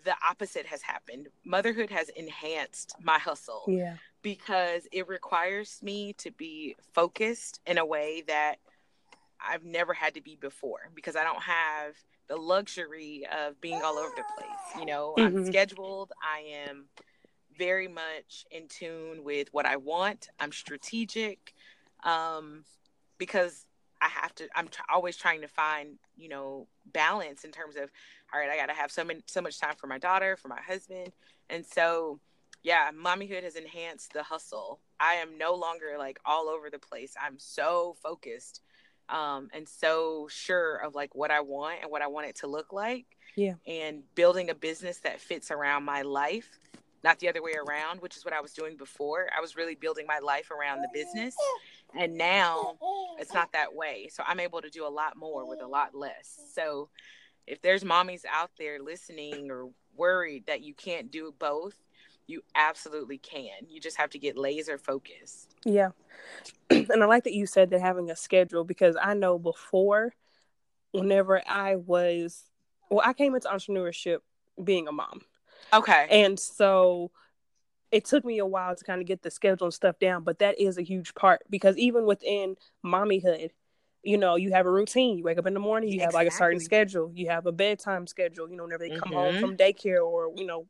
the 0.05 0.15
opposite 0.27 0.65
has 0.65 0.81
happened. 0.81 1.27
Motherhood 1.45 1.89
has 1.89 2.09
enhanced 2.09 2.95
my 3.01 3.19
hustle. 3.19 3.63
Yeah. 3.67 3.95
Because 4.21 4.87
it 4.91 5.07
requires 5.07 5.79
me 5.81 6.13
to 6.19 6.31
be 6.31 6.75
focused 6.93 7.59
in 7.65 7.77
a 7.77 7.85
way 7.85 8.23
that 8.27 8.57
I've 9.47 9.63
never 9.63 9.93
had 9.93 10.13
to 10.15 10.21
be 10.21 10.35
before 10.35 10.89
because 10.95 11.15
I 11.15 11.23
don't 11.23 11.41
have 11.41 11.95
the 12.27 12.37
luxury 12.37 13.25
of 13.31 13.59
being 13.59 13.81
all 13.83 13.97
over 13.97 14.13
the 14.15 14.23
place. 14.37 14.79
You 14.79 14.85
know, 14.85 15.15
mm-hmm. 15.17 15.37
I'm 15.37 15.45
scheduled, 15.45 16.11
I 16.21 16.67
am 16.67 16.85
very 17.57 17.87
much 17.87 18.45
in 18.51 18.67
tune 18.67 19.23
with 19.23 19.49
what 19.51 19.65
I 19.65 19.75
want. 19.75 20.29
I'm 20.39 20.51
strategic 20.51 21.53
um, 22.03 22.63
because 23.17 23.65
I 24.01 24.07
have 24.07 24.33
to. 24.35 24.47
I'm 24.55 24.67
t- 24.67 24.79
always 24.91 25.15
trying 25.15 25.41
to 25.41 25.47
find, 25.47 25.97
you 26.17 26.29
know, 26.29 26.67
balance 26.91 27.43
in 27.43 27.51
terms 27.51 27.75
of, 27.75 27.91
all 28.33 28.39
right, 28.39 28.49
I 28.49 28.57
got 28.57 28.67
to 28.67 28.73
have 28.73 28.91
so 28.91 29.03
many, 29.03 29.21
so 29.27 29.41
much 29.41 29.59
time 29.59 29.75
for 29.77 29.87
my 29.87 29.99
daughter, 29.99 30.35
for 30.37 30.47
my 30.47 30.61
husband, 30.61 31.11
and 31.49 31.65
so, 31.65 32.19
yeah, 32.63 32.89
mommyhood 32.91 33.43
has 33.43 33.55
enhanced 33.55 34.13
the 34.13 34.23
hustle. 34.23 34.79
I 34.99 35.15
am 35.15 35.37
no 35.37 35.53
longer 35.53 35.95
like 35.99 36.19
all 36.25 36.47
over 36.47 36.69
the 36.69 36.79
place. 36.79 37.13
I'm 37.21 37.37
so 37.37 37.95
focused 38.01 38.61
um, 39.11 39.49
and 39.53 39.67
so 39.67 40.27
sure 40.29 40.77
of 40.77 40.95
like 40.95 41.13
what 41.15 41.31
I 41.31 41.41
want 41.41 41.79
and 41.81 41.91
what 41.91 42.01
I 42.01 42.07
want 42.07 42.27
it 42.27 42.37
to 42.37 42.47
look 42.47 42.73
like. 42.73 43.05
Yeah. 43.35 43.53
And 43.65 44.03
building 44.15 44.49
a 44.49 44.55
business 44.55 44.99
that 44.99 45.21
fits 45.21 45.51
around 45.51 45.83
my 45.83 46.01
life 46.01 46.59
not 47.03 47.19
the 47.19 47.29
other 47.29 47.41
way 47.41 47.53
around, 47.53 48.01
which 48.01 48.15
is 48.15 48.23
what 48.23 48.33
I 48.33 48.41
was 48.41 48.53
doing 48.53 48.77
before. 48.77 49.27
I 49.35 49.41
was 49.41 49.55
really 49.55 49.75
building 49.75 50.05
my 50.07 50.19
life 50.19 50.51
around 50.51 50.81
the 50.81 50.89
business. 50.93 51.35
And 51.97 52.17
now 52.17 52.77
it's 53.19 53.33
not 53.33 53.51
that 53.53 53.73
way. 53.73 54.09
So 54.11 54.23
I'm 54.25 54.39
able 54.39 54.61
to 54.61 54.69
do 54.69 54.85
a 54.85 54.89
lot 54.89 55.17
more 55.17 55.47
with 55.47 55.61
a 55.61 55.67
lot 55.67 55.95
less. 55.95 56.39
So 56.53 56.89
if 57.47 57.61
there's 57.61 57.83
mommies 57.83 58.23
out 58.31 58.51
there 58.57 58.79
listening 58.79 59.49
or 59.49 59.69
worried 59.95 60.45
that 60.47 60.61
you 60.61 60.73
can't 60.73 61.11
do 61.11 61.33
both, 61.37 61.75
you 62.31 62.41
absolutely 62.55 63.17
can. 63.17 63.67
You 63.67 63.79
just 63.79 63.97
have 63.97 64.09
to 64.11 64.19
get 64.19 64.37
laser 64.37 64.77
focused. 64.77 65.55
Yeah. 65.65 65.89
And 66.69 67.03
I 67.03 67.05
like 67.05 67.25
that 67.25 67.33
you 67.33 67.45
said 67.45 67.69
that 67.71 67.81
having 67.81 68.09
a 68.09 68.15
schedule 68.15 68.63
because 68.63 68.95
I 69.01 69.13
know 69.13 69.37
before, 69.37 70.13
whenever 70.91 71.41
I 71.45 71.75
was, 71.75 72.43
well, 72.89 73.05
I 73.05 73.13
came 73.13 73.35
into 73.35 73.49
entrepreneurship 73.49 74.19
being 74.63 74.87
a 74.87 74.91
mom. 74.91 75.21
Okay. 75.73 76.07
And 76.09 76.39
so 76.39 77.11
it 77.91 78.05
took 78.05 78.23
me 78.23 78.39
a 78.39 78.45
while 78.45 78.75
to 78.75 78.83
kind 78.83 79.01
of 79.01 79.07
get 79.07 79.21
the 79.21 79.29
schedule 79.29 79.67
and 79.67 79.73
stuff 79.73 79.99
down, 79.99 80.23
but 80.23 80.39
that 80.39 80.59
is 80.59 80.77
a 80.77 80.81
huge 80.81 81.13
part 81.13 81.41
because 81.49 81.77
even 81.77 82.05
within 82.05 82.55
mommyhood, 82.85 83.49
you 84.03 84.17
know, 84.17 84.35
you 84.35 84.51
have 84.51 84.65
a 84.65 84.71
routine. 84.71 85.17
You 85.17 85.23
wake 85.23 85.37
up 85.37 85.45
in 85.45 85.53
the 85.53 85.59
morning, 85.59 85.89
you 85.89 85.95
exactly. 85.95 86.17
have 86.17 86.25
like 86.25 86.33
a 86.33 86.35
certain 86.35 86.59
schedule. 86.59 87.11
You 87.13 87.29
have 87.29 87.45
a 87.45 87.51
bedtime 87.51 88.07
schedule, 88.07 88.49
you 88.49 88.55
know, 88.55 88.63
whenever 88.63 88.83
they 88.87 88.95
come 88.95 89.11
mm-hmm. 89.11 89.13
home 89.13 89.39
from 89.39 89.57
daycare 89.57 90.03
or, 90.03 90.31
you 90.35 90.45
know, 90.45 90.67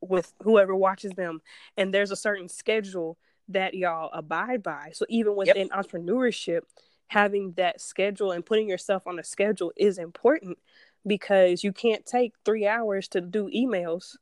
with 0.00 0.32
whoever 0.42 0.74
watches 0.74 1.12
them. 1.12 1.40
And 1.76 1.92
there's 1.92 2.10
a 2.10 2.16
certain 2.16 2.48
schedule 2.48 3.18
that 3.48 3.74
y'all 3.74 4.10
abide 4.12 4.62
by. 4.62 4.90
So 4.94 5.04
even 5.08 5.36
within 5.36 5.68
yep. 5.68 5.70
entrepreneurship, 5.70 6.62
having 7.08 7.52
that 7.52 7.80
schedule 7.80 8.32
and 8.32 8.44
putting 8.44 8.68
yourself 8.68 9.06
on 9.06 9.18
a 9.18 9.24
schedule 9.24 9.72
is 9.76 9.98
important 9.98 10.58
because 11.06 11.64
you 11.64 11.72
can't 11.72 12.06
take 12.06 12.32
three 12.44 12.66
hours 12.66 13.08
to 13.08 13.20
do 13.20 13.50
emails 13.50 14.16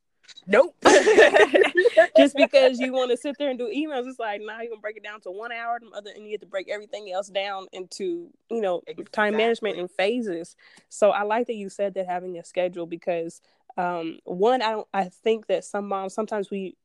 Nope. 0.47 0.75
Just 2.17 2.37
because 2.37 2.81
you 2.81 2.93
want 2.93 3.11
to 3.11 3.17
sit 3.17 3.37
there 3.39 3.51
and 3.51 3.59
do 3.59 3.67
emails, 3.67 4.09
it's 4.09 4.19
like 4.19 4.41
now 4.41 4.55
nah, 4.55 4.61
you're 4.61 4.71
gonna 4.71 4.81
break 4.81 4.97
it 4.97 5.03
down 5.03 5.21
to 5.23 5.31
one 5.31 5.53
hour, 5.53 5.79
the 5.81 5.97
other, 5.97 6.11
and 6.15 6.25
you 6.25 6.33
have 6.33 6.41
to 6.41 6.47
break 6.47 6.69
everything 6.69 7.11
else 7.13 7.29
down 7.29 7.67
into 7.73 8.31
you 8.51 8.61
know 8.61 8.83
exactly. 8.87 9.05
time 9.13 9.37
management 9.37 9.79
and 9.79 9.91
phases. 9.91 10.57
So 10.89 11.11
I 11.11 11.23
like 11.23 11.47
that 11.49 11.55
you 11.55 11.69
said 11.69 11.95
that 11.95 12.07
having 12.07 12.39
a 12.39 12.45
schedule 12.45 12.87
because 12.87 13.41
um, 13.81 14.19
one, 14.25 14.63
I 14.63 14.71
don't, 14.73 14.89
I 14.93 15.05
think 15.05 15.47
that 15.47 15.65
some 15.65 15.89
moms 15.89 16.15
sometimes 16.15 16.51
we 16.51 16.77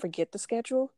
forget 0.00 0.32
the 0.32 0.38
schedule 0.38 0.92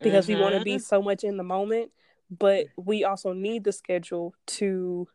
because 0.00 0.26
mm-hmm. 0.26 0.38
we 0.38 0.42
want 0.42 0.54
to 0.54 0.62
be 0.62 0.78
so 0.78 1.02
much 1.02 1.24
in 1.24 1.36
the 1.36 1.42
moment. 1.44 1.90
but 2.30 2.66
we 2.76 3.04
also 3.04 3.32
need 3.32 3.64
the 3.64 3.72
schedule 3.72 4.34
to 4.46 5.08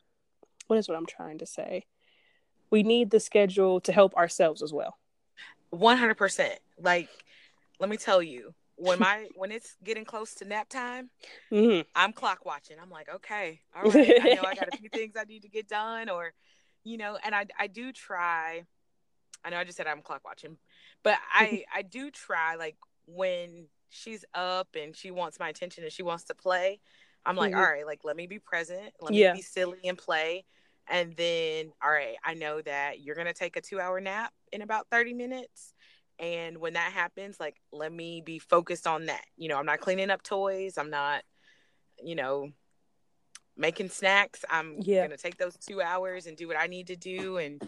what 0.68 0.80
is 0.80 0.88
what 0.88 0.98
I'm 0.98 1.06
trying 1.06 1.38
to 1.39 1.46
say? 1.46 1.86
We 2.72 2.82
need 2.82 3.12
the 3.12 3.20
schedule 3.20 3.82
to 3.82 3.91
help 3.91 4.16
ourselves 4.16 4.64
as 4.64 4.74
well. 4.74 4.98
100%. 5.74 6.50
Like 6.80 7.10
let 7.80 7.89
me 7.89 7.98
tell 7.98 8.22
you, 8.22 8.54
when 8.76 9.00
my 9.08 9.28
when 9.36 9.52
it's 9.52 9.76
getting 9.84 10.06
close 10.06 10.34
to 10.36 10.46
nap 10.46 10.70
time, 10.70 11.10
mm-hmm. 11.52 11.82
I'm 11.96 12.14
clock 12.14 12.46
watching. 12.46 12.78
I'm 12.82 12.89
like, 12.89 13.10
okay, 13.14 13.62
all 13.76 13.84
right, 13.84 14.22
I 14.22 14.34
know 14.36 14.44
I 14.46 14.56
got 14.56 14.70
a 14.74 14.78
few 14.78 14.89
things 14.94 15.16
I 15.18 15.24
need 15.26 15.44
to 15.44 15.50
get 15.50 15.68
done, 15.68 16.10
or 16.10 16.34
you 16.84 16.98
know, 16.98 17.18
and 17.24 17.36
I 17.36 17.46
I 17.60 17.68
do 17.68 17.91
try. 17.91 18.64
I 19.44 19.50
know 19.50 19.58
I 19.58 19.64
just 19.64 19.78
said 19.78 19.88
I'm 19.88 20.02
clock 20.02 20.22
watching, 20.26 20.58
but 21.04 21.18
I 21.34 21.66
I 21.76 21.82
do 21.82 22.12
try 22.12 22.56
like 22.56 22.78
when 23.06 23.68
she's 23.89 24.26
up 24.34 24.70
and 24.76 24.96
she 24.96 25.12
wants 25.12 25.39
my 25.39 25.50
attention 25.50 25.84
and 25.84 25.94
she 25.94 26.04
wants 26.04 26.26
to 26.26 26.36
play. 26.36 26.80
I'm 27.26 27.36
like, 27.36 27.52
mm-hmm. 27.52 27.60
all 27.60 27.72
right, 27.72 27.86
like 27.86 28.02
let 28.04 28.16
me 28.16 28.28
be 28.28 28.39
present, 28.39 28.94
let 29.00 29.14
yeah. 29.14 29.34
me 29.34 29.39
be 29.39 29.41
silly 29.44 29.80
and 29.86 29.98
play. 29.98 30.46
And 30.89 31.16
then, 31.16 31.72
all 31.82 31.91
right, 31.91 32.16
I 32.26 32.34
know 32.34 32.62
that 32.62 33.00
you're 33.00 33.16
gonna 33.16 33.34
take 33.34 33.56
a 33.56 33.62
two 33.62 33.80
hour 33.80 34.02
nap 34.02 34.34
in 34.52 34.62
about 34.62 34.88
30 34.91 35.14
minutes. 35.14 35.74
And 36.20 36.58
when 36.58 36.74
that 36.74 36.91
happens, 36.91 37.39
like 37.39 37.56
let 37.72 37.91
me 37.91 38.22
be 38.22 38.39
focused 38.39 38.88
on 38.88 39.06
that. 39.06 39.24
You 39.38 39.50
know, 39.50 39.58
I'm 39.58 39.66
not 39.66 39.80
cleaning 39.80 40.10
up 40.10 40.24
toys, 40.24 40.78
I'm 40.78 40.89
not, 40.89 41.24
you 42.04 42.16
know, 42.16 42.50
making 43.56 43.89
snacks. 43.89 44.44
I'm 44.50 44.78
yeah. 44.82 45.04
gonna 45.04 45.18
take 45.18 45.38
those 45.38 45.56
two 45.58 45.82
hours 45.82 46.28
and 46.28 46.36
do 46.36 46.48
what 46.48 46.58
I 46.58 46.68
need 46.68 46.88
to 46.88 46.96
do. 46.96 47.38
And 47.38 47.62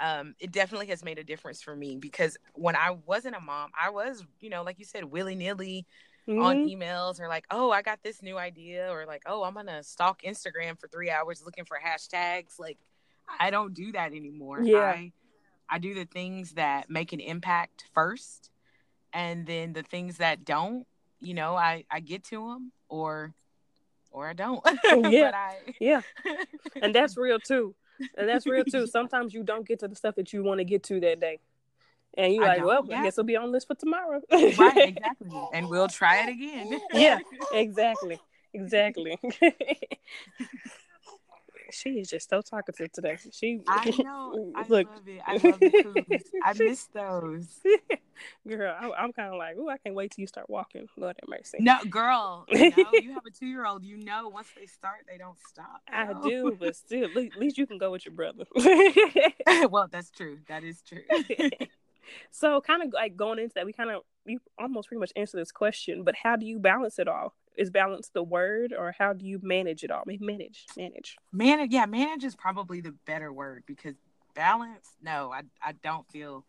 um, 0.00 0.34
it 0.40 0.50
definitely 0.50 0.86
has 0.86 1.04
made 1.04 1.18
a 1.18 1.24
difference 1.24 1.62
for 1.62 1.76
me 1.76 1.96
because 1.96 2.36
when 2.54 2.74
I 2.74 2.96
wasn't 3.06 3.36
a 3.36 3.40
mom, 3.40 3.70
I 3.78 3.90
was, 3.90 4.24
you 4.40 4.48
know, 4.48 4.62
like 4.62 4.78
you 4.78 4.84
said, 4.84 5.04
willy 5.04 5.34
nilly 5.34 5.86
mm-hmm. 6.26 6.42
on 6.42 6.68
emails 6.68 7.20
or 7.20 7.28
like, 7.28 7.44
oh, 7.50 7.70
I 7.70 7.82
got 7.82 8.02
this 8.02 8.22
new 8.22 8.38
idea, 8.38 8.90
or 8.90 9.04
like, 9.06 9.22
oh, 9.26 9.44
I'm 9.44 9.54
gonna 9.54 9.82
stalk 9.82 10.22
Instagram 10.22 10.80
for 10.80 10.88
three 10.88 11.10
hours 11.10 11.42
looking 11.44 11.64
for 11.64 11.78
hashtags. 11.78 12.58
Like, 12.58 12.78
I 13.38 13.50
don't 13.50 13.74
do 13.74 13.92
that 13.92 14.12
anymore. 14.12 14.62
Yeah. 14.62 14.78
I, 14.78 15.12
I 15.68 15.78
do 15.78 15.94
the 15.94 16.06
things 16.06 16.52
that 16.52 16.90
make 16.90 17.12
an 17.12 17.20
impact 17.20 17.84
first, 17.94 18.50
and 19.12 19.46
then 19.46 19.72
the 19.74 19.82
things 19.82 20.16
that 20.16 20.44
don't, 20.44 20.86
you 21.20 21.34
know, 21.34 21.56
I 21.56 21.84
I 21.90 22.00
get 22.00 22.24
to 22.24 22.48
them 22.48 22.72
or 22.88 23.34
or 24.10 24.28
I 24.28 24.32
don't. 24.32 24.60
yeah, 25.12 25.30
I... 25.34 25.56
yeah, 25.78 26.00
and 26.82 26.94
that's 26.94 27.16
real 27.16 27.38
too. 27.38 27.74
And 28.16 28.28
that's 28.28 28.46
real 28.46 28.64
too. 28.64 28.86
Sometimes 28.86 29.34
you 29.34 29.42
don't 29.42 29.66
get 29.66 29.80
to 29.80 29.88
the 29.88 29.96
stuff 29.96 30.14
that 30.16 30.32
you 30.32 30.42
want 30.42 30.58
to 30.58 30.64
get 30.64 30.82
to 30.84 31.00
that 31.00 31.20
day. 31.20 31.38
And 32.14 32.34
you're 32.34 32.44
I 32.44 32.56
like, 32.56 32.64
well, 32.64 32.84
yeah. 32.86 33.00
I 33.00 33.04
guess 33.04 33.14
it'll 33.14 33.24
be 33.24 33.36
on 33.36 33.52
list 33.52 33.68
for 33.68 33.74
tomorrow. 33.74 34.20
right, 34.30 34.48
exactly. 34.96 35.30
And 35.52 35.68
we'll 35.68 35.88
try 35.88 36.24
it 36.24 36.28
again. 36.28 36.80
yeah, 36.92 37.18
exactly. 37.52 38.18
Exactly. 38.52 39.18
she 41.72 41.90
is 41.90 42.08
just 42.08 42.28
so 42.28 42.40
talkative 42.42 42.92
today. 42.92 43.16
She 43.32 43.60
I 43.66 43.90
know. 44.02 44.52
I 44.54 44.64
look. 44.68 44.88
love 44.88 45.08
it. 45.08 45.20
I 45.26 45.32
love 45.32 45.60
the 45.60 46.04
coos. 46.08 46.22
I 46.44 46.52
miss 46.58 46.86
those. 46.92 47.60
Girl, 48.48 48.74
I, 48.78 49.04
am 49.04 49.12
kind 49.12 49.32
of 49.32 49.38
like, 49.38 49.56
oh, 49.58 49.68
I 49.68 49.78
can't 49.78 49.94
wait 49.94 50.10
till 50.12 50.22
you 50.22 50.26
start 50.26 50.50
walking. 50.50 50.86
Lord 50.96 51.16
have 51.20 51.28
mercy. 51.28 51.56
No, 51.60 51.78
girl, 51.88 52.44
you, 52.50 52.68
know, 52.76 52.90
you 52.92 53.14
have 53.14 53.24
a 53.26 53.30
two 53.30 53.46
year 53.46 53.64
old. 53.64 53.82
You 53.82 53.96
know, 53.96 54.28
once 54.28 54.48
they 54.54 54.66
start, 54.66 55.06
they 55.08 55.16
don't 55.16 55.38
stop. 55.48 55.80
I 55.88 56.12
do, 56.22 56.54
but 56.60 56.76
still, 56.76 57.04
at 57.06 57.16
least 57.38 57.56
you 57.56 57.66
can 57.66 57.78
go 57.78 57.90
with 57.92 58.04
your 58.04 58.14
brother. 58.14 58.44
well, 59.70 59.88
that's 59.90 60.10
true. 60.10 60.38
That 60.48 60.64
is 60.64 60.82
true. 60.82 61.00
so, 62.30 62.60
kind 62.60 62.82
of 62.82 62.92
like 62.92 63.16
going 63.16 63.38
into 63.38 63.54
that, 63.54 63.64
we 63.64 63.72
kind 63.72 63.90
of 63.90 64.02
you 64.26 64.38
almost 64.58 64.88
pretty 64.88 65.00
much 65.00 65.12
answer 65.16 65.38
this 65.38 65.52
question, 65.52 66.04
but 66.04 66.14
how 66.22 66.36
do 66.36 66.44
you 66.44 66.58
balance 66.58 66.98
it 66.98 67.08
all? 67.08 67.34
Is 67.56 67.70
balance 67.70 68.10
the 68.12 68.22
word 68.22 68.72
or 68.76 68.94
how 68.96 69.12
do 69.12 69.26
you 69.26 69.38
manage 69.42 69.84
it 69.84 69.90
all? 69.90 70.02
I 70.06 70.08
mean, 70.08 70.18
manage 70.20 70.66
manage. 70.76 71.16
Manage 71.32 71.72
yeah 71.72 71.86
manage 71.86 72.24
is 72.24 72.34
probably 72.34 72.80
the 72.80 72.94
better 73.06 73.32
word 73.32 73.64
because 73.66 73.94
balance 74.34 74.96
no 75.02 75.32
i, 75.32 75.42
I 75.60 75.72
don't 75.72 76.08
feel 76.08 76.44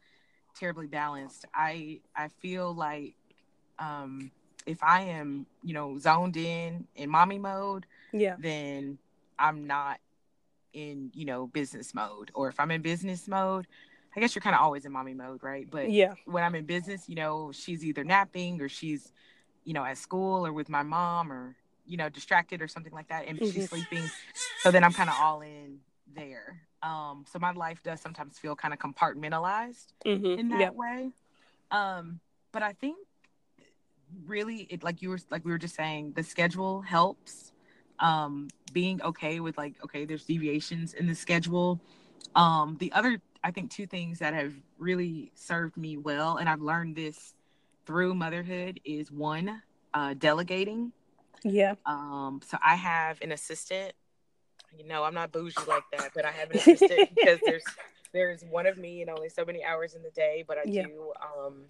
terribly 0.56 0.88
balanced. 0.88 1.46
I 1.54 2.02
i 2.16 2.28
feel 2.42 2.74
like 2.74 3.16
um 3.80 4.32
if 4.66 4.84
i 4.84 5.02
am 5.02 5.46
you 5.64 5.74
know 5.74 5.98
zoned 5.98 6.38
in 6.38 6.86
in 6.96 7.10
mommy 7.10 7.40
mode 7.40 7.86
yeah. 8.14 8.36
then 8.38 8.98
i'm 9.40 9.66
not 9.66 10.00
in 10.74 11.12
you 11.14 11.26
know 11.26 11.48
business 11.48 11.94
mode. 11.94 12.32
Or 12.34 12.48
if 12.50 12.60
i'm 12.60 12.72
in 12.72 12.82
business 12.82 13.28
mode 13.28 13.68
i 14.16 14.20
guess 14.20 14.36
you're 14.36 14.42
kind 14.42 14.56
of 14.56 14.62
always 14.62 14.86
in 14.86 14.92
mommy 14.92 15.14
mode 15.14 15.42
right? 15.44 15.68
But 15.70 15.90
yeah. 15.90 16.14
when 16.26 16.44
i'm 16.44 16.56
in 16.56 16.66
business 16.66 17.08
you 17.08 17.16
know 17.16 17.52
she's 17.54 17.84
either 17.84 18.04
napping 18.04 18.62
or 18.62 18.70
she's 18.70 19.12
you 19.64 19.74
know, 19.74 19.84
at 19.86 19.98
school 19.98 20.46
or 20.46 20.54
with 20.54 20.70
my 20.70 20.84
mom 20.84 21.32
or, 21.32 21.56
you 21.86 21.98
know, 21.98 22.10
distracted 22.10 22.62
or 22.62 22.68
something 22.68 22.94
like 22.94 23.10
that 23.10 23.28
and 23.28 23.40
mm-hmm. 23.40 23.52
she's 23.52 23.70
sleeping. 23.70 24.04
So 24.62 24.72
then 24.72 24.84
I'm 24.84 24.94
kind 24.94 25.10
of 25.10 25.16
all 25.20 25.42
in 25.42 25.80
there. 26.16 26.62
Um, 26.84 27.26
so 27.32 27.40
my 27.40 27.52
life 27.52 27.82
does 27.84 28.02
sometimes 28.02 28.40
feel 28.40 28.56
kind 28.56 28.74
of 28.74 28.80
compartmentalized 28.80 29.88
mm-hmm. 30.06 30.40
in 30.40 30.50
that 30.50 30.60
yep. 30.60 30.74
way. 30.74 31.12
Um, 31.70 32.20
but 32.52 32.64
I 32.64 32.74
think 32.74 32.98
really 34.26 34.68
it 34.70 34.84
like 34.84 35.02
you 35.02 35.10
were 35.10 35.20
like 35.30 35.46
we 35.46 35.52
were 35.52 35.58
just 35.58 35.76
saying, 35.76 36.14
the 36.16 36.24
schedule 36.24 36.82
helps. 36.82 37.52
Um, 38.00 38.48
being 38.74 39.00
okay 39.04 39.40
with 39.40 39.60
like, 39.60 39.76
okay, 39.84 40.06
there's 40.06 40.26
deviations 40.26 40.96
in 40.96 41.06
the 41.06 41.14
schedule. 41.14 41.80
Um, 42.36 42.78
the 42.80 42.92
other 42.94 43.22
I 43.44 43.52
think 43.52 43.70
two 43.70 43.86
things 43.86 44.20
that 44.20 44.34
have 44.34 44.54
really 44.80 45.32
served 45.36 45.78
me 45.78 45.98
well, 45.98 46.38
and 46.38 46.50
I've 46.50 46.62
learned 46.62 46.96
this 46.96 47.36
through 47.86 48.16
motherhood 48.16 48.80
is 48.84 49.12
one, 49.12 49.62
uh, 49.94 50.14
delegating. 50.18 50.92
Yeah. 51.44 51.76
Um, 51.86 52.42
so 52.46 52.58
I 52.66 52.76
have 52.76 53.22
an 53.22 53.32
assistant. 53.32 53.94
You 54.78 54.88
know, 54.88 55.04
I'm 55.04 55.14
not 55.14 55.32
bougie 55.32 55.56
like 55.68 55.84
that, 55.98 56.12
but 56.16 56.26
I 56.26 56.32
have 56.32 56.52
an 56.52 56.58
assistant 56.58 57.10
because 57.16 57.40
there's 57.46 57.64
there's 58.14 58.44
one 58.44 58.66
of 58.66 58.78
me 58.78 59.02
and 59.02 59.10
only 59.10 59.30
so 59.30 59.46
many 59.46 59.64
hours 59.64 59.96
in 59.96 60.04
the 60.04 60.12
day, 60.12 60.44
but 60.48 60.58
I 60.58 60.62
yeah. 60.66 60.84
do 60.84 61.14
um 61.22 61.66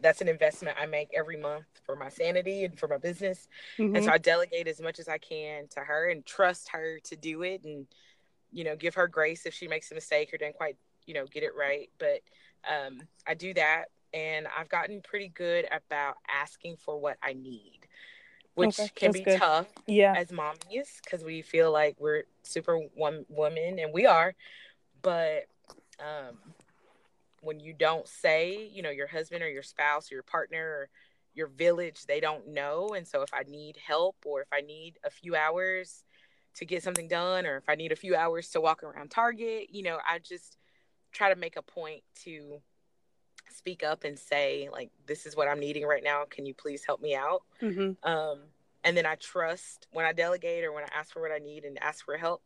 that's 0.00 0.20
an 0.20 0.28
investment 0.28 0.76
I 0.80 0.86
make 0.86 1.10
every 1.14 1.36
month 1.36 1.66
for 1.84 1.96
my 1.96 2.08
sanity 2.08 2.64
and 2.64 2.78
for 2.78 2.88
my 2.88 2.98
business. 2.98 3.48
Mm-hmm. 3.78 3.96
And 3.96 4.04
so 4.04 4.08
mm-hmm. 4.08 4.14
I 4.14 4.18
delegate 4.18 4.68
as 4.68 4.80
much 4.80 4.98
as 4.98 5.08
I 5.08 5.18
can 5.18 5.68
to 5.68 5.80
her 5.80 6.08
and 6.08 6.24
trust 6.24 6.70
her 6.70 6.98
to 7.04 7.16
do 7.16 7.42
it 7.42 7.64
and 7.64 7.86
you 8.52 8.64
know, 8.64 8.76
give 8.76 8.94
her 8.94 9.08
grace 9.08 9.44
if 9.44 9.52
she 9.52 9.68
makes 9.68 9.90
a 9.90 9.94
mistake 9.94 10.32
or 10.32 10.38
didn't 10.38 10.54
quite, 10.54 10.76
you 11.04 11.14
know, 11.14 11.26
get 11.26 11.42
it 11.42 11.52
right. 11.58 11.90
But 11.98 12.20
um 12.70 13.02
I 13.26 13.34
do 13.34 13.52
that 13.54 13.86
and 14.16 14.46
I've 14.58 14.70
gotten 14.70 15.02
pretty 15.02 15.28
good 15.28 15.66
about 15.70 16.16
asking 16.26 16.76
for 16.78 16.98
what 16.98 17.18
I 17.22 17.34
need, 17.34 17.80
which 18.54 18.80
okay, 18.80 18.90
can 18.94 19.12
be 19.12 19.20
good. 19.20 19.38
tough 19.38 19.68
yeah. 19.86 20.14
as 20.16 20.28
mommies 20.28 21.02
because 21.04 21.22
we 21.22 21.42
feel 21.42 21.70
like 21.70 21.96
we're 22.00 22.22
super 22.42 22.78
one 22.94 23.26
women 23.28 23.78
and 23.78 23.92
we 23.92 24.06
are, 24.06 24.34
but 25.02 25.44
um, 26.00 26.38
when 27.42 27.60
you 27.60 27.74
don't 27.74 28.08
say, 28.08 28.70
you 28.72 28.82
know, 28.82 28.90
your 28.90 29.06
husband 29.06 29.42
or 29.42 29.50
your 29.50 29.62
spouse 29.62 30.10
or 30.10 30.14
your 30.14 30.22
partner 30.22 30.64
or 30.64 30.88
your 31.34 31.48
village, 31.48 32.06
they 32.06 32.18
don't 32.18 32.48
know. 32.48 32.88
And 32.96 33.06
so 33.06 33.20
if 33.20 33.34
I 33.34 33.42
need 33.46 33.76
help 33.86 34.16
or 34.24 34.40
if 34.40 34.48
I 34.50 34.62
need 34.62 34.98
a 35.04 35.10
few 35.10 35.36
hours 35.36 36.04
to 36.54 36.64
get 36.64 36.82
something 36.82 37.06
done 37.06 37.44
or 37.44 37.58
if 37.58 37.68
I 37.68 37.74
need 37.74 37.92
a 37.92 37.96
few 37.96 38.16
hours 38.16 38.48
to 38.50 38.62
walk 38.62 38.82
around 38.82 39.10
Target, 39.10 39.68
you 39.70 39.82
know, 39.82 39.98
I 40.08 40.20
just 40.20 40.56
try 41.12 41.28
to 41.28 41.38
make 41.38 41.56
a 41.56 41.62
point 41.62 42.02
to 42.24 42.62
speak 43.50 43.82
up 43.82 44.04
and 44.04 44.18
say 44.18 44.68
like 44.72 44.90
this 45.06 45.26
is 45.26 45.36
what 45.36 45.48
i'm 45.48 45.60
needing 45.60 45.86
right 45.86 46.04
now. 46.04 46.24
Can 46.28 46.46
you 46.46 46.54
please 46.54 46.84
help 46.84 47.00
me 47.00 47.14
out? 47.14 47.42
Mm-hmm. 47.62 48.08
um, 48.08 48.40
and 48.84 48.96
then 48.96 49.06
i 49.06 49.16
trust 49.16 49.86
when 49.92 50.04
i 50.04 50.12
delegate 50.12 50.64
or 50.64 50.72
when 50.72 50.84
i 50.84 50.88
ask 50.96 51.12
for 51.12 51.20
what 51.20 51.32
i 51.32 51.38
need 51.38 51.64
and 51.64 51.82
ask 51.82 52.04
for 52.04 52.16
help 52.16 52.42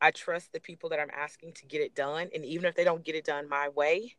i 0.00 0.10
trust 0.10 0.52
the 0.52 0.60
people 0.60 0.90
that 0.90 1.00
i'm 1.00 1.10
asking 1.16 1.52
to 1.54 1.66
get 1.66 1.80
it 1.80 1.94
done. 1.94 2.28
And 2.34 2.44
even 2.44 2.66
if 2.66 2.74
they 2.74 2.84
don't 2.84 3.04
get 3.04 3.14
it 3.14 3.24
done 3.24 3.48
my 3.48 3.68
way 3.68 4.14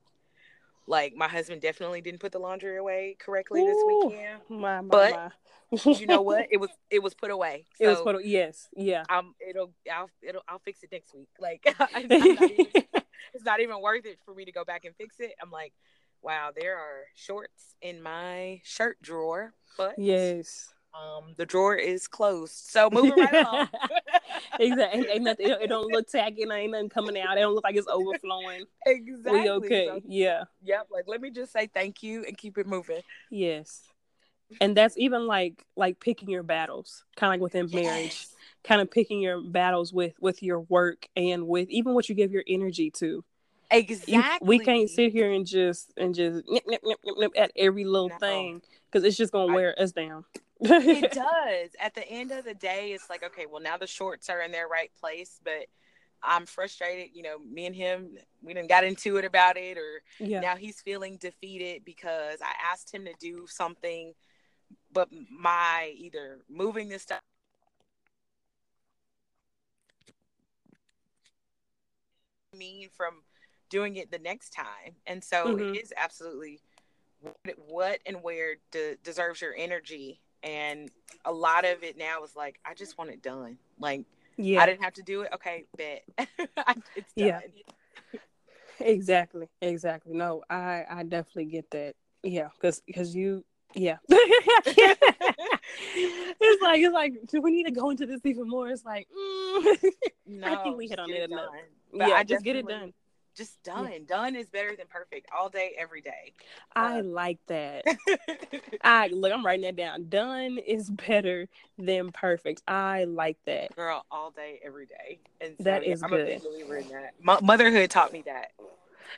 like 0.87 1.15
my 1.15 1.27
husband 1.27 1.61
definitely 1.61 2.01
didn't 2.01 2.19
put 2.19 2.31
the 2.31 2.39
laundry 2.39 2.77
away 2.77 3.17
correctly 3.19 3.61
Ooh, 3.61 3.65
this 3.65 3.77
weekend 3.87 4.41
my, 4.49 4.81
my, 4.81 4.87
but 4.87 5.13
my. 5.13 5.93
you 5.99 6.05
know 6.05 6.21
what? 6.21 6.47
It 6.51 6.57
was 6.57 6.69
it 6.89 7.01
was 7.01 7.13
put 7.13 7.31
away. 7.31 7.65
So, 7.75 7.83
it 7.85 7.87
was 7.87 8.01
put 8.01 8.23
yes 8.25 8.69
yeah. 8.75 9.03
Um 9.09 9.33
it'll 9.47 9.73
i'll 9.91 10.09
it'll 10.21 10.43
i'll 10.47 10.59
fix 10.59 10.83
it 10.83 10.91
next 10.91 11.13
week. 11.13 11.29
Like 11.39 11.61
it's, 11.65 11.79
not 11.79 12.51
even, 12.51 12.67
it's 13.33 13.43
not 13.43 13.59
even 13.61 13.81
worth 13.81 14.05
it 14.05 14.19
for 14.25 14.33
me 14.33 14.45
to 14.45 14.51
go 14.51 14.63
back 14.63 14.85
and 14.85 14.95
fix 14.95 15.19
it. 15.19 15.33
I'm 15.41 15.51
like 15.51 15.73
wow, 16.21 16.51
there 16.55 16.77
are 16.77 17.03
shorts 17.15 17.75
in 17.81 18.01
my 18.01 18.61
shirt 18.63 19.01
drawer, 19.01 19.53
but 19.77 19.95
yes. 19.97 20.69
Um, 20.93 21.33
the 21.35 21.45
drawer 21.45 21.75
is 21.75 22.07
closed, 22.07 22.53
so 22.53 22.89
moving 22.89 23.17
right 23.17 23.45
along. 23.45 23.67
exactly, 24.59 25.07
ain't 25.09 25.23
nothing. 25.23 25.49
It 25.49 25.67
don't 25.67 25.91
look 25.91 26.07
tacky, 26.09 26.43
ain't 26.49 26.71
nothing 26.71 26.87
coming 26.87 27.19
out. 27.19 27.37
It 27.37 27.41
don't 27.41 27.53
look 27.53 27.65
like 27.65 27.75
it's 27.75 27.87
overflowing. 27.87 28.63
Exactly. 28.85 29.41
We 29.41 29.49
okay? 29.49 29.87
So, 29.87 30.01
yeah. 30.07 30.43
Yep. 30.63 30.87
Like, 30.91 31.03
let 31.07 31.19
me 31.19 31.31
just 31.31 31.51
say 31.51 31.67
thank 31.67 32.01
you 32.01 32.23
and 32.23 32.37
keep 32.37 32.57
it 32.57 32.65
moving. 32.65 33.01
Yes, 33.29 33.81
and 34.61 34.75
that's 34.75 34.97
even 34.97 35.27
like 35.27 35.65
like 35.75 35.99
picking 35.99 36.29
your 36.29 36.43
battles, 36.43 37.03
kind 37.15 37.29
of 37.29 37.33
like 37.33 37.41
within 37.41 37.67
yes. 37.67 37.83
marriage, 37.83 38.27
kind 38.63 38.81
of 38.81 38.89
picking 38.89 39.19
your 39.19 39.41
battles 39.41 39.91
with 39.91 40.13
with 40.19 40.41
your 40.43 40.61
work 40.61 41.07
and 41.15 41.47
with 41.47 41.69
even 41.69 41.93
what 41.93 42.09
you 42.09 42.15
give 42.15 42.31
your 42.31 42.43
energy 42.47 42.91
to. 42.91 43.23
Exactly. 43.71 44.13
You, 44.13 44.39
we 44.41 44.59
can't 44.59 44.89
sit 44.89 45.11
here 45.11 45.31
and 45.31 45.45
just 45.45 45.91
and 45.97 46.13
just 46.13 46.43
nip, 46.47 46.63
nip, 46.67 46.81
nip, 46.83 47.31
at 47.37 47.51
every 47.55 47.85
little 47.85 48.09
no. 48.09 48.17
thing 48.17 48.61
because 48.91 49.05
it's 49.05 49.17
just 49.17 49.31
gonna 49.31 49.53
wear 49.53 49.79
us 49.79 49.91
down. 49.91 50.25
it 50.61 51.11
does. 51.13 51.69
At 51.79 51.95
the 51.95 52.07
end 52.07 52.31
of 52.31 52.45
the 52.45 52.53
day, 52.53 52.91
it's 52.93 53.09
like, 53.09 53.23
okay, 53.23 53.45
well, 53.45 53.61
now 53.61 53.77
the 53.77 53.87
shorts 53.87 54.29
are 54.29 54.41
in 54.41 54.51
their 54.51 54.67
right 54.67 54.91
place, 54.99 55.39
but 55.43 55.65
I'm 56.23 56.45
frustrated. 56.45 57.09
You 57.13 57.23
know, 57.23 57.39
me 57.39 57.65
and 57.65 57.75
him, 57.75 58.17
we 58.41 58.53
didn't 58.53 58.69
got 58.69 58.83
into 58.83 59.17
it 59.17 59.25
about 59.25 59.57
it, 59.57 59.77
or 59.77 60.01
yeah. 60.19 60.39
now 60.39 60.55
he's 60.55 60.81
feeling 60.81 61.17
defeated 61.17 61.83
because 61.85 62.39
I 62.41 62.53
asked 62.71 62.93
him 62.93 63.05
to 63.05 63.13
do 63.19 63.45
something, 63.47 64.13
but 64.93 65.09
my 65.31 65.93
either 65.97 66.39
moving 66.49 66.89
this 66.89 67.03
stuff. 67.03 67.19
mean 72.57 72.87
from 72.95 73.15
doing 73.75 73.97
it 73.97 74.09
the 74.09 74.19
next 74.19 74.51
time. 74.51 74.95
And 75.05 75.21
so 75.21 75.47
mm-hmm. 75.47 75.75
it 75.75 75.83
is 75.83 75.93
absolutely 75.97 76.61
what 77.67 77.99
and 78.05 78.23
where 78.23 78.55
de- 78.71 78.95
deserves 79.03 79.41
your 79.41 79.53
energy. 79.53 80.21
And 80.43 80.89
a 81.25 81.33
lot 81.33 81.65
of 81.65 81.83
it 81.83 81.97
now 81.97 82.23
is 82.23 82.37
like 82.37 82.57
i 82.63 82.73
just 82.73 82.97
want 82.97 83.09
it 83.09 83.21
done. 83.21 83.57
Like 83.77 84.05
yeah. 84.37 84.61
i 84.61 84.65
didn't 84.65 84.81
have 84.81 84.93
to 84.93 85.03
do 85.03 85.21
it. 85.23 85.31
Okay 85.35 85.65
bet. 85.77 86.03
It's 86.95 87.13
done. 87.17 87.27
Yeah 87.27 87.41
exactly. 88.79 89.49
Exactly. 89.61 90.13
No 90.13 90.41
i 90.49 90.85
i 90.89 91.03
definitely 91.03 91.45
get 91.45 91.69
that. 91.71 91.95
Yeah 92.23 92.47
because 92.55 92.81
because 92.87 93.13
you 93.13 93.43
yeah. 93.73 93.97
It's 96.47 96.61
like 96.61 96.81
it's 96.81 96.93
like 96.93 97.13
do 97.27 97.41
we 97.41 97.51
need 97.51 97.65
to 97.65 97.71
go 97.71 97.89
into 97.89 98.05
this 98.05 98.21
even 98.23 98.47
more? 98.47 98.69
It's 98.69 98.85
like 98.85 99.09
mm. 99.09 99.91
no, 100.27 100.47
i 100.47 100.63
think 100.63 100.77
we 100.77 100.87
hit 100.87 100.99
on 100.99 101.09
it 101.09 101.29
enough. 101.29 101.49
yeah 101.93 102.07
I 102.07 102.23
just 102.23 102.43
get 102.45 102.55
it 102.55 102.67
done 102.67 102.93
just 103.35 103.61
done. 103.63 103.91
Yeah. 103.91 103.99
Done 104.07 104.35
is 104.35 104.49
better 104.49 104.75
than 104.75 104.87
perfect 104.87 105.27
all 105.37 105.49
day, 105.49 105.75
every 105.77 106.01
day. 106.01 106.33
I 106.75 106.99
uh, 106.99 107.03
like 107.03 107.39
that. 107.47 107.83
I 108.83 109.07
look, 109.07 109.31
I'm 109.31 109.45
writing 109.45 109.65
that 109.65 109.75
down. 109.75 110.09
Done 110.09 110.57
is 110.57 110.89
better 110.89 111.47
than 111.77 112.11
perfect. 112.11 112.63
I 112.67 113.03
like 113.03 113.37
that. 113.45 113.75
Girl, 113.75 114.05
all 114.09 114.31
day, 114.31 114.59
every 114.63 114.85
day. 114.85 115.19
And 115.41 115.55
so, 115.57 115.63
that 115.63 115.83
is 115.83 116.01
I'm 116.01 116.09
good. 116.09 116.21
a 116.21 116.25
big 116.25 116.43
believer 116.43 116.77
in 116.77 116.87
that. 116.89 117.13
M- 117.27 117.45
motherhood 117.45 117.89
taught 117.89 118.13
me 118.13 118.23
that. 118.25 118.51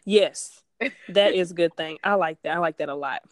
Yes. 0.06 0.64
that 1.10 1.34
is 1.36 1.52
a 1.52 1.56
good 1.56 1.76
thing. 1.76 1.98
I 2.04 2.16
like 2.16 2.42
that. 2.44 2.56
I 2.56 2.60
like 2.60 2.78
that 2.78 2.90
a 2.90 2.96
lot. 2.96 3.24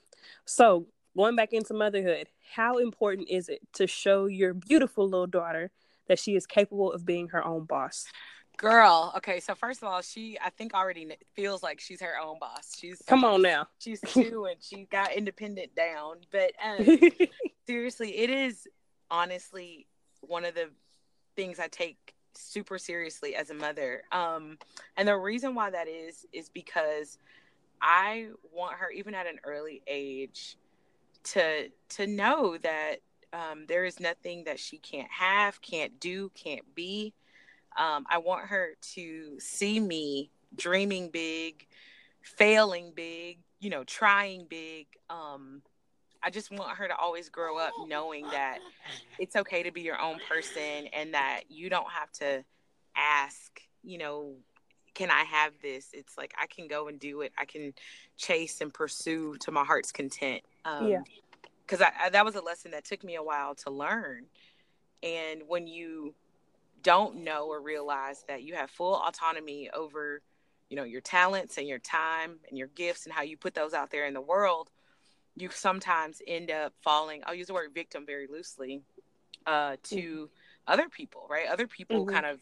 So 0.46 0.88
going 1.16 1.36
back 1.36 1.54
into 1.54 1.74
motherhood, 1.74 2.28
how 2.54 2.78
important 2.78 3.30
is 3.30 3.50
it 3.50 3.62
to 3.74 3.88
show 3.88 4.26
your 4.26 4.54
beautiful 4.54 5.06
little 5.06 5.28
daughter 5.28 5.72
that 6.08 6.20
she 6.20 6.36
is 6.36 6.46
capable 6.46 6.92
of 6.92 7.06
being 7.06 7.30
her 7.30 7.44
own 7.44 7.66
boss? 7.66 8.06
Girl, 8.58 9.14
okay. 9.18 9.40
So 9.40 9.56
first 9.56 9.82
of 9.82 9.90
all, 9.90 10.02
she 10.02 10.38
I 10.44 10.50
think 10.50 10.74
already 10.74 11.08
feels 11.36 11.62
like 11.64 11.80
she's 11.80 12.02
her 12.02 12.14
own 12.22 12.40
boss. 12.40 12.76
She's 12.78 13.02
come 13.06 13.24
on 13.24 13.42
now. 13.42 13.68
She's 13.80 14.02
two 14.08 14.46
and 14.46 14.62
she 14.62 14.86
got 14.86 15.14
independent 15.14 15.76
down. 15.76 16.18
But 16.32 16.52
um, 16.64 17.00
seriously, 17.68 18.18
it 18.18 18.30
is 18.30 18.68
honestly 19.12 19.88
one 20.22 20.46
of 20.46 20.56
the 20.56 20.70
things 21.36 21.60
I 21.60 21.68
take 21.68 22.14
super 22.34 22.78
seriously 22.78 23.36
as 23.36 23.50
a 23.50 23.54
mother. 23.54 24.04
Um, 24.12 24.58
and 24.98 25.08
the 25.08 25.16
reason 25.16 25.56
why 25.56 25.70
that 25.72 25.88
is 25.88 26.26
is 26.34 26.50
because 26.50 27.18
I 27.82 28.30
want 28.54 28.76
her, 28.76 28.90
even 28.90 29.14
at 29.14 29.28
an 29.28 29.40
early 29.44 29.82
age, 29.88 30.58
to 31.26 31.70
to 31.90 32.08
know 32.08 32.58
that 32.60 32.98
um, 33.34 33.66
there 33.68 33.86
is 33.86 34.00
nothing 34.00 34.46
that 34.46 34.60
she 34.60 34.78
can't 34.78 35.12
have, 35.12 35.62
can't 35.62 36.00
do, 36.00 36.32
can't 36.36 36.64
be 36.74 37.14
um, 37.78 38.06
I 38.10 38.18
want 38.18 38.48
her 38.48 38.72
to 38.94 39.40
see 39.40 39.80
me 39.80 40.32
dreaming 40.56 41.10
big, 41.10 41.66
failing 42.22 42.94
big, 42.96 43.40
you 43.60 43.70
know, 43.70 43.84
trying 43.84 44.46
big. 44.50 44.88
Um, 45.10 45.62
I 46.24 46.30
just 46.30 46.52
want 46.52 46.78
her 46.78 46.88
to 46.88 46.96
always 46.96 47.30
grow 47.30 47.58
up 47.58 47.72
knowing 47.88 48.26
that 48.32 48.60
it's 49.20 49.36
okay 49.36 49.64
to 49.64 49.72
be 49.72 49.82
your 49.82 50.00
own 50.00 50.20
person 50.28 50.88
and 50.94 51.14
that 51.14 51.42
you 51.50 51.70
don't 51.70 51.90
have 51.90 52.12
to 52.14 52.44
ask, 52.96 53.62
you 53.84 53.98
know, 53.98 54.34
can 54.94 55.12
I 55.12 55.24
have 55.24 55.54
this? 55.62 55.90
It's 55.94 56.18
like 56.18 56.34
I 56.42 56.48
can 56.48 56.68
go 56.68 56.88
and 56.88 57.00
do 57.00 57.22
it. 57.22 57.34
I 57.38 57.46
can 57.46 57.74
chase 58.18 58.62
and 58.62 58.74
pursue 58.74 59.36
to 59.42 59.52
my 59.52 59.64
heart's 59.64 59.92
content. 59.92 60.42
Um, 60.64 60.88
yeah. 60.88 61.02
Because 61.68 61.80
that 61.80 62.24
was 62.24 62.36
a 62.36 62.42
lesson 62.42 62.72
that 62.72 62.86
took 62.86 63.04
me 63.04 63.16
a 63.16 63.24
while 63.24 63.56
to 63.56 63.72
learn. 63.72 64.26
And 65.04 65.42
when 65.48 65.68
you 65.68 66.14
don't 66.86 67.16
know 67.16 67.48
or 67.48 67.60
realize 67.62 68.24
that 68.28 68.44
you 68.44 68.54
have 68.54 68.70
full 68.70 68.96
autonomy 68.96 69.72
over 69.74 70.22
you 70.70 70.78
know 70.78 70.84
your 70.84 71.02
talents 71.02 71.58
and 71.58 71.68
your 71.68 71.80
time 71.80 72.36
and 72.48 72.58
your 72.60 72.68
gifts 72.68 73.06
and 73.06 73.14
how 73.14 73.24
you 73.24 73.36
put 73.36 73.56
those 73.56 73.74
out 73.74 73.90
there 73.90 74.06
in 74.06 74.14
the 74.14 74.22
world 74.22 74.70
you 75.36 75.50
sometimes 75.50 76.22
end 76.28 76.52
up 76.52 76.74
falling 76.84 77.24
i'll 77.26 77.34
use 77.34 77.48
the 77.48 77.54
word 77.56 77.72
victim 77.74 78.06
very 78.06 78.28
loosely 78.28 78.84
uh, 79.48 79.76
to 79.84 79.96
mm-hmm. 79.96 80.26
other 80.68 80.88
people 80.88 81.26
right 81.28 81.48
other 81.48 81.66
people 81.66 82.06
mm-hmm. 82.06 82.14
kind 82.14 82.26
of 82.28 82.40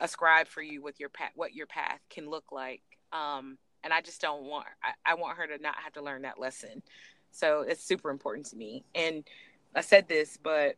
ascribe 0.00 0.48
for 0.48 0.62
you 0.62 0.82
with 0.82 0.98
your 0.98 1.10
path 1.10 1.32
what 1.34 1.54
your 1.54 1.66
path 1.66 2.00
can 2.08 2.30
look 2.30 2.50
like 2.50 2.82
um, 3.12 3.58
and 3.84 3.92
i 3.92 4.00
just 4.00 4.22
don't 4.22 4.44
want 4.44 4.66
I, 4.82 5.12
I 5.12 5.14
want 5.16 5.36
her 5.36 5.46
to 5.46 5.62
not 5.62 5.76
have 5.76 5.92
to 5.94 6.02
learn 6.02 6.22
that 6.22 6.40
lesson 6.40 6.82
so 7.30 7.60
it's 7.60 7.84
super 7.84 8.08
important 8.08 8.46
to 8.46 8.56
me 8.56 8.84
and 8.94 9.22
i 9.74 9.82
said 9.82 10.08
this 10.08 10.38
but 10.42 10.76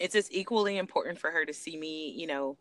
it's 0.00 0.14
just 0.14 0.32
equally 0.32 0.78
important 0.78 1.18
for 1.18 1.30
her 1.30 1.44
to 1.44 1.52
see 1.52 1.76
me, 1.76 2.10
you 2.10 2.26
know, 2.26 2.56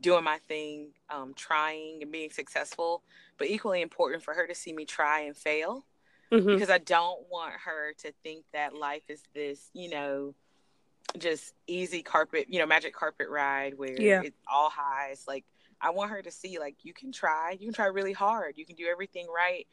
doing 0.00 0.22
my 0.22 0.38
thing, 0.46 0.88
um, 1.08 1.32
trying 1.34 2.02
and 2.02 2.12
being 2.12 2.30
successful, 2.30 3.02
but 3.38 3.48
equally 3.48 3.80
important 3.80 4.22
for 4.22 4.34
her 4.34 4.46
to 4.46 4.54
see 4.54 4.72
me 4.72 4.84
try 4.84 5.20
and 5.20 5.36
fail. 5.36 5.84
Mm-hmm. 6.30 6.46
Because 6.46 6.70
I 6.70 6.78
don't 6.78 7.20
want 7.30 7.54
her 7.64 7.94
to 8.02 8.12
think 8.22 8.44
that 8.52 8.74
life 8.74 9.04
is 9.08 9.22
this, 9.34 9.70
you 9.72 9.88
know, 9.88 10.34
just 11.18 11.54
easy 11.66 12.02
carpet, 12.02 12.46
you 12.48 12.58
know, 12.58 12.66
magic 12.66 12.94
carpet 12.94 13.28
ride 13.30 13.78
where 13.78 14.00
yeah. 14.00 14.22
it's 14.22 14.36
all 14.50 14.70
highs. 14.70 15.24
Like 15.26 15.44
I 15.80 15.90
want 15.90 16.10
her 16.10 16.22
to 16.22 16.30
see 16.30 16.58
like 16.58 16.76
you 16.82 16.92
can 16.92 17.12
try, 17.12 17.52
you 17.52 17.66
can 17.66 17.74
try 17.74 17.86
really 17.86 18.12
hard, 18.12 18.54
you 18.56 18.66
can 18.66 18.76
do 18.76 18.86
everything 18.90 19.26
right 19.34 19.66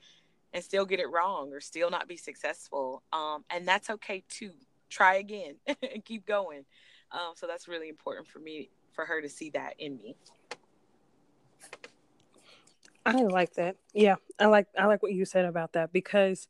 and 0.54 0.64
still 0.64 0.86
get 0.86 1.00
it 1.00 1.10
wrong 1.10 1.52
or 1.52 1.60
still 1.60 1.90
not 1.90 2.08
be 2.08 2.18
successful. 2.18 3.04
Um, 3.12 3.44
and 3.50 3.68
that's 3.68 3.90
okay 3.90 4.24
too. 4.30 4.52
Try 4.90 5.16
again 5.16 5.56
and 5.68 6.06
keep 6.06 6.26
going. 6.26 6.66
Um, 7.12 7.34
so 7.36 7.48
that's 7.48 7.68
really 7.68 7.90
important 7.90 8.28
for 8.28 8.40
me 8.40 8.70
for 8.94 9.06
her 9.06 9.22
to 9.22 9.30
see 9.30 9.50
that 9.52 9.76
in 9.80 9.98
me. 9.98 10.16
I 13.06 13.14
like 13.24 13.56
that. 13.56 13.78
Yeah, 13.94 14.16
I 14.40 14.46
like 14.46 14.68
I 14.78 14.86
like 14.86 15.02
what 15.02 15.14
you 15.14 15.26
said 15.26 15.46
about 15.46 15.74
that 15.74 15.92
because 15.92 16.48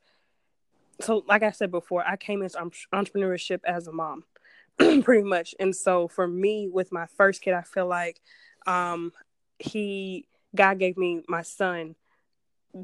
so 1.00 1.24
like 1.28 1.44
I 1.44 1.52
said 1.52 1.72
before, 1.72 2.06
I 2.06 2.18
came 2.18 2.42
into 2.42 2.58
entrepreneurship 2.94 3.62
as 3.66 3.88
a 3.88 3.92
mom 3.92 4.26
pretty 4.78 5.24
much. 5.24 5.56
And 5.60 5.76
so 5.76 6.08
for 6.08 6.28
me 6.28 6.68
with 6.68 6.92
my 6.92 7.06
first 7.06 7.42
kid, 7.42 7.54
I 7.54 7.62
feel 7.62 7.88
like 7.88 8.22
um 8.68 9.12
he 9.60 10.26
God 10.56 10.80
gave 10.80 10.98
me 10.98 11.24
my 11.28 11.42
son 11.42 11.96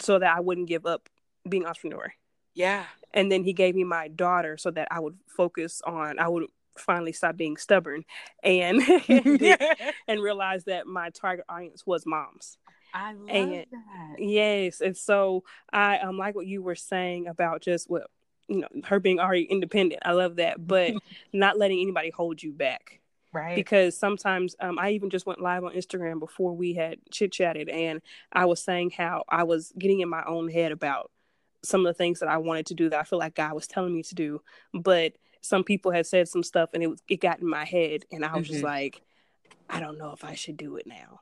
so 0.02 0.20
that 0.20 0.36
I 0.36 0.40
wouldn't 0.40 0.68
give 0.68 0.86
up 0.86 1.10
being 1.48 1.66
entrepreneur. 1.66 2.14
Yeah. 2.54 2.86
And 3.14 3.32
then 3.32 3.44
he 3.44 3.54
gave 3.54 3.76
me 3.76 3.84
my 3.84 4.08
daughter 4.08 4.58
so 4.58 4.72
that 4.72 4.88
I 4.92 5.00
would 5.00 5.18
focus 5.28 5.82
on 5.86 6.20
I 6.20 6.28
would 6.28 6.48
finally 6.80 7.12
stop 7.12 7.38
being 7.38 7.58
stubborn 7.58 8.06
and 8.44 8.82
and 10.08 10.22
realized 10.22 10.68
that 10.68 10.88
my 10.88 11.10
target 11.10 11.46
audience 11.50 11.86
was 11.86 12.06
moms. 12.06 12.58
I 12.94 13.14
love 13.14 13.30
and, 13.30 13.52
that. 13.54 13.66
Yes, 14.18 14.82
and 14.82 14.96
so 14.96 15.44
I 15.72 16.00
um 16.00 16.18
like 16.18 16.36
what 16.36 16.48
you 16.48 16.62
were 16.62 16.76
saying 16.76 17.28
about 17.28 17.62
just 17.62 17.90
what 17.90 18.08
you 18.48 18.62
know 18.62 18.68
her 18.86 19.00
being 19.00 19.20
already 19.20 19.44
independent. 19.44 20.02
I 20.06 20.14
love 20.14 20.38
that, 20.38 20.66
but 20.66 20.94
not 21.34 21.58
letting 21.58 21.82
anybody 21.82 22.10
hold 22.10 22.42
you 22.42 22.54
back. 22.54 23.02
Right. 23.34 23.56
Because 23.56 23.96
sometimes 23.96 24.56
um, 24.62 24.80
I 24.80 24.92
even 24.92 25.10
just 25.10 25.26
went 25.26 25.42
live 25.42 25.64
on 25.64 25.74
Instagram 25.74 26.20
before 26.20 26.56
we 26.56 26.74
had 26.74 26.98
chit 27.12 27.32
chatted, 27.34 27.70
and 27.70 28.02
I 28.32 28.46
was 28.46 28.64
saying 28.64 28.92
how 28.92 29.26
I 29.30 29.44
was 29.44 29.74
getting 29.78 30.00
in 30.00 30.10
my 30.10 30.24
own 30.24 30.50
head 30.50 30.72
about 30.72 31.12
some 31.64 31.86
of 31.86 31.90
the 31.90 31.98
things 31.98 32.20
that 32.20 32.30
I 32.30 32.38
wanted 32.38 32.68
to 32.68 32.74
do 32.74 32.90
that 32.90 33.00
I 33.00 33.04
feel 33.04 33.20
like 33.20 33.36
God 33.36 33.54
was 33.54 33.68
telling 33.68 33.94
me 33.94 34.04
to 34.04 34.16
do, 34.16 34.42
but 34.74 35.14
some 35.48 35.64
people 35.64 35.92
had 35.92 36.06
said 36.06 36.28
some 36.28 36.44
stuff 36.44 36.70
and 36.74 36.84
it 36.84 36.88
was 36.88 37.02
it 37.08 37.22
got 37.22 37.40
in 37.40 37.48
my 37.48 37.66
head 37.66 38.04
and 38.12 38.26
I 38.26 38.36
was 38.36 38.46
mm-hmm. 38.46 38.54
just 38.54 38.64
like 38.64 39.02
I 39.70 39.80
don't 39.82 39.98
know 39.98 40.12
if 40.12 40.24
I 40.24 40.36
should 40.36 40.56
do 40.56 40.78
it 40.78 40.88
now. 40.88 41.20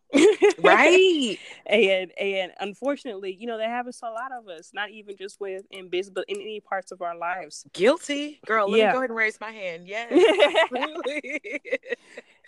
right. 0.62 1.38
And 1.68 2.12
and 2.20 2.52
unfortunately, 2.60 3.36
you 3.40 3.48
know, 3.48 3.58
that 3.58 3.70
happens 3.70 4.00
to 4.00 4.08
a 4.08 4.10
lot 4.10 4.32
of 4.32 4.48
us, 4.48 4.70
not 4.72 4.92
even 4.92 5.18
just 5.18 5.42
with 5.42 5.64
in 5.72 5.90
business, 5.90 6.14
but 6.14 6.26
in 6.28 6.36
any 6.36 6.60
parts 6.60 6.92
of 6.92 7.02
our 7.02 7.18
lives. 7.18 7.66
Guilty. 7.74 8.40
Girl, 8.46 8.70
let 8.70 8.78
yeah. 8.78 8.88
me 8.88 8.94
go 8.94 9.00
ahead 9.00 9.10
and 9.10 9.18
raise 9.18 9.42
my 9.42 9.50
hand. 9.50 9.88
Yes. 9.88 10.12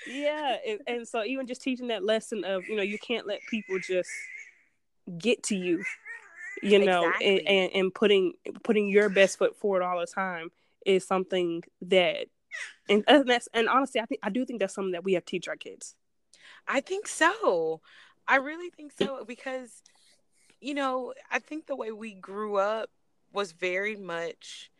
yeah. 0.07 0.57
And, 0.67 0.79
and 0.85 1.07
so 1.07 1.23
even 1.23 1.47
just 1.47 1.63
teaching 1.63 1.87
that 1.87 2.03
lesson 2.03 2.43
of, 2.43 2.67
you 2.67 2.75
know, 2.75 2.83
you 2.83 2.99
can't 2.99 3.25
let 3.25 3.39
people 3.49 3.79
just 3.79 4.09
get 5.17 5.41
to 5.43 5.55
you, 5.55 5.83
you 6.61 6.85
know, 6.85 7.07
exactly. 7.07 7.39
and, 7.39 7.47
and, 7.47 7.71
and 7.73 7.93
putting 7.95 8.33
putting 8.63 8.87
your 8.87 9.09
best 9.09 9.39
foot 9.39 9.57
forward 9.57 9.81
all 9.81 9.99
the 9.99 10.05
time 10.05 10.51
is 10.87 11.05
something 11.05 11.63
that 11.81 12.27
and, 12.89 13.03
and 13.07 13.27
that's 13.27 13.47
and 13.53 13.67
honestly 13.67 14.01
I 14.01 14.05
think 14.05 14.21
I 14.23 14.29
do 14.29 14.45
think 14.45 14.59
that's 14.59 14.73
something 14.73 14.93
that 14.93 15.03
we 15.03 15.13
have 15.13 15.25
to 15.25 15.29
teach 15.29 15.47
our 15.47 15.55
kids. 15.55 15.95
I 16.67 16.79
think 16.81 17.07
so. 17.07 17.81
I 18.27 18.37
really 18.37 18.69
think 18.69 18.93
so 18.97 19.23
because 19.25 19.83
you 20.59 20.73
know, 20.73 21.13
I 21.29 21.37
think 21.37 21.67
the 21.67 21.75
way 21.75 21.91
we 21.91 22.15
grew 22.15 22.55
up 22.55 22.89
was 23.31 23.51
very 23.51 23.95
much 23.95 24.71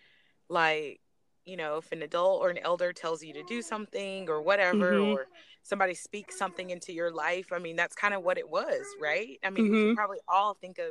like 0.50 1.02
you 1.46 1.56
know, 1.56 1.78
if 1.78 1.92
an 1.94 2.02
adult 2.02 2.42
or 2.42 2.50
an 2.50 2.58
elder 2.58 2.92
tells 2.92 3.24
you 3.24 3.34
to 3.34 3.44
do 3.44 3.62
something 3.62 4.28
or 4.28 4.42
whatever, 4.42 4.94
mm-hmm. 4.94 5.12
or 5.12 5.28
somebody 5.64 5.94
speaks 5.94 6.38
something 6.38 6.72
into 6.72 6.92
your 6.92 7.10
life, 7.10 7.54
I 7.54 7.60
mean, 7.60 7.78
that's 7.78 7.96
kind 7.96 8.14
of 8.14 8.22
what 8.22 8.38
it 8.38 8.50
was, 8.50 8.82
right? 9.02 9.40
I 9.46 9.50
mean, 9.50 9.66
mm-hmm. 9.68 9.88
we 9.90 9.96
probably 9.96 10.20
all 10.28 10.56
think 10.56 10.78
of 10.78 10.88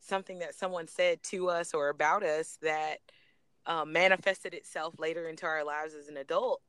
something 0.00 0.40
that 0.40 0.56
someone 0.56 0.88
said 0.88 1.22
to 1.22 1.48
us 1.48 1.74
or 1.74 1.90
about 1.90 2.24
us 2.24 2.58
that 2.62 2.98
um, 3.66 3.92
manifested 3.92 4.54
itself 4.54 4.94
later 4.98 5.28
into 5.28 5.46
our 5.46 5.64
lives 5.64 5.94
as 5.94 6.08
an 6.08 6.16
adult, 6.16 6.60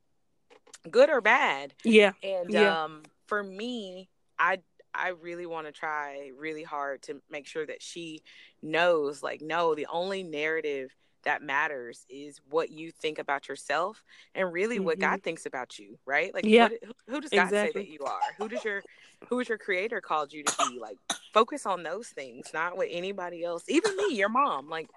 good 0.90 1.10
or 1.10 1.20
bad. 1.20 1.74
Yeah. 1.84 2.12
And 2.22 2.50
yeah. 2.50 2.84
um, 2.84 3.02
for 3.26 3.42
me, 3.42 4.08
I 4.38 4.58
I 4.94 5.08
really 5.08 5.46
want 5.46 5.66
to 5.66 5.72
try 5.72 6.30
really 6.38 6.62
hard 6.62 7.02
to 7.02 7.20
make 7.30 7.46
sure 7.46 7.66
that 7.66 7.82
she 7.82 8.22
knows, 8.62 9.22
like, 9.22 9.42
no, 9.42 9.74
the 9.74 9.86
only 9.92 10.22
narrative 10.22 10.94
that 11.24 11.42
matters 11.42 12.06
is 12.08 12.40
what 12.48 12.70
you 12.70 12.90
think 12.90 13.18
about 13.18 13.48
yourself 13.48 14.02
and 14.34 14.52
really 14.52 14.76
mm-hmm. 14.76 14.84
what 14.86 14.98
God 14.98 15.22
thinks 15.22 15.44
about 15.44 15.78
you, 15.78 15.98
right? 16.06 16.32
Like, 16.32 16.44
yeah. 16.46 16.68
What, 16.68 16.72
who, 16.84 17.14
who, 17.14 17.20
does 17.20 17.30
God 17.30 17.42
exactly. 17.44 17.82
say 17.82 17.86
that 17.86 17.92
you 17.92 18.04
are? 18.06 18.20
Who 18.38 18.48
does 18.48 18.64
your 18.64 18.82
who 19.28 19.40
is 19.40 19.48
your 19.48 19.58
creator 19.58 20.00
called 20.00 20.32
you 20.32 20.44
to 20.44 20.68
be? 20.68 20.78
Like, 20.78 20.98
focus 21.34 21.66
on 21.66 21.82
those 21.82 22.08
things, 22.08 22.50
not 22.54 22.76
what 22.76 22.88
anybody 22.90 23.44
else, 23.44 23.64
even 23.68 23.96
me, 23.96 24.14
your 24.14 24.28
mom. 24.28 24.70
Like, 24.70 24.88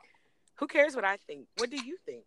who 0.59 0.67
cares 0.67 0.95
what 0.95 1.05
I 1.05 1.17
think? 1.17 1.47
What 1.57 1.69
do 1.69 1.77
you 1.77 1.97
think? 2.05 2.23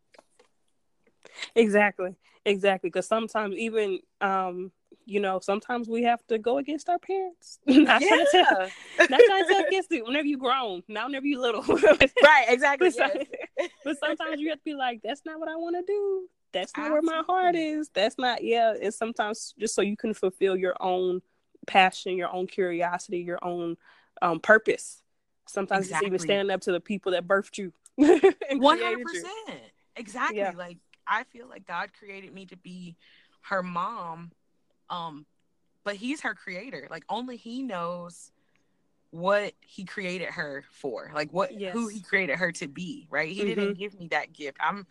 Exactly, 1.55 2.16
exactly. 2.45 2.91
Because 2.91 3.07
sometimes 3.07 3.57
even 3.57 4.01
um 4.20 4.72
you 5.05 5.20
know, 5.20 5.41
sometimes 5.41 5.89
we 5.89 6.05
have 6.05 6.24
to 6.28 6.39
go 6.39 6.59
against 6.59 6.89
our 6.89 6.99
parents. 6.99 7.59
not 7.66 8.01
yeah. 8.01 8.09
trying 8.09 8.20
to 8.20 8.30
tell, 8.30 8.68
not 9.11 9.20
trying 9.26 9.47
to 9.47 9.53
tell 9.53 9.64
kids 9.70 9.87
to 9.89 10.03
whenever 10.03 10.26
you 10.26 10.39
grown, 10.39 10.83
now 10.89 11.07
whenever 11.07 11.26
you 11.26 11.41
little. 11.41 11.62
right, 11.62 12.45
exactly. 12.49 12.91
but, 12.97 13.28
yes. 13.59 13.70
but 13.85 13.99
sometimes 13.99 14.41
you 14.41 14.51
have 14.51 14.59
to 14.59 14.64
be 14.64 14.74
like, 14.74 15.01
that's 15.03 15.22
not 15.24 15.41
what 15.41 15.49
I 15.49 15.57
want 15.57 15.76
to 15.76 15.83
do. 15.87 16.28
That's 16.53 16.76
not 16.76 16.87
Absolutely. 16.87 17.09
where 17.09 17.22
my 17.22 17.24
heart 17.26 17.57
is. 17.57 17.91
That's 17.95 18.18
not. 18.18 18.45
Yeah, 18.45 18.74
it's 18.78 18.97
sometimes 18.97 19.55
just 19.59 19.74
so 19.74 19.83
you 19.83 19.97
can 19.97 20.14
fulfill 20.14 20.57
your 20.57 20.76
own 20.80 21.22
passion, 21.66 22.16
your 22.16 22.33
own 22.33 22.47
curiosity, 22.47 23.18
your 23.20 23.39
own 23.43 23.76
um, 24.20 24.39
purpose. 24.39 25.03
Sometimes 25.49 25.87
exactly. 25.87 26.07
it's 26.07 26.14
even 26.14 26.26
standing 26.26 26.55
up 26.55 26.61
to 26.62 26.72
the 26.72 26.80
people 26.80 27.12
that 27.12 27.26
birthed 27.26 27.59
you. 27.59 27.72
One 28.53 28.78
hundred 28.78 29.05
percent. 29.05 29.61
Exactly. 29.97 30.38
Yeah. 30.38 30.53
Like 30.57 30.78
I 31.07 31.24
feel 31.24 31.49
like 31.49 31.66
God 31.66 31.90
created 31.99 32.32
me 32.32 32.47
to 32.47 32.57
be 32.57 32.97
her 33.43 33.62
mom 33.62 34.30
um, 34.93 35.26
but 35.84 35.97
he's 35.97 36.20
her 36.20 36.34
creator. 36.34 36.86
Like 36.90 37.05
only 37.09 37.36
he 37.36 37.62
knows 37.62 38.30
what 39.11 39.55
he 39.61 39.84
created 39.84 40.28
her 40.28 40.64
for. 40.70 41.11
Like 41.14 41.32
what 41.32 41.59
yes. 41.59 41.72
who 41.72 41.88
he 41.88 42.01
created 42.01 42.36
her 42.36 42.53
to 42.53 42.68
be, 42.68 43.09
right? 43.11 43.30
He 43.30 43.40
mm-hmm. 43.40 43.49
didn't 43.49 43.78
give 43.78 43.99
me 43.99 44.09
that 44.09 44.32
gift. 44.32 44.59
I'm 44.61 44.86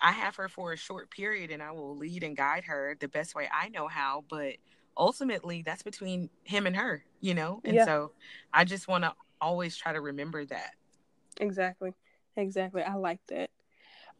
I 0.00 0.12
have 0.12 0.36
her 0.36 0.48
for 0.48 0.72
a 0.72 0.76
short 0.76 1.10
period 1.10 1.50
and 1.50 1.62
I 1.62 1.70
will 1.72 1.96
lead 1.96 2.22
and 2.22 2.36
guide 2.36 2.64
her 2.64 2.96
the 2.98 3.08
best 3.08 3.34
way 3.34 3.48
I 3.52 3.68
know 3.68 3.88
how, 3.88 4.24
but 4.28 4.54
ultimately 4.96 5.62
that's 5.62 5.82
between 5.82 6.28
him 6.44 6.66
and 6.66 6.76
her, 6.76 7.02
you 7.20 7.32
know? 7.32 7.60
And 7.64 7.76
yeah. 7.76 7.84
so 7.84 8.12
I 8.52 8.64
just 8.64 8.88
want 8.88 9.04
to 9.04 9.14
always 9.40 9.76
try 9.76 9.92
to 9.94 10.00
remember 10.00 10.44
that. 10.46 10.72
Exactly. 11.38 11.94
Exactly. 12.36 12.82
I 12.82 12.94
like 12.94 13.20
that. 13.28 13.50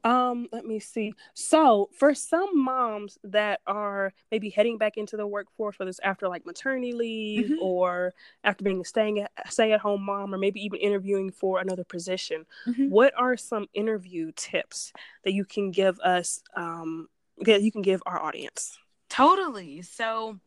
Um, 0.07 0.47
let 0.53 0.65
me 0.65 0.79
see. 0.79 1.15
So, 1.35 1.89
for 1.93 2.15
some 2.15 2.63
moms 2.63 3.19
that 3.25 3.61
are 3.67 4.13
maybe 4.31 4.51
heading 4.51 4.79
back 4.79 4.97
into 4.97 5.17
the 5.17 5.27
workforce, 5.27 5.79
whether 5.79 5.89
it's 5.89 5.99
after 5.99 6.29
like 6.29 6.47
maternity 6.47 6.93
leave 6.93 7.47
mm-hmm. 7.47 7.63
or 7.63 8.15
after 8.45 8.63
being 8.63 8.81
a 8.81 8.85
staying 8.85 9.19
at, 9.19 9.33
stay 9.51 9.73
at 9.73 9.81
home 9.81 10.03
mom, 10.03 10.33
or 10.33 10.39
maybe 10.39 10.65
even 10.65 10.79
interviewing 10.79 11.33
for 11.33 11.59
another 11.59 11.83
position, 11.83 12.47
mm-hmm. 12.69 12.89
what 12.89 13.15
are 13.17 13.37
some 13.37 13.67
interview 13.75 14.31
tips 14.37 14.93
that 15.25 15.33
you 15.33 15.45
can 15.45 15.73
give 15.73 15.99
us? 16.01 16.41
Um, 16.55 17.09
that 17.41 17.63
you 17.63 17.73
can 17.73 17.83
give 17.83 18.01
our 18.07 18.23
audience. 18.23 18.79
Totally. 19.09 19.83
So, 19.83 20.39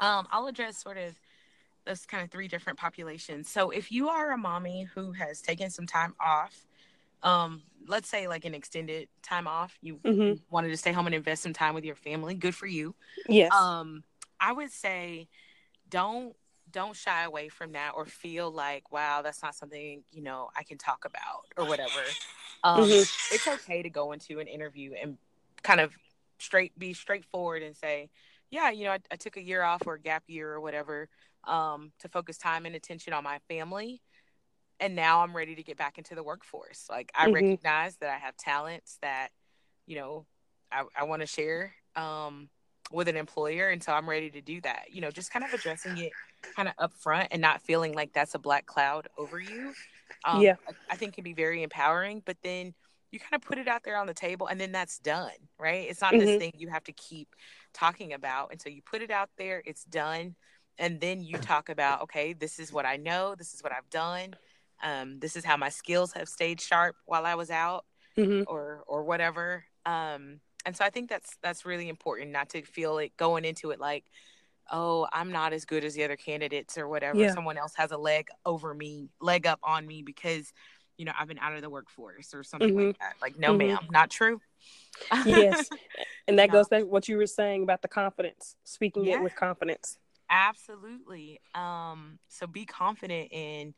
um, 0.00 0.26
I'll 0.32 0.48
address 0.48 0.78
sort 0.78 0.98
of 0.98 1.14
those 1.84 2.04
kind 2.04 2.24
of 2.24 2.32
three 2.32 2.48
different 2.48 2.80
populations. 2.80 3.48
So, 3.48 3.70
if 3.70 3.92
you 3.92 4.08
are 4.08 4.32
a 4.32 4.38
mommy 4.38 4.88
who 4.92 5.12
has 5.12 5.40
taken 5.40 5.70
some 5.70 5.86
time 5.86 6.16
off 6.18 6.66
um 7.22 7.62
let's 7.88 8.08
say 8.08 8.28
like 8.28 8.44
an 8.44 8.54
extended 8.54 9.08
time 9.22 9.46
off 9.46 9.76
you 9.80 9.96
mm-hmm. 9.96 10.34
wanted 10.50 10.68
to 10.68 10.76
stay 10.76 10.92
home 10.92 11.06
and 11.06 11.14
invest 11.14 11.42
some 11.42 11.52
time 11.52 11.74
with 11.74 11.84
your 11.84 11.94
family 11.94 12.34
good 12.34 12.54
for 12.54 12.66
you 12.66 12.94
yes 13.28 13.52
um 13.52 14.02
i 14.40 14.52
would 14.52 14.70
say 14.70 15.28
don't 15.88 16.34
don't 16.70 16.96
shy 16.96 17.24
away 17.24 17.48
from 17.48 17.72
that 17.72 17.92
or 17.94 18.06
feel 18.06 18.50
like 18.50 18.90
wow 18.92 19.20
that's 19.22 19.42
not 19.42 19.54
something 19.54 20.02
you 20.10 20.22
know 20.22 20.48
i 20.56 20.62
can 20.62 20.78
talk 20.78 21.04
about 21.04 21.44
or 21.56 21.68
whatever 21.68 22.00
um 22.64 22.82
mm-hmm. 22.82 23.34
it's 23.34 23.46
okay 23.46 23.82
to 23.82 23.90
go 23.90 24.12
into 24.12 24.40
an 24.40 24.46
interview 24.46 24.94
and 25.00 25.18
kind 25.62 25.80
of 25.80 25.92
straight 26.38 26.76
be 26.78 26.92
straightforward 26.92 27.62
and 27.62 27.76
say 27.76 28.08
yeah 28.50 28.70
you 28.70 28.84
know 28.84 28.92
I, 28.92 28.98
I 29.10 29.16
took 29.16 29.36
a 29.36 29.42
year 29.42 29.62
off 29.62 29.82
or 29.86 29.94
a 29.94 30.00
gap 30.00 30.24
year 30.26 30.50
or 30.50 30.60
whatever 30.60 31.08
um 31.44 31.92
to 32.00 32.08
focus 32.08 32.38
time 32.38 32.66
and 32.66 32.74
attention 32.74 33.12
on 33.12 33.22
my 33.22 33.38
family 33.48 34.00
and 34.82 34.96
now 34.96 35.22
I'm 35.22 35.34
ready 35.34 35.54
to 35.54 35.62
get 35.62 35.78
back 35.78 35.96
into 35.96 36.16
the 36.16 36.24
workforce. 36.24 36.86
Like 36.90 37.12
I 37.14 37.26
mm-hmm. 37.26 37.34
recognize 37.34 37.96
that 37.98 38.10
I 38.10 38.18
have 38.18 38.36
talents 38.36 38.98
that, 39.00 39.28
you 39.86 39.96
know, 39.96 40.26
I, 40.72 40.82
I 40.98 41.04
want 41.04 41.22
to 41.22 41.26
share 41.26 41.72
um, 41.94 42.48
with 42.90 43.06
an 43.06 43.16
employer, 43.16 43.68
and 43.68 43.80
so 43.82 43.92
I'm 43.92 44.10
ready 44.10 44.28
to 44.30 44.40
do 44.40 44.60
that. 44.62 44.86
You 44.90 45.00
know, 45.00 45.10
just 45.10 45.32
kind 45.32 45.44
of 45.44 45.54
addressing 45.54 45.96
it 45.98 46.12
kind 46.56 46.68
of 46.68 46.90
upfront 46.90 47.28
and 47.30 47.40
not 47.40 47.62
feeling 47.62 47.94
like 47.94 48.12
that's 48.12 48.34
a 48.34 48.38
black 48.40 48.66
cloud 48.66 49.06
over 49.16 49.38
you. 49.38 49.72
Um, 50.24 50.42
yeah, 50.42 50.56
I, 50.68 50.72
I 50.94 50.96
think 50.96 51.14
can 51.14 51.24
be 51.24 51.32
very 51.32 51.62
empowering. 51.62 52.20
But 52.24 52.38
then 52.42 52.74
you 53.12 53.20
kind 53.20 53.34
of 53.34 53.42
put 53.42 53.58
it 53.58 53.68
out 53.68 53.84
there 53.84 53.96
on 53.96 54.08
the 54.08 54.14
table, 54.14 54.48
and 54.48 54.60
then 54.60 54.72
that's 54.72 54.98
done, 54.98 55.30
right? 55.60 55.86
It's 55.88 56.00
not 56.00 56.12
mm-hmm. 56.12 56.26
this 56.26 56.38
thing 56.38 56.52
you 56.56 56.68
have 56.70 56.84
to 56.84 56.92
keep 56.92 57.28
talking 57.72 58.14
about, 58.14 58.50
and 58.50 58.60
so 58.60 58.68
you 58.68 58.82
put 58.82 59.00
it 59.00 59.12
out 59.12 59.30
there, 59.38 59.62
it's 59.64 59.84
done, 59.84 60.34
and 60.76 61.00
then 61.00 61.22
you 61.22 61.38
talk 61.38 61.68
about, 61.68 62.02
okay, 62.02 62.32
this 62.32 62.58
is 62.58 62.72
what 62.72 62.84
I 62.84 62.96
know, 62.96 63.36
this 63.36 63.54
is 63.54 63.62
what 63.62 63.72
I've 63.72 63.88
done 63.90 64.34
um, 64.82 65.18
this 65.18 65.36
is 65.36 65.44
how 65.44 65.56
my 65.56 65.68
skills 65.68 66.12
have 66.12 66.28
stayed 66.28 66.60
sharp 66.60 66.96
while 67.06 67.24
I 67.24 67.34
was 67.34 67.50
out 67.50 67.84
mm-hmm. 68.16 68.42
or 68.46 68.84
or 68.86 69.04
whatever. 69.04 69.64
Um, 69.86 70.40
and 70.64 70.76
so 70.76 70.84
I 70.84 70.90
think 70.90 71.08
that's 71.08 71.36
that's 71.42 71.64
really 71.64 71.88
important 71.88 72.30
not 72.30 72.50
to 72.50 72.62
feel 72.62 72.98
it 72.98 73.16
going 73.16 73.44
into 73.44 73.70
it 73.70 73.80
like, 73.80 74.04
oh, 74.70 75.06
I'm 75.12 75.32
not 75.32 75.52
as 75.52 75.64
good 75.64 75.84
as 75.84 75.94
the 75.94 76.04
other 76.04 76.16
candidates 76.16 76.78
or 76.78 76.88
whatever. 76.88 77.18
Yeah. 77.18 77.32
Someone 77.32 77.58
else 77.58 77.74
has 77.76 77.90
a 77.92 77.96
leg 77.96 78.28
over 78.44 78.74
me, 78.74 79.10
leg 79.20 79.46
up 79.46 79.60
on 79.62 79.86
me 79.86 80.02
because 80.02 80.52
you 80.96 81.04
know 81.04 81.12
I've 81.18 81.28
been 81.28 81.38
out 81.38 81.54
of 81.54 81.62
the 81.62 81.70
workforce 81.70 82.34
or 82.34 82.42
something 82.42 82.70
mm-hmm. 82.70 82.86
like 82.88 82.98
that. 82.98 83.14
Like, 83.20 83.38
no, 83.38 83.50
mm-hmm. 83.50 83.68
ma'am, 83.68 83.88
not 83.90 84.10
true. 84.10 84.40
yes, 85.24 85.68
and 86.28 86.38
that 86.38 86.48
no. 86.48 86.54
goes 86.54 86.68
back 86.68 86.80
to 86.80 86.86
what 86.86 87.08
you 87.08 87.16
were 87.16 87.26
saying 87.26 87.62
about 87.62 87.82
the 87.82 87.88
confidence, 87.88 88.56
speaking 88.64 89.04
yeah. 89.04 89.16
it 89.16 89.22
with 89.22 89.34
confidence. 89.34 89.98
Absolutely. 90.30 91.40
Um, 91.54 92.18
so 92.28 92.46
be 92.46 92.64
confident 92.64 93.28
in 93.32 93.74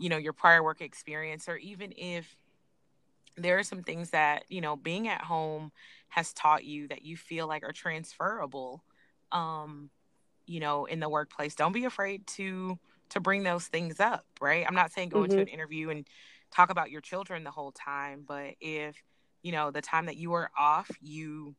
you 0.00 0.08
know 0.08 0.16
your 0.16 0.32
prior 0.32 0.62
work 0.62 0.80
experience 0.80 1.48
or 1.48 1.56
even 1.58 1.92
if 1.96 2.36
there 3.36 3.58
are 3.58 3.62
some 3.62 3.82
things 3.82 4.10
that 4.10 4.44
you 4.48 4.60
know 4.60 4.74
being 4.74 5.06
at 5.06 5.20
home 5.20 5.70
has 6.08 6.32
taught 6.32 6.64
you 6.64 6.88
that 6.88 7.04
you 7.04 7.16
feel 7.16 7.46
like 7.46 7.62
are 7.62 7.72
transferable 7.72 8.82
um 9.30 9.90
you 10.46 10.58
know 10.58 10.86
in 10.86 10.98
the 11.00 11.08
workplace 11.08 11.54
don't 11.54 11.72
be 11.72 11.84
afraid 11.84 12.26
to 12.26 12.78
to 13.10 13.20
bring 13.20 13.42
those 13.42 13.66
things 13.66 14.00
up 14.00 14.24
right 14.40 14.64
i'm 14.66 14.74
not 14.74 14.90
saying 14.90 15.10
go 15.10 15.18
mm-hmm. 15.18 15.30
into 15.30 15.40
an 15.40 15.48
interview 15.48 15.90
and 15.90 16.08
talk 16.50 16.70
about 16.70 16.90
your 16.90 17.00
children 17.00 17.44
the 17.44 17.50
whole 17.50 17.72
time 17.72 18.24
but 18.26 18.54
if 18.60 18.96
you 19.42 19.52
know 19.52 19.70
the 19.70 19.82
time 19.82 20.06
that 20.06 20.16
you 20.16 20.32
are 20.32 20.50
off 20.58 20.90
you 21.00 21.54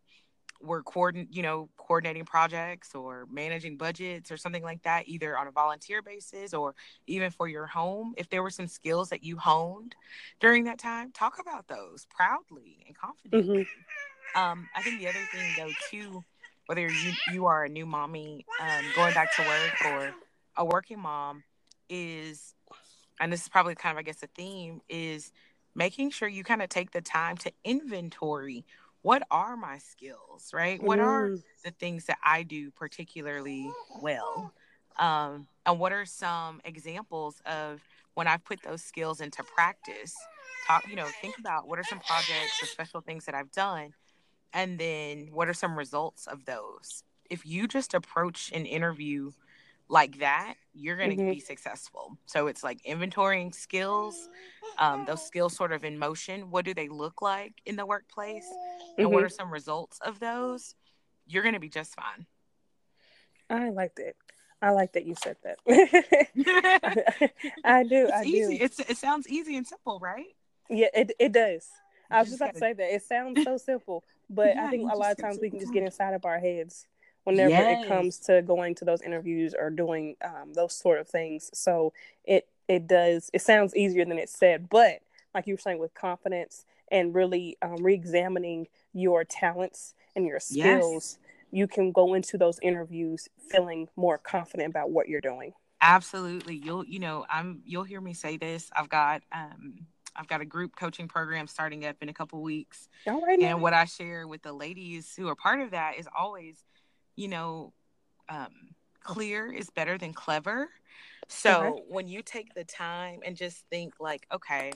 were 0.61 0.83
coordinating, 0.83 1.33
you 1.33 1.41
know 1.41 1.69
coordinating 1.77 2.25
projects 2.25 2.93
or 2.95 3.27
managing 3.31 3.77
budgets 3.77 4.31
or 4.31 4.37
something 4.37 4.63
like 4.63 4.81
that 4.83 5.07
either 5.07 5.37
on 5.37 5.47
a 5.47 5.51
volunteer 5.51 6.01
basis 6.01 6.53
or 6.53 6.75
even 7.07 7.31
for 7.31 7.47
your 7.47 7.65
home 7.65 8.13
if 8.17 8.29
there 8.29 8.43
were 8.43 8.49
some 8.49 8.67
skills 8.67 9.09
that 9.09 9.23
you 9.23 9.37
honed 9.37 9.95
during 10.39 10.63
that 10.63 10.77
time 10.77 11.11
talk 11.11 11.39
about 11.39 11.67
those 11.67 12.07
proudly 12.09 12.83
and 12.87 12.95
confidently 12.95 13.63
mm-hmm. 13.63 14.41
um, 14.41 14.67
i 14.75 14.81
think 14.81 14.99
the 14.99 15.07
other 15.07 15.19
thing 15.31 15.51
though 15.57 15.71
too 15.89 16.23
whether 16.67 16.87
you 16.87 17.11
you 17.33 17.45
are 17.45 17.65
a 17.65 17.69
new 17.69 17.85
mommy 17.85 18.45
um, 18.61 18.85
going 18.95 19.13
back 19.13 19.35
to 19.35 19.41
work 19.41 19.93
or 19.93 20.13
a 20.57 20.65
working 20.65 20.99
mom 20.99 21.43
is 21.89 22.53
and 23.19 23.31
this 23.31 23.41
is 23.41 23.49
probably 23.49 23.75
kind 23.75 23.95
of 23.95 23.99
i 23.99 24.03
guess 24.03 24.21
a 24.23 24.27
theme 24.27 24.81
is 24.89 25.31
making 25.75 26.09
sure 26.09 26.27
you 26.27 26.43
kind 26.43 26.61
of 26.61 26.69
take 26.69 26.91
the 26.91 27.01
time 27.01 27.37
to 27.37 27.51
inventory 27.63 28.65
what 29.01 29.23
are 29.31 29.57
my 29.57 29.77
skills, 29.77 30.51
right? 30.53 30.81
What 30.81 30.99
are 30.99 31.29
mm. 31.29 31.43
the 31.63 31.71
things 31.71 32.05
that 32.05 32.17
I 32.23 32.43
do 32.43 32.71
particularly 32.71 33.69
well? 34.01 34.53
Um, 34.99 35.47
and 35.65 35.79
what 35.79 35.91
are 35.91 36.05
some 36.05 36.61
examples 36.65 37.41
of 37.45 37.81
when 38.13 38.27
I've 38.27 38.43
put 38.43 38.61
those 38.61 38.83
skills 38.83 39.21
into 39.21 39.43
practice? 39.43 40.15
Talk, 40.67 40.87
you 40.87 40.95
know, 40.95 41.07
think 41.21 41.37
about 41.39 41.67
what 41.67 41.79
are 41.79 41.83
some 41.83 41.99
projects 41.99 42.61
or 42.61 42.67
special 42.67 43.01
things 43.01 43.25
that 43.25 43.33
I've 43.33 43.51
done, 43.51 43.93
and 44.53 44.77
then 44.77 45.29
what 45.31 45.47
are 45.47 45.53
some 45.53 45.77
results 45.77 46.27
of 46.27 46.45
those? 46.45 47.03
If 47.29 47.45
you 47.45 47.67
just 47.67 47.93
approach 47.93 48.51
an 48.53 48.65
interview 48.65 49.31
like 49.91 50.19
that, 50.19 50.55
you're 50.73 50.95
going 50.95 51.09
to 51.09 51.17
mm-hmm. 51.17 51.31
be 51.31 51.39
successful. 51.41 52.17
So 52.25 52.47
it's 52.47 52.63
like 52.63 52.81
inventorying 52.87 53.53
skills, 53.53 54.29
um, 54.79 55.03
those 55.05 55.21
skills 55.21 55.53
sort 55.53 55.73
of 55.73 55.83
in 55.83 55.99
motion. 55.99 56.49
What 56.49 56.63
do 56.63 56.73
they 56.73 56.87
look 56.87 57.21
like 57.21 57.61
in 57.65 57.75
the 57.75 57.85
workplace? 57.85 58.45
And 58.97 59.05
mm-hmm. 59.05 59.13
what 59.13 59.23
are 59.23 59.29
some 59.29 59.51
results 59.51 59.99
of 60.03 60.19
those? 60.19 60.75
You're 61.27 61.43
going 61.43 61.55
to 61.55 61.59
be 61.59 61.69
just 61.69 61.93
fine. 61.93 62.25
I 63.49 63.69
like 63.69 63.95
that. 63.95 64.13
I 64.61 64.69
like 64.69 64.93
that 64.93 65.05
you 65.05 65.15
said 65.21 65.35
that. 65.43 65.59
I, 67.65 67.83
do. 67.83 68.05
It's 68.05 68.13
I 68.13 68.23
easy. 68.23 68.57
do. 68.57 68.63
It's 68.63 68.79
it 68.79 68.95
sounds 68.95 69.27
easy 69.27 69.57
and 69.57 69.67
simple, 69.67 69.99
right? 69.99 70.27
Yeah, 70.69 70.87
it 70.93 71.11
it 71.19 71.33
does. 71.33 71.67
You 72.09 72.15
I 72.15 72.19
was 72.21 72.29
just 72.29 72.39
about 72.39 72.53
to 72.53 72.59
say 72.59 72.73
that. 72.73 72.95
It 72.95 73.03
sounds 73.03 73.43
so 73.43 73.57
simple, 73.57 74.03
but 74.29 74.55
yeah, 74.55 74.67
I 74.67 74.69
think 74.69 74.89
a 74.89 74.95
lot 74.95 75.11
of 75.11 75.17
times 75.17 75.39
we 75.41 75.49
can 75.49 75.59
just 75.59 75.73
get 75.73 75.83
inside 75.83 76.13
of 76.13 76.23
our 76.25 76.39
heads 76.39 76.87
whenever 77.23 77.49
yes. 77.49 77.85
it 77.85 77.87
comes 77.87 78.17
to 78.19 78.41
going 78.41 78.75
to 78.75 78.85
those 78.85 79.01
interviews 79.01 79.53
or 79.57 79.69
doing 79.69 80.15
um, 80.23 80.53
those 80.53 80.73
sort 80.73 80.99
of 80.99 81.07
things. 81.07 81.49
So 81.53 81.93
it 82.25 82.47
it 82.67 82.87
does. 82.87 83.29
It 83.33 83.41
sounds 83.41 83.75
easier 83.75 84.05
than 84.05 84.17
it 84.17 84.29
said, 84.29 84.69
but 84.69 85.01
like 85.33 85.47
you 85.47 85.53
were 85.53 85.59
saying, 85.59 85.79
with 85.79 85.93
confidence 85.93 86.65
and 86.91 87.15
really 87.15 87.57
um, 87.61 87.77
re-examining 87.77 88.67
your 88.93 89.23
talents 89.23 89.93
and 90.15 90.25
your 90.25 90.39
skills, 90.39 91.17
yes. 91.21 91.29
you 91.51 91.67
can 91.67 91.91
go 91.91 92.13
into 92.13 92.37
those 92.37 92.59
interviews 92.61 93.29
feeling 93.49 93.87
more 93.95 94.17
confident 94.17 94.69
about 94.69 94.89
what 94.89 95.07
you're 95.07 95.21
doing. 95.21 95.53
Absolutely, 95.81 96.55
you'll 96.55 96.85
you 96.85 96.99
know 96.99 97.25
I'm 97.29 97.61
you'll 97.65 97.83
hear 97.83 98.01
me 98.01 98.13
say 98.13 98.37
this. 98.37 98.69
I've 98.75 98.89
got 98.89 99.23
um 99.31 99.87
I've 100.15 100.27
got 100.27 100.41
a 100.41 100.45
group 100.45 100.75
coaching 100.75 101.07
program 101.07 101.47
starting 101.47 101.85
up 101.85 101.95
in 102.01 102.09
a 102.09 102.13
couple 102.13 102.41
weeks. 102.41 102.89
Right. 103.07 103.39
And 103.41 103.61
what 103.61 103.73
I 103.73 103.85
share 103.85 104.27
with 104.27 104.41
the 104.41 104.53
ladies 104.53 105.13
who 105.17 105.27
are 105.29 105.35
part 105.35 105.61
of 105.61 105.71
that 105.71 105.97
is 105.97 106.07
always 106.17 106.63
you 107.15 107.27
know, 107.27 107.73
um, 108.29 108.49
clear 109.03 109.51
is 109.51 109.69
better 109.69 109.97
than 109.97 110.13
clever. 110.13 110.69
So 111.27 111.81
when 111.87 112.07
you 112.07 112.21
take 112.21 112.53
the 112.53 112.63
time 112.63 113.19
and 113.25 113.35
just 113.35 113.65
think, 113.69 113.93
like, 113.99 114.27
okay, 114.33 114.73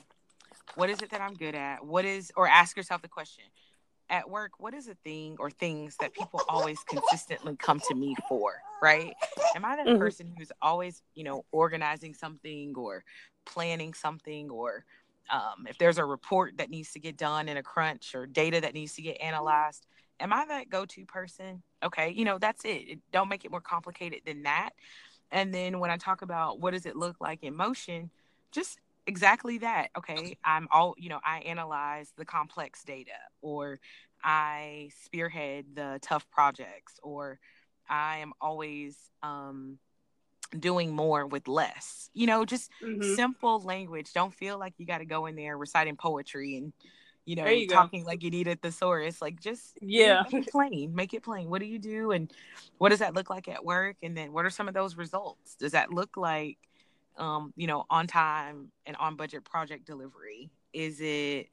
what 0.74 0.90
is 0.90 1.02
it 1.02 1.10
that 1.10 1.20
I'm 1.20 1.34
good 1.34 1.54
at? 1.54 1.84
What 1.84 2.04
is, 2.04 2.32
or 2.36 2.48
ask 2.48 2.76
yourself 2.76 3.02
the 3.02 3.08
question 3.08 3.44
at 4.08 4.28
work, 4.30 4.52
what 4.58 4.72
is 4.72 4.88
a 4.88 4.94
thing 4.94 5.36
or 5.38 5.50
things 5.50 5.96
that 6.00 6.14
people 6.14 6.40
always 6.48 6.78
consistently 6.88 7.56
come 7.56 7.80
to 7.88 7.94
me 7.94 8.14
for? 8.28 8.54
Right? 8.82 9.12
Am 9.54 9.64
I 9.64 9.76
that 9.76 9.86
mm-hmm. 9.86 9.98
person 9.98 10.32
who's 10.36 10.52
always, 10.62 11.02
you 11.14 11.24
know, 11.24 11.44
organizing 11.52 12.14
something 12.14 12.74
or 12.76 13.04
planning 13.44 13.94
something 13.94 14.50
or 14.50 14.84
um, 15.30 15.66
if 15.68 15.76
there's 15.78 15.98
a 15.98 16.04
report 16.04 16.58
that 16.58 16.70
needs 16.70 16.92
to 16.92 17.00
get 17.00 17.16
done 17.16 17.48
in 17.48 17.56
a 17.56 17.62
crunch 17.62 18.14
or 18.14 18.26
data 18.26 18.60
that 18.60 18.74
needs 18.74 18.94
to 18.94 19.02
get 19.02 19.20
analyzed, 19.20 19.86
am 20.20 20.32
I 20.32 20.44
that 20.46 20.68
go 20.68 20.84
to 20.84 21.04
person? 21.06 21.62
Okay, 21.82 22.10
you 22.10 22.24
know, 22.24 22.38
that's 22.38 22.64
it. 22.64 23.00
Don't 23.12 23.28
make 23.28 23.44
it 23.44 23.50
more 23.50 23.60
complicated 23.60 24.20
than 24.24 24.42
that. 24.44 24.70
And 25.30 25.52
then 25.52 25.80
when 25.80 25.90
I 25.90 25.96
talk 25.96 26.22
about 26.22 26.60
what 26.60 26.72
does 26.72 26.86
it 26.86 26.96
look 26.96 27.16
like 27.20 27.42
in 27.42 27.56
motion, 27.56 28.10
just 28.52 28.78
exactly 29.06 29.58
that. 29.58 29.88
Okay, 29.96 30.36
I'm 30.44 30.68
all, 30.70 30.94
you 30.98 31.08
know, 31.08 31.20
I 31.24 31.40
analyze 31.40 32.12
the 32.16 32.24
complex 32.24 32.84
data 32.84 33.10
or 33.42 33.80
I 34.22 34.90
spearhead 35.04 35.66
the 35.74 35.98
tough 36.02 36.28
projects 36.30 36.98
or 37.02 37.38
I 37.88 38.18
am 38.18 38.32
always 38.40 38.96
um 39.22 39.78
doing 40.58 40.94
more 40.94 41.26
with 41.26 41.48
less. 41.48 42.10
You 42.14 42.26
know, 42.26 42.44
just 42.44 42.70
mm-hmm. 42.82 43.14
simple 43.14 43.60
language. 43.60 44.12
Don't 44.12 44.34
feel 44.34 44.58
like 44.58 44.74
you 44.78 44.86
got 44.86 44.98
to 44.98 45.04
go 45.04 45.26
in 45.26 45.36
there 45.36 45.56
reciting 45.56 45.96
poetry 45.96 46.56
and 46.56 46.72
you 47.26 47.34
know, 47.34 47.44
you 47.46 47.66
talking 47.66 48.02
go. 48.02 48.06
like 48.06 48.22
you 48.22 48.30
need 48.30 48.46
a 48.46 48.54
thesaurus. 48.54 49.20
Like 49.20 49.40
just 49.40 49.76
yeah, 49.82 50.22
make 50.30 50.46
it 50.46 50.52
plain. 50.52 50.94
Make 50.94 51.12
it 51.12 51.24
plain. 51.24 51.50
What 51.50 51.60
do 51.60 51.66
you 51.66 51.78
do, 51.78 52.12
and 52.12 52.32
what 52.78 52.90
does 52.90 53.00
that 53.00 53.14
look 53.14 53.28
like 53.28 53.48
at 53.48 53.64
work? 53.64 53.96
And 54.02 54.16
then 54.16 54.32
what 54.32 54.44
are 54.46 54.50
some 54.50 54.68
of 54.68 54.74
those 54.74 54.96
results? 54.96 55.56
Does 55.56 55.72
that 55.72 55.92
look 55.92 56.16
like, 56.16 56.56
um, 57.18 57.52
you 57.56 57.66
know, 57.66 57.84
on 57.90 58.06
time 58.06 58.68
and 58.86 58.96
on 58.96 59.16
budget 59.16 59.44
project 59.44 59.86
delivery? 59.86 60.50
Is 60.72 61.00
it, 61.00 61.48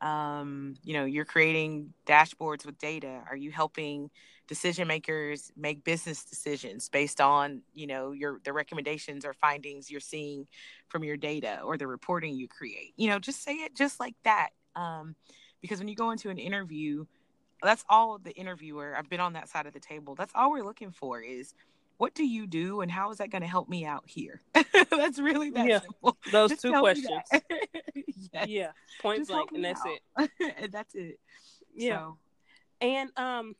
um, 0.00 0.76
you 0.82 0.94
know, 0.94 1.04
you're 1.04 1.26
creating 1.26 1.92
dashboards 2.06 2.64
with 2.64 2.78
data? 2.78 3.22
Are 3.28 3.36
you 3.36 3.50
helping 3.50 4.10
decision 4.46 4.88
makers 4.88 5.52
make 5.58 5.84
business 5.84 6.24
decisions 6.24 6.88
based 6.88 7.20
on, 7.20 7.60
you 7.74 7.86
know, 7.86 8.12
your 8.12 8.40
the 8.44 8.52
recommendations 8.54 9.26
or 9.26 9.34
findings 9.34 9.90
you're 9.90 10.00
seeing 10.00 10.46
from 10.88 11.04
your 11.04 11.18
data 11.18 11.60
or 11.62 11.76
the 11.76 11.86
reporting 11.86 12.34
you 12.34 12.48
create? 12.48 12.94
You 12.96 13.10
know, 13.10 13.18
just 13.18 13.42
say 13.42 13.56
it 13.56 13.76
just 13.76 14.00
like 14.00 14.14
that 14.24 14.50
um, 14.78 15.14
because 15.60 15.78
when 15.78 15.88
you 15.88 15.96
go 15.96 16.10
into 16.10 16.30
an 16.30 16.38
interview, 16.38 17.04
that's 17.62 17.84
all 17.88 18.18
the 18.18 18.30
interviewer, 18.32 18.94
I've 18.96 19.10
been 19.10 19.20
on 19.20 19.32
that 19.32 19.48
side 19.48 19.66
of 19.66 19.72
the 19.72 19.80
table. 19.80 20.14
That's 20.14 20.32
all 20.34 20.52
we're 20.52 20.64
looking 20.64 20.92
for 20.92 21.20
is 21.20 21.54
what 21.96 22.14
do 22.14 22.24
you 22.24 22.46
do 22.46 22.80
and 22.80 22.90
how 22.90 23.10
is 23.10 23.18
that 23.18 23.30
going 23.30 23.42
to 23.42 23.48
help 23.48 23.68
me 23.68 23.84
out 23.84 24.04
here? 24.06 24.40
that's 24.90 25.18
really 25.18 25.50
that 25.50 25.66
yeah, 25.66 25.80
simple. 25.80 26.16
Those 26.30 26.50
Just 26.50 26.62
two 26.62 26.78
questions. 26.78 27.22
yes. 28.32 28.46
Yeah. 28.46 28.70
Point 29.02 29.18
Just 29.18 29.30
blank. 29.30 29.50
And 29.52 29.64
that's 29.64 29.80
out. 29.80 29.98
it. 30.18 30.30
and 30.62 30.72
that's 30.72 30.94
it. 30.94 31.18
Yeah. 31.74 31.98
So. 31.98 32.18
And 32.80 33.10
um 33.16 33.56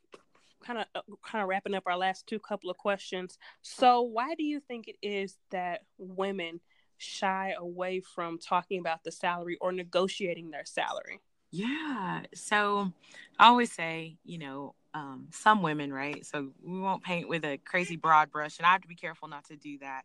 kind 0.64 0.78
of 0.78 0.86
uh, 0.94 1.00
kind 1.26 1.42
of 1.42 1.48
wrapping 1.48 1.74
up 1.74 1.82
our 1.86 1.96
last 1.96 2.28
two 2.28 2.38
couple 2.38 2.70
of 2.70 2.76
questions. 2.76 3.38
So 3.62 4.02
why 4.02 4.36
do 4.36 4.44
you 4.44 4.60
think 4.60 4.86
it 4.86 4.96
is 5.02 5.36
that 5.50 5.80
women 5.98 6.60
shy 6.98 7.54
away 7.56 8.00
from 8.00 8.38
talking 8.38 8.80
about 8.80 9.04
the 9.04 9.12
salary 9.12 9.56
or 9.60 9.72
negotiating 9.72 10.50
their 10.50 10.64
salary? 10.64 11.20
Yeah. 11.50 12.22
So 12.34 12.92
I 13.38 13.46
always 13.46 13.72
say, 13.72 14.16
you 14.24 14.38
know, 14.38 14.74
um, 14.94 15.28
some 15.30 15.62
women, 15.62 15.92
right? 15.92 16.24
So 16.26 16.50
we 16.62 16.80
won't 16.80 17.02
paint 17.02 17.28
with 17.28 17.44
a 17.44 17.58
crazy 17.58 17.96
broad 17.96 18.30
brush, 18.30 18.58
and 18.58 18.66
I 18.66 18.70
have 18.72 18.82
to 18.82 18.88
be 18.88 18.94
careful 18.94 19.28
not 19.28 19.44
to 19.46 19.56
do 19.56 19.78
that. 19.78 20.02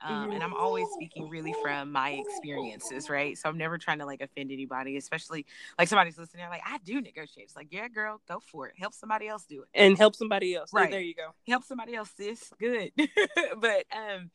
Um, 0.00 0.12
mm-hmm. 0.12 0.32
and 0.32 0.42
I'm 0.44 0.54
always 0.54 0.86
speaking 0.94 1.28
really 1.28 1.52
from 1.60 1.90
my 1.90 2.10
experiences, 2.10 3.10
right? 3.10 3.36
So 3.36 3.48
I'm 3.48 3.58
never 3.58 3.78
trying 3.78 3.98
to 3.98 4.06
like 4.06 4.20
offend 4.20 4.52
anybody, 4.52 4.96
especially 4.96 5.44
like 5.76 5.88
somebody's 5.88 6.16
listening. 6.16 6.48
Like, 6.48 6.62
I 6.64 6.78
do 6.84 7.00
negotiate. 7.00 7.46
It's 7.46 7.56
like, 7.56 7.68
yeah, 7.70 7.88
girl, 7.88 8.20
go 8.28 8.40
for 8.40 8.68
it. 8.68 8.74
Help 8.78 8.94
somebody 8.94 9.26
else 9.26 9.44
do 9.44 9.62
it, 9.62 9.68
and 9.74 9.98
help 9.98 10.14
somebody 10.14 10.54
else. 10.54 10.72
Right 10.72 10.90
there, 10.90 11.00
you 11.00 11.14
go. 11.14 11.34
Help 11.48 11.64
somebody 11.64 11.96
else, 11.96 12.10
sis. 12.16 12.52
Good. 12.60 12.92
but 13.60 13.86
um, 13.90 14.30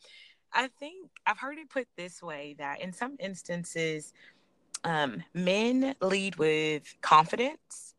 I 0.53 0.69
think 0.79 1.09
I've 1.25 1.39
heard 1.39 1.57
it 1.57 1.69
put 1.69 1.87
this 1.97 2.21
way 2.21 2.55
that 2.59 2.81
in 2.81 2.93
some 2.93 3.15
instances, 3.19 4.13
um, 4.83 5.23
men 5.33 5.95
lead 6.01 6.35
with 6.35 6.83
confidence, 7.01 7.95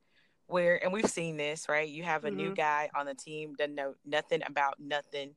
where, 0.47 0.83
and 0.83 0.93
we've 0.93 1.11
seen 1.11 1.37
this, 1.37 1.69
right? 1.69 1.89
You 1.89 2.03
have 2.03 2.25
a 2.25 2.29
mm-hmm. 2.29 2.37
new 2.37 2.55
guy 2.55 2.91
on 2.95 3.07
the 3.07 3.15
team, 3.15 3.55
doesn't 3.55 3.75
know 3.75 3.95
nothing 4.07 4.43
about 4.47 4.75
nothing, 4.79 5.35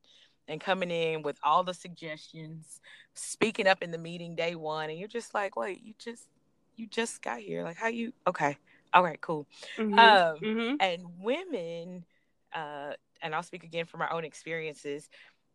and 0.48 0.62
coming 0.62 0.92
in 0.92 1.22
with 1.24 1.38
all 1.44 1.64
the 1.64 1.74
suggestions, 1.74 2.80
speaking 3.14 3.68
up 3.68 3.82
in 3.82 3.92
the 3.92 3.98
meeting 3.98 4.36
day 4.36 4.56
one, 4.56 4.90
and 4.90 5.00
you're 5.00 5.08
just 5.08 5.34
like, 5.34 5.56
wait, 5.56 5.82
you 5.84 5.94
just, 5.98 6.26
you 6.76 6.88
just 6.88 7.22
got 7.22 7.40
here. 7.40 7.64
Like, 7.64 7.78
how 7.78 7.88
you, 7.88 8.14
okay, 8.28 8.58
all 8.94 9.04
right, 9.04 9.20
cool. 9.22 9.48
Mm-hmm. 9.78 9.98
Um, 9.98 10.38
mm-hmm. 10.40 10.76
And 10.80 11.04
women, 11.20 12.06
uh, 12.54 12.94
and 13.22 13.34
I'll 13.34 13.44
speak 13.44 13.64
again 13.64 13.86
from 13.86 14.02
our 14.02 14.12
own 14.12 14.24
experiences 14.24 15.10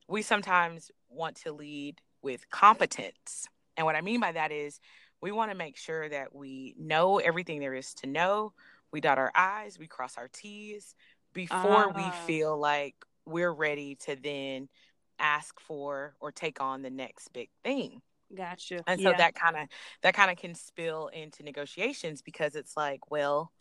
we 0.08 0.22
sometimes 0.22 0.90
want 1.08 1.36
to 1.42 1.52
lead 1.52 2.00
with 2.22 2.48
competence. 2.50 3.46
And 3.76 3.86
what 3.86 3.96
I 3.96 4.00
mean 4.00 4.20
by 4.20 4.32
that 4.32 4.52
is 4.52 4.80
we 5.20 5.32
want 5.32 5.50
to 5.50 5.56
make 5.56 5.76
sure 5.76 6.08
that 6.08 6.34
we 6.34 6.74
know 6.78 7.18
everything 7.18 7.60
there 7.60 7.74
is 7.74 7.94
to 7.94 8.06
know. 8.06 8.52
We 8.92 9.00
dot 9.00 9.18
our 9.18 9.32
I's, 9.34 9.78
we 9.78 9.86
cross 9.86 10.18
our 10.18 10.28
T's 10.28 10.94
before 11.32 11.86
uh. 11.86 11.92
we 11.96 12.02
ah. 12.02 12.24
feel 12.26 12.58
like 12.58 12.94
we're 13.24 13.52
ready 13.52 13.96
to 14.06 14.16
then 14.16 14.68
ask 15.18 15.58
for 15.60 16.14
or 16.20 16.32
take 16.32 16.60
on 16.60 16.82
the 16.82 16.90
next 16.90 17.32
big 17.32 17.48
thing. 17.62 18.02
Gotcha. 18.34 18.82
And 18.86 19.00
so 19.00 19.10
yeah. 19.10 19.16
that 19.18 19.34
kind 19.34 19.56
of 19.56 19.68
that 20.02 20.14
kind 20.14 20.30
of 20.30 20.36
can 20.36 20.54
spill 20.54 21.08
into 21.08 21.42
negotiations 21.42 22.22
because 22.22 22.54
it's 22.54 22.76
like, 22.76 23.10
well, 23.10 23.52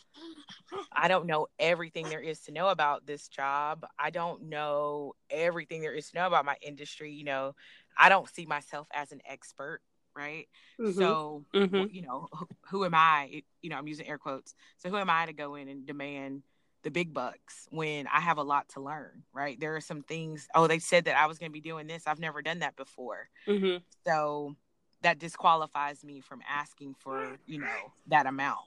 I 0.92 1.08
don't 1.08 1.26
know 1.26 1.48
everything 1.60 2.10
there 2.10 2.22
is 2.22 2.42
to 2.42 2.52
know 2.52 2.70
about 2.70 3.06
this 3.06 3.28
job. 3.28 3.86
I 4.00 4.10
don't 4.10 4.44
know 4.44 5.14
everything 5.30 5.82
there 5.82 5.94
is 5.94 6.10
to 6.12 6.18
know 6.18 6.28
about 6.28 6.46
my 6.46 6.56
industry. 6.62 7.12
You 7.12 7.26
know, 7.26 7.56
I 7.98 8.10
don't 8.10 8.30
see 8.30 8.46
myself 8.46 8.88
as 8.94 9.12
an 9.12 9.22
expert, 9.26 9.82
right? 10.16 10.48
Mm-hmm. 10.80 10.98
So, 10.98 11.46
mm-hmm. 11.54 11.86
you 11.92 12.04
know, 12.04 12.28
who, 12.32 12.48
who 12.70 12.86
am 12.86 12.96
I? 12.96 13.44
You 13.62 13.70
know, 13.70 13.78
I'm 13.78 13.88
using 13.88 14.08
air 14.08 14.18
quotes. 14.18 14.56
So, 14.78 14.90
who 14.90 14.98
am 14.98 15.10
I 15.10 15.26
to 15.26 15.34
go 15.34 15.56
in 15.56 15.68
and 15.68 15.86
demand 15.86 16.44
the 16.84 16.92
big 16.92 17.14
bucks 17.14 17.68
when 17.70 18.08
I 18.08 18.20
have 18.20 18.38
a 18.38 18.44
lot 18.44 18.70
to 18.70 18.82
learn, 18.82 19.24
right? 19.34 19.60
There 19.60 19.76
are 19.76 19.82
some 19.82 20.02
things, 20.02 20.48
oh, 20.56 20.68
they 20.68 20.80
said 20.80 21.06
that 21.06 21.16
I 21.16 21.28
was 21.28 21.38
going 21.38 21.52
to 21.52 21.54
be 21.54 21.62
doing 21.62 21.88
this. 21.88 22.04
I've 22.08 22.20
never 22.20 22.42
done 22.42 22.60
that 22.60 22.76
before. 22.76 23.30
Mm-hmm. 23.48 23.78
So 24.06 24.56
that 25.04 25.20
disqualifies 25.20 26.04
me 26.04 26.22
from 26.22 26.42
asking 26.50 26.96
for, 27.00 27.38
you 27.46 27.60
know, 27.60 27.94
that 28.08 28.26
amount. 28.26 28.60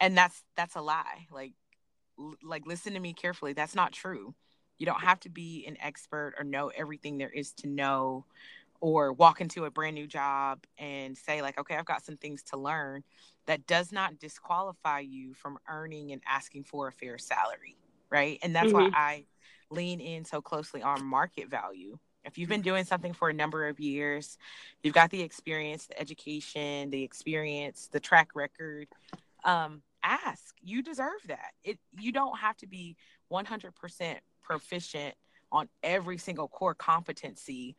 And 0.00 0.16
that's 0.16 0.44
that's 0.56 0.76
a 0.76 0.80
lie. 0.80 1.26
Like 1.32 1.52
l- 2.18 2.36
like 2.42 2.66
listen 2.66 2.94
to 2.94 3.00
me 3.00 3.12
carefully. 3.12 3.52
That's 3.52 3.74
not 3.74 3.92
true. 3.92 4.34
You 4.78 4.86
don't 4.86 5.00
have 5.00 5.20
to 5.20 5.28
be 5.28 5.64
an 5.66 5.76
expert 5.80 6.34
or 6.38 6.44
know 6.44 6.68
everything 6.68 7.18
there 7.18 7.30
is 7.30 7.52
to 7.54 7.68
know 7.68 8.24
or 8.80 9.12
walk 9.12 9.40
into 9.40 9.64
a 9.64 9.70
brand 9.70 9.94
new 9.94 10.06
job 10.06 10.64
and 10.78 11.18
say 11.18 11.42
like 11.42 11.58
okay 11.58 11.74
i've 11.74 11.84
got 11.84 12.04
some 12.04 12.16
things 12.16 12.44
to 12.44 12.56
learn 12.56 13.02
that 13.48 13.66
does 13.66 13.90
not 13.90 14.20
disqualify 14.20 15.00
you 15.00 15.34
from 15.34 15.58
earning 15.68 16.12
and 16.12 16.22
asking 16.28 16.62
for 16.62 16.86
a 16.86 16.92
fair 16.92 17.18
salary 17.18 17.76
right 18.10 18.38
and 18.42 18.54
that's 18.54 18.68
mm-hmm. 18.68 18.90
why 18.90 18.90
i 18.94 19.24
lean 19.70 20.00
in 20.00 20.24
so 20.24 20.40
closely 20.40 20.82
on 20.82 21.04
market 21.04 21.50
value 21.50 21.98
If 22.24 22.38
you've 22.38 22.48
been 22.48 22.62
doing 22.62 22.84
something 22.84 23.14
for 23.14 23.30
a 23.30 23.32
number 23.32 23.68
of 23.68 23.80
years, 23.80 24.36
you've 24.82 24.94
got 24.94 25.10
the 25.10 25.22
experience, 25.22 25.86
the 25.86 25.98
education, 25.98 26.90
the 26.90 27.02
experience, 27.02 27.88
the 27.90 28.00
track 28.00 28.30
record. 28.34 28.86
Um, 29.44 29.82
ask. 30.02 30.54
You 30.62 30.82
deserve 30.82 31.20
that. 31.28 31.52
It. 31.64 31.78
You 31.98 32.12
don't 32.12 32.38
have 32.38 32.56
to 32.58 32.66
be 32.66 32.96
100% 33.32 34.16
proficient 34.42 35.14
on 35.50 35.68
every 35.82 36.18
single 36.18 36.48
core 36.48 36.74
competency 36.74 37.76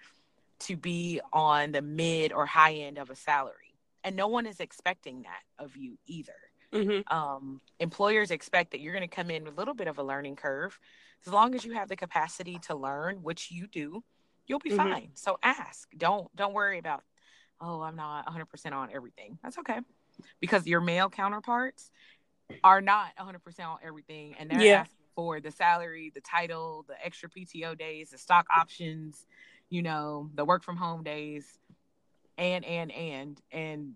to 0.61 0.75
be 0.75 1.21
on 1.31 1.71
the 1.71 1.81
mid 1.81 2.33
or 2.33 2.45
high 2.45 2.73
end 2.73 2.97
of 2.97 3.09
a 3.09 3.15
salary. 3.15 3.68
And 4.03 4.15
no 4.15 4.27
one 4.27 4.45
is 4.45 4.59
expecting 4.59 5.23
that 5.23 5.63
of 5.63 5.75
you 5.75 5.97
either. 6.07 6.33
Mm-hmm. 6.73 7.15
Um, 7.15 7.61
employers 7.79 8.31
expect 8.31 8.71
that 8.71 8.79
you're 8.79 8.93
going 8.93 9.07
to 9.07 9.13
come 9.13 9.31
in 9.31 9.43
with 9.43 9.53
a 9.53 9.57
little 9.57 9.73
bit 9.73 9.87
of 9.87 9.97
a 9.97 10.03
learning 10.03 10.35
curve. 10.35 10.79
As 11.25 11.33
long 11.33 11.55
as 11.55 11.65
you 11.65 11.73
have 11.73 11.89
the 11.89 11.95
capacity 11.95 12.59
to 12.67 12.75
learn, 12.75 13.17
which 13.23 13.51
you 13.51 13.67
do, 13.67 14.03
you'll 14.47 14.59
be 14.59 14.71
mm-hmm. 14.71 14.77
fine. 14.77 15.09
So 15.15 15.37
ask. 15.43 15.89
Don't 15.97 16.33
don't 16.35 16.53
worry 16.53 16.79
about, 16.79 17.03
oh, 17.59 17.81
I'm 17.81 17.95
not 17.95 18.25
100% 18.27 18.71
on 18.71 18.89
everything. 18.93 19.37
That's 19.43 19.57
okay. 19.59 19.79
Because 20.39 20.67
your 20.67 20.81
male 20.81 21.09
counterparts 21.09 21.91
are 22.63 22.81
not 22.81 23.11
100% 23.17 23.59
on 23.65 23.77
everything 23.83 24.35
and 24.39 24.49
they're 24.49 24.61
yeah. 24.61 24.79
asking 24.81 24.95
for 25.15 25.39
the 25.39 25.51
salary, 25.51 26.11
the 26.13 26.21
title, 26.21 26.85
the 26.87 26.95
extra 27.05 27.29
PTO 27.29 27.77
days, 27.77 28.11
the 28.11 28.17
stock 28.17 28.47
options, 28.55 29.27
you 29.69 29.81
know, 29.81 30.29
the 30.35 30.45
work 30.45 30.63
from 30.63 30.77
home 30.77 31.03
days, 31.03 31.58
and 32.39 32.65
and 32.65 32.91
and 32.91 33.41
and 33.51 33.93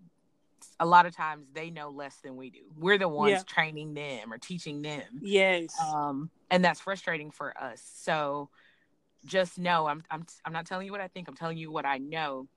a 0.80 0.86
lot 0.86 1.06
of 1.06 1.16
times 1.16 1.46
they 1.52 1.70
know 1.70 1.88
less 1.88 2.16
than 2.16 2.36
we 2.36 2.50
do. 2.50 2.60
We're 2.76 2.98
the 2.98 3.08
ones 3.08 3.32
yeah. 3.32 3.42
training 3.46 3.94
them 3.94 4.32
or 4.32 4.38
teaching 4.38 4.82
them. 4.82 5.02
Yes. 5.20 5.74
Um, 5.80 6.30
and 6.50 6.64
that's 6.64 6.80
frustrating 6.80 7.30
for 7.30 7.56
us. 7.60 7.82
So 7.96 8.50
just 9.24 9.58
know 9.58 9.86
I'm 9.86 10.02
I'm 10.10 10.26
I'm 10.44 10.52
not 10.52 10.66
telling 10.66 10.86
you 10.86 10.92
what 10.92 11.00
I 11.00 11.08
think. 11.08 11.28
I'm 11.28 11.36
telling 11.36 11.56
you 11.56 11.70
what 11.70 11.86
I 11.86 11.98
know. 11.98 12.48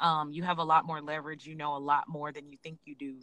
Um, 0.00 0.32
you 0.32 0.42
have 0.42 0.58
a 0.58 0.64
lot 0.64 0.84
more 0.84 1.00
leverage. 1.00 1.46
You 1.46 1.54
know 1.54 1.76
a 1.76 1.78
lot 1.78 2.08
more 2.08 2.32
than 2.32 2.50
you 2.50 2.58
think 2.62 2.78
you 2.84 2.94
do. 2.94 3.16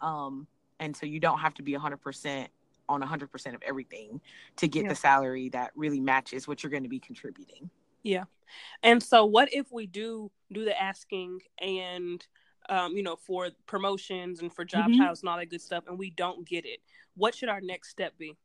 Um, 0.00 0.46
and 0.80 0.96
so 0.96 1.06
you 1.06 1.20
don't 1.20 1.40
have 1.40 1.54
to 1.54 1.62
be 1.62 1.72
100% 1.72 2.46
on 2.88 3.02
100% 3.02 3.54
of 3.54 3.62
everything 3.66 4.20
to 4.56 4.68
get 4.68 4.84
yeah. 4.84 4.88
the 4.88 4.94
salary 4.94 5.48
that 5.50 5.72
really 5.74 6.00
matches 6.00 6.48
what 6.48 6.62
you're 6.62 6.70
going 6.70 6.84
to 6.84 6.88
be 6.88 7.00
contributing. 7.00 7.68
Yeah. 8.02 8.24
And 8.82 9.02
so 9.02 9.24
what 9.24 9.52
if 9.52 9.70
we 9.70 9.86
do 9.86 10.30
do 10.52 10.64
the 10.64 10.80
asking 10.80 11.40
and 11.60 12.26
um, 12.68 12.96
you 12.96 13.02
know, 13.02 13.16
for 13.16 13.48
promotions 13.66 14.40
and 14.40 14.52
for 14.52 14.64
job 14.64 14.90
mm-hmm. 14.90 15.00
titles 15.00 15.20
and 15.20 15.28
all 15.28 15.38
that 15.38 15.50
good 15.50 15.62
stuff 15.62 15.84
and 15.88 15.98
we 15.98 16.10
don't 16.10 16.46
get 16.46 16.66
it? 16.66 16.80
What 17.16 17.34
should 17.34 17.48
our 17.48 17.60
next 17.60 17.88
step 17.88 18.16
be? 18.18 18.36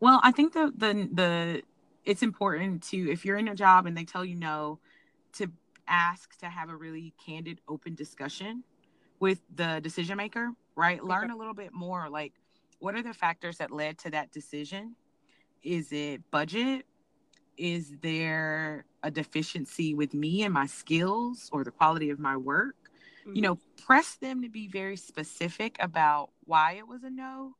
Well, 0.00 0.20
I 0.22 0.30
think 0.30 0.52
the 0.52 0.72
the 0.76 1.08
the 1.12 1.62
it's 2.04 2.22
important 2.22 2.82
to 2.84 3.10
if 3.10 3.24
you're 3.24 3.36
in 3.36 3.48
a 3.48 3.54
job 3.54 3.86
and 3.86 3.96
they 3.96 4.04
tell 4.04 4.24
you 4.24 4.36
no 4.36 4.78
to 5.34 5.50
ask 5.88 6.36
to 6.38 6.46
have 6.46 6.68
a 6.70 6.76
really 6.76 7.12
candid 7.24 7.60
open 7.68 7.94
discussion 7.94 8.62
with 9.20 9.40
the 9.54 9.80
decision 9.82 10.16
maker, 10.16 10.50
right? 10.76 11.00
Okay. 11.00 11.08
Learn 11.08 11.30
a 11.30 11.36
little 11.36 11.54
bit 11.54 11.72
more 11.72 12.08
like 12.08 12.32
what 12.78 12.94
are 12.94 13.02
the 13.02 13.14
factors 13.14 13.58
that 13.58 13.70
led 13.70 13.98
to 13.98 14.10
that 14.10 14.30
decision? 14.32 14.94
Is 15.62 15.92
it 15.92 16.22
budget? 16.30 16.86
Is 17.56 17.94
there 18.02 18.84
a 19.02 19.10
deficiency 19.10 19.94
with 19.94 20.14
me 20.14 20.42
and 20.42 20.52
my 20.52 20.66
skills 20.66 21.48
or 21.52 21.64
the 21.64 21.70
quality 21.70 22.10
of 22.10 22.18
my 22.18 22.36
work? 22.36 22.76
Mm-hmm. 23.22 23.36
You 23.36 23.42
know, 23.42 23.58
press 23.84 24.14
them 24.14 24.42
to 24.42 24.48
be 24.48 24.68
very 24.68 24.96
specific 24.96 25.76
about 25.80 26.30
why 26.44 26.72
it 26.72 26.86
was 26.86 27.02
a 27.04 27.10
no 27.10 27.54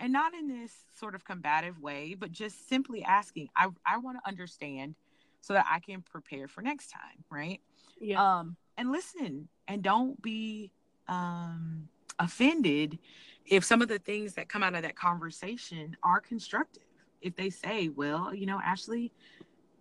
and 0.00 0.12
not 0.12 0.34
in 0.34 0.48
this 0.48 0.72
sort 0.98 1.14
of 1.14 1.24
combative 1.24 1.80
way, 1.80 2.14
but 2.18 2.30
just 2.30 2.68
simply 2.68 3.02
asking, 3.02 3.48
I, 3.56 3.68
I 3.84 3.98
want 3.98 4.18
to 4.22 4.28
understand 4.28 4.94
so 5.40 5.54
that 5.54 5.66
I 5.68 5.80
can 5.80 6.02
prepare 6.02 6.48
for 6.48 6.62
next 6.62 6.90
time, 6.90 7.24
right? 7.30 7.60
Yeah. 8.00 8.22
Um, 8.22 8.56
and 8.76 8.92
listen 8.92 9.48
and 9.66 9.82
don't 9.82 10.20
be 10.22 10.70
um 11.08 11.88
offended 12.18 12.98
if 13.46 13.64
some 13.64 13.80
of 13.80 13.88
the 13.88 13.98
things 13.98 14.34
that 14.34 14.48
come 14.48 14.62
out 14.62 14.74
of 14.74 14.82
that 14.82 14.96
conversation 14.96 15.96
are 16.02 16.20
constructive. 16.20 16.82
If 17.20 17.36
they 17.36 17.50
say, 17.50 17.88
well, 17.88 18.34
you 18.34 18.46
know, 18.46 18.60
Ashley, 18.64 19.12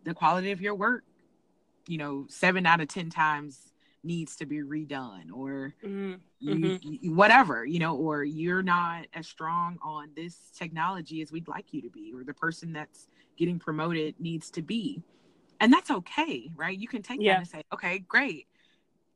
the 0.04 0.14
quality 0.14 0.52
of 0.52 0.62
your 0.62 0.76
work, 0.76 1.04
you 1.88 1.98
know, 1.98 2.26
seven 2.30 2.66
out 2.66 2.82
of 2.82 2.88
10 2.88 3.10
times 3.10 3.72
needs 4.04 4.36
to 4.38 4.46
be 4.46 4.58
redone 4.58 5.32
or 5.34 5.74
mm-hmm. 5.84 6.16
You, 6.40 6.56
mm-hmm. 6.56 6.96
you, 7.02 7.14
whatever, 7.14 7.66
you 7.66 7.80
know, 7.80 7.96
or 7.96 8.24
you're 8.24 8.62
not 8.62 9.08
as 9.16 9.28
strong 9.28 9.80
on 9.84 10.10
this 10.16 10.36
technology 10.56 11.22
as 11.24 11.32
we'd 11.32 11.48
like 11.48 11.74
you 11.74 11.82
to 11.82 11.90
be, 11.90 12.14
or 12.14 12.24
the 12.24 12.34
person 12.34 12.74
that's 12.74 13.08
getting 13.38 13.58
promoted 13.58 14.14
needs 14.20 14.52
to 14.52 14.62
be. 14.62 15.02
And 15.60 15.74
that's 15.74 15.90
okay, 15.90 16.52
right? 16.56 16.78
You 16.78 16.88
can 16.88 17.02
take 17.02 17.20
yeah. 17.22 17.34
that 17.34 17.40
and 17.40 17.48
say, 17.48 17.64
okay, 17.74 18.00
great. 18.00 18.46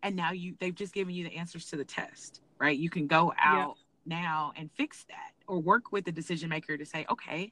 And 0.01 0.15
now 0.15 0.32
you 0.32 0.55
they've 0.59 0.74
just 0.74 0.95
given 0.95 1.13
you 1.13 1.24
the 1.24 1.36
answers 1.36 1.67
to 1.67 1.76
the 1.76 1.86
test, 1.86 2.41
right? 2.57 2.76
You 2.76 2.89
can 2.89 3.05
go 3.05 3.34
out 3.39 3.76
now 4.07 4.51
and 4.55 4.72
fix 4.76 5.05
that 5.09 5.34
or 5.45 5.59
work 5.59 5.91
with 5.91 6.05
the 6.05 6.11
decision 6.11 6.49
maker 6.49 6.76
to 6.76 6.86
say, 6.86 7.05
okay, 7.11 7.51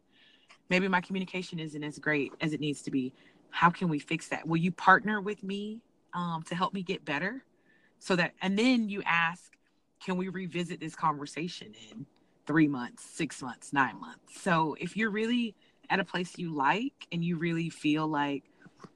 maybe 0.69 0.87
my 0.87 1.01
communication 1.01 1.59
isn't 1.59 1.83
as 1.83 1.97
great 1.99 2.31
as 2.41 2.53
it 2.53 2.59
needs 2.59 2.81
to 2.83 2.91
be. 2.91 3.13
How 3.51 3.69
can 3.69 3.89
we 3.89 3.99
fix 3.99 4.27
that? 4.29 4.47
Will 4.47 4.57
you 4.57 4.71
partner 4.71 5.21
with 5.21 5.43
me 5.43 5.81
um, 6.13 6.43
to 6.43 6.55
help 6.55 6.73
me 6.73 6.83
get 6.83 7.03
better? 7.05 7.43
So 7.99 8.15
that, 8.15 8.33
and 8.41 8.57
then 8.57 8.89
you 8.89 9.01
ask, 9.05 9.57
can 10.03 10.17
we 10.17 10.29
revisit 10.29 10.79
this 10.79 10.95
conversation 10.95 11.73
in 11.91 12.05
three 12.45 12.67
months, 12.67 13.03
six 13.03 13.41
months, 13.41 13.73
nine 13.73 13.99
months? 13.99 14.41
So 14.41 14.75
if 14.79 14.95
you're 14.95 15.09
really 15.09 15.55
at 15.89 15.99
a 15.99 16.05
place 16.05 16.37
you 16.37 16.55
like 16.55 17.07
and 17.11 17.23
you 17.23 17.37
really 17.37 17.69
feel 17.69 18.07
like 18.07 18.43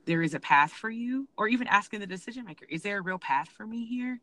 there 0.06 0.22
is 0.22 0.34
a 0.34 0.40
path 0.40 0.72
for 0.72 0.90
you, 0.90 1.28
or 1.38 1.48
even 1.48 1.68
asking 1.68 2.00
the 2.00 2.08
decision 2.08 2.46
maker, 2.46 2.66
is 2.70 2.84
there 2.84 3.00
a 3.00 3.02
real 3.02 3.18
path 3.18 3.50
for 3.50 3.66
me 3.66 3.86
here? 3.86 4.20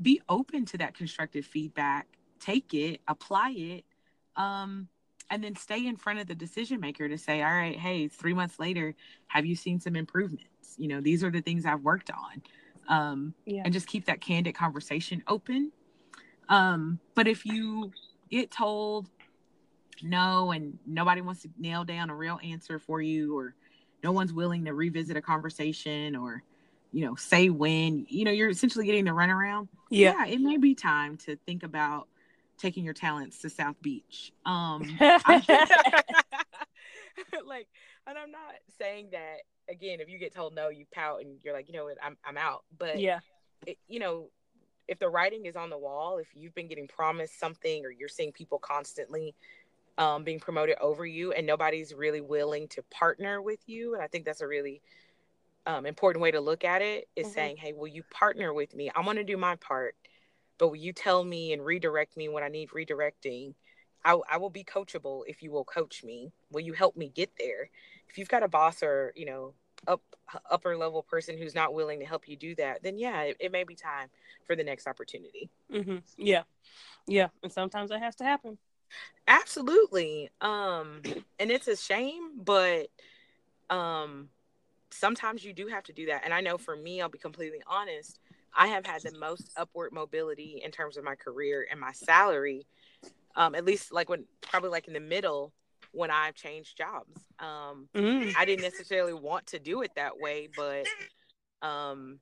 Be 0.00 0.20
open 0.28 0.64
to 0.66 0.78
that 0.78 0.94
constructive 0.94 1.44
feedback 1.44 2.06
take 2.38 2.74
it, 2.74 3.00
apply 3.08 3.50
it, 3.50 3.84
um, 4.36 4.88
and 5.30 5.42
then 5.44 5.56
stay 5.56 5.86
in 5.86 5.96
front 5.96 6.18
of 6.18 6.26
the 6.26 6.34
decision 6.34 6.80
maker 6.80 7.08
to 7.08 7.18
say, 7.18 7.42
all 7.42 7.52
right, 7.52 7.78
hey, 7.78 8.08
three 8.08 8.34
months 8.34 8.58
later, 8.58 8.94
have 9.26 9.44
you 9.44 9.56
seen 9.56 9.80
some 9.80 9.96
improvements? 9.96 10.74
You 10.78 10.88
know, 10.88 11.00
these 11.00 11.22
are 11.22 11.30
the 11.30 11.40
things 11.40 11.66
I've 11.66 11.82
worked 11.82 12.10
on. 12.10 12.42
Um, 12.88 13.34
yeah. 13.44 13.62
And 13.64 13.72
just 13.72 13.86
keep 13.86 14.06
that 14.06 14.20
candid 14.20 14.54
conversation 14.54 15.22
open. 15.26 15.72
Um, 16.48 16.98
but 17.14 17.28
if 17.28 17.44
you 17.44 17.92
get 18.30 18.50
told 18.50 19.08
no 20.02 20.52
and 20.52 20.78
nobody 20.86 21.20
wants 21.20 21.42
to 21.42 21.50
nail 21.58 21.84
down 21.84 22.08
a 22.08 22.14
real 22.14 22.40
answer 22.42 22.78
for 22.78 23.02
you, 23.02 23.36
or 23.36 23.54
no 24.02 24.12
one's 24.12 24.32
willing 24.32 24.64
to 24.64 24.72
revisit 24.72 25.16
a 25.16 25.22
conversation, 25.22 26.16
or 26.16 26.42
you 26.92 27.04
know, 27.04 27.14
say 27.16 27.50
when, 27.50 28.06
you 28.08 28.24
know, 28.24 28.30
you're 28.30 28.48
essentially 28.48 28.86
getting 28.86 29.04
the 29.04 29.10
runaround. 29.10 29.68
Yeah. 29.90 30.14
yeah, 30.24 30.32
it 30.32 30.40
may 30.40 30.56
be 30.56 30.74
time 30.74 31.18
to 31.18 31.36
think 31.44 31.62
about 31.62 32.08
taking 32.58 32.84
your 32.84 32.94
talents 32.94 33.38
to 33.38 33.50
South 33.50 33.80
Beach. 33.82 34.32
Um, 34.44 34.82
like, 37.46 37.68
and 38.06 38.18
I'm 38.18 38.30
not 38.30 38.54
saying 38.78 39.08
that 39.12 39.38
again. 39.68 40.00
If 40.00 40.08
you 40.08 40.18
get 40.18 40.34
told 40.34 40.54
no, 40.54 40.68
you 40.68 40.86
pout 40.92 41.20
and 41.20 41.38
you're 41.42 41.54
like, 41.54 41.68
you 41.68 41.74
know 41.74 41.84
what, 41.84 41.98
I'm 42.02 42.16
I'm 42.24 42.36
out. 42.36 42.64
But 42.76 43.00
yeah, 43.00 43.20
it, 43.66 43.78
you 43.88 44.00
know, 44.00 44.28
if 44.86 44.98
the 44.98 45.08
writing 45.08 45.46
is 45.46 45.56
on 45.56 45.70
the 45.70 45.78
wall, 45.78 46.18
if 46.18 46.28
you've 46.34 46.54
been 46.54 46.68
getting 46.68 46.88
promised 46.88 47.38
something, 47.38 47.84
or 47.84 47.90
you're 47.90 48.08
seeing 48.08 48.32
people 48.32 48.58
constantly 48.58 49.34
um, 49.96 50.24
being 50.24 50.40
promoted 50.40 50.76
over 50.80 51.06
you, 51.06 51.32
and 51.32 51.46
nobody's 51.46 51.94
really 51.94 52.20
willing 52.20 52.68
to 52.68 52.82
partner 52.90 53.42
with 53.42 53.60
you, 53.66 53.94
and 53.94 54.02
I 54.02 54.06
think 54.06 54.24
that's 54.24 54.40
a 54.40 54.46
really 54.46 54.80
um, 55.66 55.86
important 55.86 56.22
way 56.22 56.30
to 56.30 56.40
look 56.40 56.64
at 56.64 56.82
it 56.82 57.08
is 57.14 57.26
mm-hmm. 57.26 57.34
saying, 57.34 57.56
hey, 57.58 57.74
will 57.74 57.88
you 57.88 58.02
partner 58.10 58.54
with 58.54 58.74
me? 58.74 58.90
I 58.94 59.00
want 59.00 59.18
to 59.18 59.24
do 59.24 59.36
my 59.36 59.56
part 59.56 59.94
but 60.58 60.68
will 60.68 60.76
you 60.76 60.92
tell 60.92 61.24
me 61.24 61.52
and 61.52 61.64
redirect 61.64 62.16
me 62.16 62.28
when 62.28 62.42
I 62.42 62.48
need 62.48 62.70
redirecting? 62.70 63.54
I, 64.04 64.18
I 64.30 64.36
will 64.36 64.50
be 64.50 64.64
coachable 64.64 65.22
if 65.26 65.42
you 65.42 65.50
will 65.50 65.64
coach 65.64 66.04
me. 66.04 66.32
Will 66.50 66.60
you 66.60 66.72
help 66.72 66.96
me 66.96 67.10
get 67.14 67.30
there? 67.38 67.68
If 68.08 68.18
you've 68.18 68.28
got 68.28 68.42
a 68.42 68.48
boss 68.48 68.82
or, 68.82 69.12
you 69.16 69.26
know, 69.26 69.54
up 69.86 70.00
upper 70.50 70.76
level 70.76 71.02
person 71.02 71.38
who's 71.38 71.54
not 71.54 71.74
willing 71.74 72.00
to 72.00 72.06
help 72.06 72.28
you 72.28 72.36
do 72.36 72.54
that, 72.56 72.82
then 72.82 72.98
yeah, 72.98 73.22
it, 73.22 73.36
it 73.38 73.52
may 73.52 73.64
be 73.64 73.74
time 73.74 74.08
for 74.46 74.56
the 74.56 74.64
next 74.64 74.86
opportunity. 74.86 75.50
Mm-hmm. 75.72 75.98
Yeah, 76.16 76.42
yeah, 77.06 77.28
and 77.42 77.52
sometimes 77.52 77.90
that 77.90 78.00
has 78.00 78.16
to 78.16 78.24
happen. 78.24 78.58
Absolutely, 79.26 80.30
um, 80.40 81.02
and 81.38 81.50
it's 81.50 81.68
a 81.68 81.76
shame, 81.76 82.30
but 82.42 82.88
um, 83.70 84.28
sometimes 84.90 85.44
you 85.44 85.52
do 85.52 85.66
have 85.68 85.84
to 85.84 85.92
do 85.92 86.06
that. 86.06 86.22
And 86.24 86.34
I 86.34 86.40
know 86.40 86.58
for 86.58 86.76
me, 86.76 87.00
I'll 87.00 87.08
be 87.08 87.18
completely 87.18 87.62
honest. 87.66 88.18
I 88.56 88.68
have 88.68 88.86
had 88.86 89.02
the 89.02 89.16
most 89.18 89.50
upward 89.56 89.92
mobility 89.92 90.60
in 90.64 90.70
terms 90.70 90.96
of 90.96 91.04
my 91.04 91.14
career 91.14 91.66
and 91.70 91.80
my 91.80 91.92
salary. 91.92 92.66
Um, 93.36 93.54
at 93.54 93.64
least 93.64 93.92
like 93.92 94.08
when 94.08 94.24
probably 94.40 94.70
like 94.70 94.88
in 94.88 94.94
the 94.94 95.00
middle 95.00 95.52
when 95.92 96.10
I've 96.10 96.34
changed 96.34 96.76
jobs. 96.76 97.20
Um, 97.38 97.88
mm. 97.94 98.32
I 98.36 98.44
didn't 98.44 98.62
necessarily 98.62 99.12
want 99.12 99.46
to 99.48 99.58
do 99.58 99.82
it 99.82 99.92
that 99.96 100.18
way, 100.18 100.48
but 100.54 100.86
um, 101.66 102.18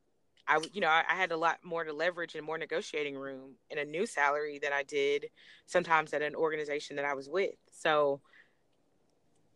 I, 0.47 0.61
you 0.73 0.81
know, 0.81 0.89
I, 0.89 1.05
I, 1.09 1.15
had 1.15 1.33
a 1.33 1.37
lot 1.37 1.59
more 1.65 1.85
to 1.85 1.93
leverage 1.93 2.35
and 2.35 2.45
more 2.45 2.59
negotiating 2.59 3.17
room 3.17 3.55
in 3.71 3.79
a 3.79 3.85
new 3.85 4.07
salary 4.07 4.59
than 4.63 4.73
I 4.73 4.83
did 4.83 5.27
sometimes 5.67 6.13
at 6.13 6.23
an 6.23 6.35
organization 6.35 6.97
that 6.97 7.05
I 7.05 7.15
was 7.15 7.29
with. 7.29 7.55
So 7.73 8.21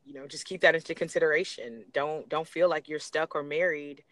you 0.05 0.15
know, 0.15 0.27
just 0.27 0.45
keep 0.45 0.63
that 0.63 0.75
into 0.75 0.95
consideration. 0.95 1.85
Don't 1.93 2.29
don't 2.29 2.49
feel 2.49 2.69
like 2.69 2.89
you're 2.89 2.99
stuck 2.99 3.35
or 3.35 3.43
married 3.43 4.03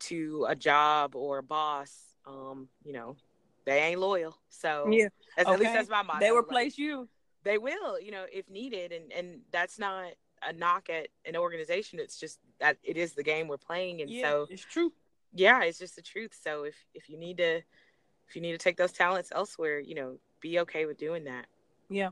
to 0.00 0.46
a 0.48 0.54
job 0.54 1.14
or 1.14 1.38
a 1.38 1.42
boss. 1.42 1.92
Um, 2.26 2.68
you 2.84 2.92
know, 2.92 3.16
they 3.64 3.78
ain't 3.80 4.00
loyal. 4.00 4.36
So 4.48 4.88
yeah, 4.90 5.08
okay. 5.38 5.52
at 5.52 5.58
least 5.58 5.72
that's 5.72 5.88
my 5.88 6.02
motto. 6.02 6.20
They 6.20 6.30
will 6.30 6.38
replace 6.38 6.78
you. 6.78 7.08
They 7.42 7.58
will, 7.58 8.00
you 8.00 8.10
know, 8.10 8.24
if 8.32 8.48
needed, 8.48 8.92
and 8.92 9.12
and 9.12 9.40
that's 9.52 9.78
not 9.78 10.06
a 10.46 10.52
knock 10.52 10.88
at 10.90 11.08
an 11.24 11.36
organization. 11.36 11.98
It's 11.98 12.18
just 12.18 12.38
that 12.60 12.78
it 12.82 12.96
is 12.96 13.12
the 13.12 13.22
game 13.22 13.48
we're 13.48 13.56
playing, 13.56 14.00
and 14.00 14.10
yeah, 14.10 14.30
so 14.30 14.46
it's 14.50 14.64
true. 14.64 14.92
Yeah, 15.34 15.62
it's 15.64 15.78
just 15.78 15.96
the 15.96 16.02
truth. 16.02 16.36
So 16.42 16.64
if 16.64 16.76
if 16.94 17.08
you 17.08 17.18
need 17.18 17.38
to, 17.38 17.56
if 17.56 18.34
you 18.34 18.40
need 18.40 18.52
to 18.52 18.58
take 18.58 18.76
those 18.76 18.92
talents 18.92 19.30
elsewhere, 19.34 19.80
you 19.80 19.94
know, 19.94 20.18
be 20.40 20.60
okay 20.60 20.86
with 20.86 20.98
doing 20.98 21.24
that. 21.24 21.46
Yeah. 21.90 22.10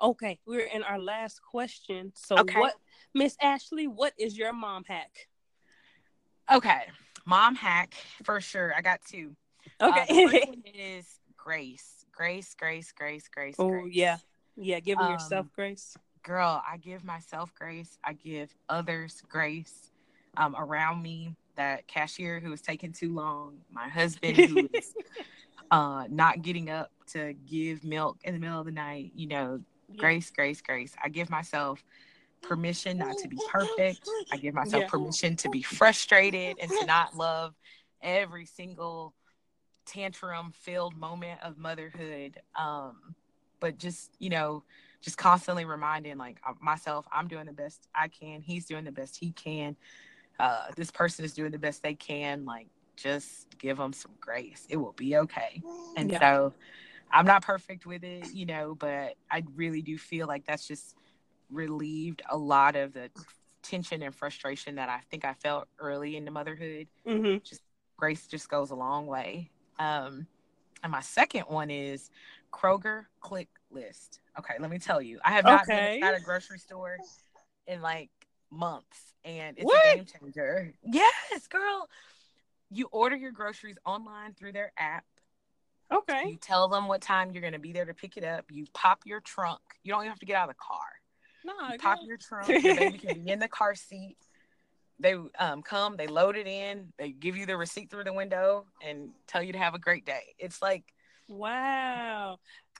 Okay, 0.00 0.38
we're 0.46 0.66
in 0.66 0.82
our 0.82 0.98
last 0.98 1.40
question. 1.42 2.12
So, 2.16 2.36
okay. 2.38 2.58
what, 2.58 2.74
Miss 3.14 3.36
Ashley, 3.40 3.86
what 3.86 4.12
is 4.18 4.36
your 4.36 4.52
mom 4.52 4.82
hack? 4.84 5.28
Okay, 6.50 6.82
mom 7.24 7.54
hack 7.54 7.94
for 8.24 8.40
sure. 8.40 8.72
I 8.76 8.80
got 8.80 9.00
two. 9.08 9.36
Okay, 9.80 10.24
uh, 10.24 10.46
is 10.74 11.06
grace, 11.36 12.04
grace, 12.12 12.54
grace, 12.54 12.92
grace, 12.92 13.28
grace. 13.28 13.56
Oh 13.58 13.86
yeah, 13.86 14.18
yeah. 14.56 14.80
Giving 14.80 15.04
um, 15.04 15.12
yourself 15.12 15.46
grace. 15.54 15.96
Girl, 16.22 16.62
I 16.68 16.76
give 16.76 17.04
myself 17.04 17.52
grace. 17.54 17.98
I 18.04 18.12
give 18.12 18.54
others 18.68 19.22
grace 19.28 19.90
um, 20.36 20.54
around 20.58 21.02
me. 21.02 21.36
That 21.56 21.86
cashier 21.86 22.40
who 22.40 22.50
is 22.52 22.62
taking 22.62 22.92
too 22.92 23.14
long, 23.14 23.58
my 23.70 23.88
husband 23.88 24.36
who 24.36 24.70
is 24.74 24.94
uh, 25.70 26.04
not 26.08 26.40
getting 26.40 26.70
up 26.70 26.90
to 27.08 27.34
give 27.46 27.84
milk 27.84 28.18
in 28.24 28.32
the 28.32 28.40
middle 28.40 28.58
of 28.58 28.64
the 28.64 28.72
night. 28.72 29.12
You 29.14 29.28
know, 29.28 29.60
yeah. 29.90 30.00
grace, 30.00 30.30
grace, 30.30 30.62
grace. 30.62 30.94
I 31.02 31.10
give 31.10 31.28
myself 31.28 31.84
permission 32.42 32.98
not 32.98 33.16
to 33.18 33.28
be 33.28 33.38
perfect. 33.50 34.08
I 34.30 34.36
give 34.36 34.54
myself 34.54 34.82
yeah. 34.82 34.88
permission 34.88 35.36
to 35.36 35.48
be 35.48 35.62
frustrated 35.62 36.56
and 36.60 36.70
to 36.70 36.86
not 36.86 37.16
love 37.16 37.54
every 38.02 38.46
single 38.46 39.14
tantrum 39.86 40.52
filled 40.52 40.96
moment 40.96 41.40
of 41.42 41.58
motherhood. 41.58 42.40
Um, 42.58 43.14
but 43.60 43.78
just, 43.78 44.10
you 44.18 44.30
know, 44.30 44.64
just 45.00 45.18
constantly 45.18 45.64
reminding 45.64 46.18
like 46.18 46.38
uh, 46.46 46.52
myself, 46.60 47.06
I'm 47.12 47.28
doing 47.28 47.46
the 47.46 47.52
best 47.52 47.88
I 47.94 48.08
can. 48.08 48.42
He's 48.42 48.66
doing 48.66 48.84
the 48.84 48.92
best 48.92 49.16
he 49.16 49.32
can. 49.32 49.76
Uh, 50.38 50.66
this 50.76 50.90
person 50.90 51.24
is 51.24 51.32
doing 51.32 51.52
the 51.52 51.58
best 51.58 51.82
they 51.82 51.94
can. 51.94 52.44
Like, 52.44 52.68
just 52.96 53.58
give 53.58 53.78
them 53.78 53.92
some 53.92 54.12
grace. 54.20 54.66
It 54.68 54.76
will 54.76 54.92
be 54.92 55.16
okay. 55.16 55.62
And 55.96 56.10
yeah. 56.10 56.20
so 56.20 56.54
I'm 57.10 57.26
not 57.26 57.42
perfect 57.42 57.86
with 57.86 58.04
it, 58.04 58.32
you 58.32 58.46
know, 58.46 58.74
but 58.78 59.14
I 59.30 59.44
really 59.54 59.82
do 59.82 59.98
feel 59.98 60.26
like 60.26 60.46
that's 60.46 60.66
just 60.66 60.94
relieved 61.52 62.22
a 62.30 62.36
lot 62.36 62.76
of 62.76 62.92
the 62.92 63.10
tension 63.62 64.02
and 64.02 64.14
frustration 64.14 64.76
that 64.76 64.88
I 64.88 65.00
think 65.10 65.24
I 65.24 65.34
felt 65.34 65.68
early 65.78 66.16
in 66.16 66.24
the 66.24 66.30
motherhood. 66.30 66.88
Mm-hmm. 67.06 67.38
Just 67.44 67.62
grace 67.96 68.26
just 68.26 68.48
goes 68.48 68.70
a 68.70 68.74
long 68.74 69.06
way. 69.06 69.50
Um, 69.78 70.26
and 70.82 70.90
my 70.90 71.00
second 71.00 71.44
one 71.48 71.70
is 71.70 72.10
Kroger 72.52 73.04
Click 73.20 73.48
List. 73.70 74.20
Okay, 74.38 74.54
let 74.58 74.70
me 74.70 74.78
tell 74.78 75.00
you, 75.00 75.20
I 75.24 75.32
have 75.32 75.44
not 75.44 75.62
okay. 75.62 75.98
been 76.00 76.08
at 76.08 76.20
a 76.20 76.22
grocery 76.22 76.58
store 76.58 76.96
in 77.66 77.80
like 77.80 78.10
months, 78.50 79.14
and 79.24 79.56
it's 79.56 79.64
what? 79.64 79.94
a 79.94 79.96
game 79.96 80.06
changer. 80.06 80.72
Yes, 80.84 81.46
girl. 81.48 81.88
You 82.70 82.88
order 82.90 83.16
your 83.16 83.32
groceries 83.32 83.76
online 83.84 84.32
through 84.32 84.52
their 84.52 84.72
app. 84.78 85.04
Okay. 85.92 86.24
You 86.26 86.36
tell 86.36 86.68
them 86.68 86.88
what 86.88 87.02
time 87.02 87.32
you're 87.32 87.42
going 87.42 87.52
to 87.52 87.58
be 87.58 87.72
there 87.72 87.84
to 87.84 87.92
pick 87.92 88.16
it 88.16 88.24
up. 88.24 88.46
You 88.50 88.64
pop 88.72 89.02
your 89.04 89.20
trunk. 89.20 89.60
You 89.82 89.92
don't 89.92 90.02
even 90.02 90.10
have 90.10 90.20
to 90.20 90.26
get 90.26 90.36
out 90.36 90.48
of 90.48 90.56
the 90.56 90.60
car. 90.60 90.78
No, 91.44 91.52
you 91.72 91.78
pop 91.78 91.98
your 92.04 92.16
trunk. 92.16 92.48
Your 92.48 92.60
baby 92.76 92.98
can 92.98 93.24
be 93.24 93.30
in 93.30 93.38
the 93.38 93.48
car 93.48 93.74
seat 93.74 94.16
they 95.02 95.16
um, 95.38 95.62
come, 95.62 95.96
they 95.96 96.06
load 96.06 96.36
it 96.36 96.46
in, 96.46 96.92
they 96.98 97.10
give 97.10 97.36
you 97.36 97.44
the 97.44 97.56
receipt 97.56 97.90
through 97.90 98.04
the 98.04 98.12
window, 98.12 98.66
and 98.82 99.10
tell 99.26 99.42
you 99.42 99.52
to 99.52 99.58
have 99.58 99.74
a 99.74 99.78
great 99.78 100.06
day. 100.06 100.34
It's 100.38 100.62
like, 100.62 100.84
wow. 101.28 102.38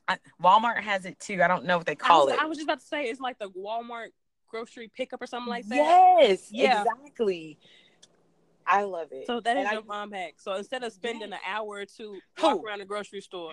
I, 0.08 0.18
Walmart 0.42 0.80
has 0.80 1.04
it 1.04 1.18
too. 1.20 1.42
I 1.42 1.48
don't 1.48 1.64
know 1.64 1.76
what 1.76 1.86
they 1.86 1.94
call 1.94 2.22
I 2.22 2.24
was, 2.24 2.34
it. 2.34 2.40
I 2.40 2.44
was 2.46 2.58
just 2.58 2.66
about 2.66 2.80
to 2.80 2.86
say 2.86 3.04
it's 3.04 3.20
like 3.20 3.38
the 3.38 3.50
Walmart 3.50 4.08
grocery 4.48 4.90
pickup 4.94 5.20
or 5.20 5.26
something 5.26 5.50
like 5.50 5.66
that. 5.68 5.76
Yes, 5.76 6.48
yeah. 6.50 6.82
exactly. 6.82 7.58
I 8.66 8.82
love 8.82 9.08
it. 9.10 9.26
So 9.26 9.40
that 9.40 9.56
is 9.56 9.64
and 9.64 9.72
your 9.72 9.82
I, 9.82 9.86
mom 9.86 10.12
hack. 10.12 10.34
So 10.38 10.54
instead 10.54 10.84
of 10.84 10.92
spending 10.92 11.30
yes. 11.30 11.40
an 11.44 11.52
hour 11.52 11.66
or 11.66 11.84
two 11.84 12.18
walk 12.40 12.64
around 12.64 12.78
the 12.78 12.84
grocery 12.84 13.20
store, 13.20 13.52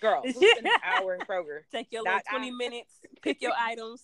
girl, 0.00 0.22
an 0.24 0.66
hour 0.84 1.14
in 1.14 1.20
Kroger. 1.20 1.60
Take 1.72 1.88
your 1.90 2.02
little 2.02 2.20
twenty 2.28 2.50
minutes, 2.50 2.92
pick 3.22 3.40
your 3.42 3.52
items. 3.58 4.02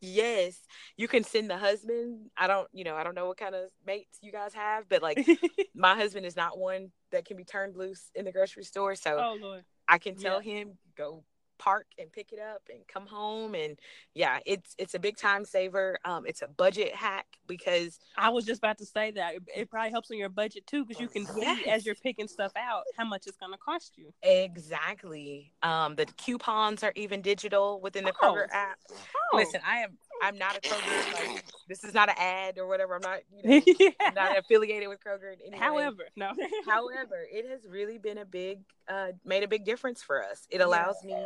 Yes, 0.00 0.60
you 0.96 1.08
can 1.08 1.24
send 1.24 1.50
the 1.50 1.58
husband. 1.58 2.30
I 2.36 2.46
don't, 2.46 2.68
you 2.72 2.84
know, 2.84 2.94
I 2.94 3.04
don't 3.04 3.14
know 3.14 3.26
what 3.26 3.36
kind 3.36 3.54
of 3.54 3.70
mates 3.86 4.18
you 4.22 4.32
guys 4.32 4.54
have, 4.54 4.88
but 4.88 5.02
like 5.02 5.26
my 5.74 5.94
husband 5.94 6.26
is 6.26 6.36
not 6.36 6.58
one 6.58 6.90
that 7.12 7.24
can 7.24 7.36
be 7.36 7.44
turned 7.44 7.76
loose 7.76 8.10
in 8.14 8.24
the 8.24 8.32
grocery 8.32 8.64
store. 8.64 8.94
So 8.94 9.18
oh, 9.18 9.60
I 9.88 9.98
can 9.98 10.16
tell 10.16 10.42
yeah. 10.42 10.60
him 10.60 10.78
go 10.96 11.24
park 11.58 11.86
and 11.98 12.12
pick 12.12 12.32
it 12.32 12.38
up 12.38 12.62
and 12.72 12.80
come 12.86 13.06
home 13.06 13.54
and 13.54 13.78
yeah 14.14 14.38
it's 14.46 14.74
it's 14.78 14.94
a 14.94 14.98
big 14.98 15.16
time 15.16 15.44
saver 15.44 15.98
um 16.04 16.24
it's 16.26 16.42
a 16.42 16.48
budget 16.48 16.94
hack 16.94 17.26
because 17.46 17.98
i 18.16 18.28
was 18.28 18.44
just 18.44 18.58
about 18.58 18.78
to 18.78 18.86
say 18.86 19.10
that 19.10 19.34
it, 19.34 19.42
it 19.54 19.70
probably 19.70 19.90
helps 19.90 20.10
on 20.10 20.16
your 20.16 20.28
budget 20.28 20.66
too 20.66 20.84
because 20.84 21.00
you 21.00 21.08
can 21.08 21.26
yes. 21.36 21.58
see 21.58 21.70
as 21.70 21.86
you're 21.86 21.94
picking 21.96 22.28
stuff 22.28 22.52
out 22.56 22.82
how 22.96 23.04
much 23.04 23.26
it's 23.26 23.36
going 23.36 23.52
to 23.52 23.58
cost 23.58 23.94
you 23.96 24.12
exactly 24.22 25.52
um 25.62 25.94
the 25.94 26.06
coupons 26.16 26.82
are 26.82 26.92
even 26.96 27.20
digital 27.20 27.80
within 27.80 28.04
the 28.04 28.12
kroger 28.12 28.46
oh. 28.52 28.56
app 28.56 28.78
oh. 28.90 29.36
listen 29.36 29.60
i 29.66 29.78
am 29.78 29.90
I'm 30.22 30.38
not 30.38 30.56
a 30.56 30.60
Kroger. 30.60 31.28
Like 31.28 31.44
this 31.68 31.84
is 31.84 31.94
not 31.94 32.08
an 32.08 32.14
ad 32.18 32.58
or 32.58 32.66
whatever. 32.66 32.94
I'm 32.94 33.00
not, 33.02 33.20
you 33.30 33.42
know, 33.60 33.62
yeah. 33.78 33.90
I'm 34.00 34.14
not 34.14 34.38
affiliated 34.38 34.88
with 34.88 35.00
Kroger. 35.02 35.34
However, 35.58 36.04
no. 36.16 36.32
However, 36.66 37.26
it 37.30 37.48
has 37.48 37.60
really 37.68 37.98
been 37.98 38.18
a 38.18 38.24
big, 38.24 38.60
uh, 38.88 39.08
made 39.24 39.42
a 39.42 39.48
big 39.48 39.64
difference 39.64 40.02
for 40.02 40.22
us. 40.24 40.46
It 40.50 40.60
allows 40.60 40.96
me, 41.04 41.16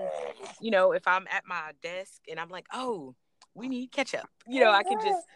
you 0.61 0.70
know, 0.70 0.93
if 0.93 1.07
I'm 1.07 1.26
at 1.30 1.45
my 1.47 1.72
desk 1.82 2.22
and 2.30 2.40
I'm 2.40 2.49
like, 2.49 2.66
oh, 2.72 3.14
we 3.55 3.68
need 3.68 3.93
ketchup. 3.93 4.28
You 4.47 4.61
know, 4.61 4.70
I 4.70 4.82
can 4.82 4.99
just 5.01 5.26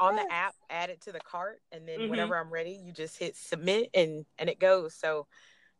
on 0.00 0.16
the 0.16 0.26
app 0.30 0.54
add 0.70 0.90
it 0.90 1.00
to 1.02 1.12
the 1.12 1.20
cart, 1.20 1.60
and 1.72 1.86
then 1.88 2.00
mm-hmm. 2.00 2.10
whenever 2.10 2.36
I'm 2.36 2.50
ready, 2.50 2.80
you 2.82 2.92
just 2.92 3.18
hit 3.18 3.36
submit 3.36 3.90
and 3.94 4.24
and 4.38 4.48
it 4.48 4.58
goes. 4.58 4.94
So 4.94 5.26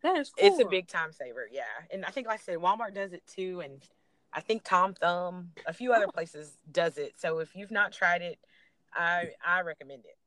that 0.03 0.17
is 0.17 0.31
cool. 0.31 0.47
it's 0.47 0.61
a 0.61 0.67
big 0.67 0.89
time 0.89 1.13
saver. 1.13 1.49
Yeah, 1.51 1.63
and 1.93 2.05
I 2.05 2.11
think 2.11 2.27
like 2.27 2.41
I 2.41 2.43
said, 2.43 2.59
Walmart 2.59 2.95
does 2.95 3.13
it 3.13 3.23
too, 3.27 3.61
and 3.61 3.83
I 4.33 4.41
think 4.41 4.63
Tom 4.65 4.95
Thumb, 4.95 5.51
a 5.67 5.73
few 5.73 5.93
other 5.93 6.07
places 6.09 6.59
does 6.71 6.99
it. 6.99 7.15
So 7.19 7.39
if 7.39 7.55
you've 7.57 7.71
not 7.71 7.93
tried 7.93 8.23
it, 8.23 8.39
I 8.95 9.31
I 9.45 9.63
recommend 9.63 10.05
it. 10.05 10.19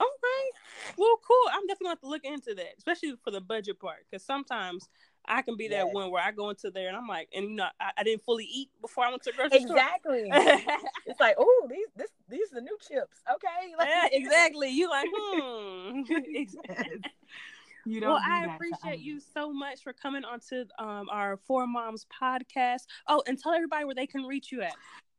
Okay. 0.00 0.96
Well, 0.96 1.18
cool. 1.26 1.50
I'm 1.52 1.66
definitely 1.66 1.88
going 1.88 1.98
to 1.98 2.08
look 2.08 2.24
into 2.24 2.54
that, 2.54 2.74
especially 2.78 3.14
for 3.22 3.30
the 3.30 3.40
budget 3.40 3.78
part, 3.78 3.98
because 4.10 4.24
sometimes 4.24 4.88
I 5.26 5.42
can 5.42 5.56
be 5.56 5.68
that 5.68 5.86
yes. 5.86 5.94
one 5.94 6.10
where 6.10 6.22
I 6.22 6.30
go 6.30 6.48
into 6.48 6.70
there 6.70 6.88
and 6.88 6.96
I'm 6.96 7.06
like, 7.06 7.28
and 7.34 7.50
you 7.50 7.56
know, 7.56 7.66
I, 7.78 7.90
I 7.98 8.02
didn't 8.02 8.24
fully 8.24 8.44
eat 8.44 8.70
before 8.80 9.04
I 9.04 9.10
went 9.10 9.22
to 9.24 9.30
the 9.30 9.36
grocery 9.36 9.58
exactly. 9.58 10.24
store. 10.24 10.40
Exactly. 10.40 10.88
it's 11.06 11.20
like, 11.20 11.36
oh, 11.38 11.66
these 11.68 11.86
this 11.96 12.10
these 12.28 12.50
are 12.52 12.56
the 12.56 12.62
new 12.62 12.78
chips. 12.80 13.18
Okay. 13.30 13.74
Like, 13.78 13.88
yeah, 13.88 14.08
exactly. 14.10 14.70
You 14.70 14.88
like, 14.88 15.08
hmm. 15.12 16.02
exactly. 16.34 17.00
You 17.86 18.00
don't 18.00 18.10
well, 18.10 18.22
I 18.22 18.54
appreciate 18.54 19.00
you 19.00 19.20
so 19.20 19.52
much 19.52 19.82
for 19.82 19.92
coming 19.92 20.24
onto 20.24 20.64
um, 20.78 21.08
our 21.10 21.36
Four 21.36 21.66
Moms 21.66 22.06
podcast. 22.20 22.82
Oh, 23.08 23.22
and 23.26 23.38
tell 23.38 23.52
everybody 23.52 23.84
where 23.84 23.94
they 23.94 24.06
can 24.06 24.22
reach 24.22 24.52
you 24.52 24.62
at. 24.62 24.74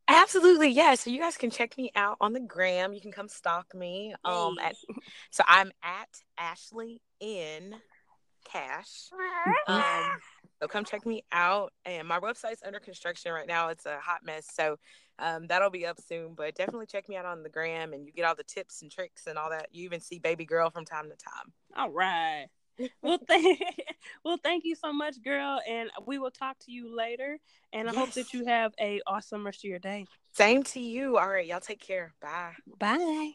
Absolutely, 0.07 0.69
yeah. 0.69 0.95
So 0.95 1.09
you 1.09 1.19
guys 1.19 1.37
can 1.37 1.49
check 1.49 1.77
me 1.77 1.91
out 1.95 2.17
on 2.19 2.33
the 2.33 2.39
gram. 2.39 2.93
You 2.93 3.01
can 3.01 3.11
come 3.11 3.29
stalk 3.29 3.73
me. 3.73 4.13
Um, 4.25 4.57
at, 4.59 4.75
so 5.31 5.43
I'm 5.47 5.71
at 5.83 6.09
Ashley 6.37 7.01
in 7.19 7.75
Cash. 8.45 9.09
Um, 9.67 9.83
so 10.61 10.67
come 10.67 10.85
check 10.85 11.05
me 11.05 11.23
out. 11.31 11.73
And 11.85 12.07
my 12.07 12.19
website's 12.19 12.61
under 12.65 12.79
construction 12.79 13.31
right 13.31 13.47
now. 13.47 13.69
It's 13.69 13.85
a 13.85 13.97
hot 13.99 14.21
mess. 14.23 14.47
So 14.53 14.77
um, 15.19 15.47
that'll 15.47 15.69
be 15.69 15.85
up 15.85 15.99
soon. 15.99 16.33
But 16.35 16.55
definitely 16.55 16.85
check 16.85 17.09
me 17.09 17.15
out 17.15 17.25
on 17.25 17.43
the 17.43 17.49
gram, 17.49 17.93
and 17.93 18.05
you 18.05 18.11
get 18.13 18.25
all 18.25 18.35
the 18.35 18.43
tips 18.43 18.81
and 18.81 18.91
tricks 18.91 19.27
and 19.27 19.37
all 19.37 19.49
that. 19.49 19.69
You 19.71 19.85
even 19.85 19.99
see 19.99 20.19
baby 20.19 20.45
girl 20.45 20.69
from 20.69 20.85
time 20.85 21.09
to 21.09 21.15
time. 21.15 21.51
All 21.75 21.89
right. 21.89 22.47
well, 23.01 23.19
th- 23.29 23.59
well, 24.25 24.37
thank 24.43 24.63
you 24.65 24.75
so 24.75 24.93
much, 24.93 25.21
girl, 25.23 25.59
and 25.67 25.89
we 26.05 26.19
will 26.19 26.31
talk 26.31 26.57
to 26.65 26.71
you 26.71 26.95
later. 26.95 27.37
And 27.73 27.89
I 27.89 27.93
yes. 27.93 27.99
hope 27.99 28.13
that 28.13 28.33
you 28.33 28.45
have 28.45 28.73
a 28.79 29.01
awesome 29.07 29.45
rest 29.45 29.63
of 29.63 29.69
your 29.69 29.79
day. 29.79 30.05
Same 30.33 30.63
to 30.63 30.79
you. 30.79 31.17
All 31.17 31.27
right, 31.27 31.45
y'all 31.45 31.59
take 31.59 31.81
care. 31.81 32.13
Bye. 32.21 32.53
Bye. 32.79 33.33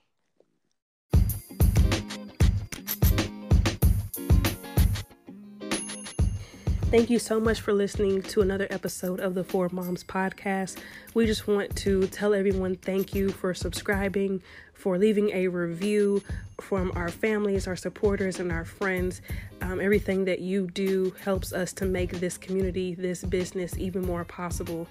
Thank 6.88 7.10
you 7.10 7.18
so 7.18 7.40
much 7.40 7.60
for 7.60 7.72
listening 7.72 8.22
to 8.22 8.42
another 8.42 8.68
episode 8.70 9.18
of 9.18 9.34
the 9.34 9.42
Four 9.42 9.68
Moms 9.72 10.04
podcast. 10.04 10.78
We 11.14 11.26
just 11.26 11.48
want 11.48 11.74
to 11.78 12.06
tell 12.06 12.32
everyone 12.32 12.76
thank 12.76 13.12
you 13.12 13.30
for 13.30 13.54
subscribing, 13.54 14.40
for 14.72 14.96
leaving 14.96 15.30
a 15.30 15.48
review 15.48 16.22
from 16.60 16.92
our 16.94 17.08
families, 17.08 17.66
our 17.66 17.74
supporters, 17.74 18.38
and 18.38 18.52
our 18.52 18.64
friends. 18.64 19.20
Um, 19.60 19.80
everything 19.80 20.26
that 20.26 20.38
you 20.38 20.68
do 20.68 21.12
helps 21.24 21.52
us 21.52 21.72
to 21.74 21.86
make 21.86 22.12
this 22.12 22.38
community, 22.38 22.94
this 22.94 23.24
business 23.24 23.76
even 23.76 24.06
more 24.06 24.24
possible. 24.24 24.86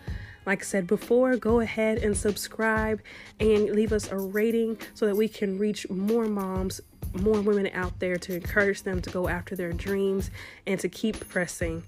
Like 0.46 0.62
I 0.62 0.66
said 0.66 0.88
before, 0.88 1.38
go 1.38 1.62
ahead 1.62 2.00
and 2.00 2.16
subscribe 2.16 3.02
and 3.40 3.70
leave 3.70 3.94
us 3.94 4.12
a 4.12 4.18
rating 4.18 4.78
so 4.96 5.06
that 5.06 5.16
we 5.16 5.30
can 5.30 5.58
reach 5.58 5.90
more 5.90 6.26
moms, 6.26 6.82
more 7.16 7.42
women 7.42 7.70
out 7.74 8.00
there 8.00 8.18
to 8.18 8.36
encourage 8.36 8.84
them 8.84 9.02
to 9.02 9.10
go 9.10 9.28
after 9.28 9.56
their 9.56 9.74
dreams 9.74 10.32
and 10.68 10.80
to 10.80 10.90
keep 10.90 11.28
pressing. 11.30 11.84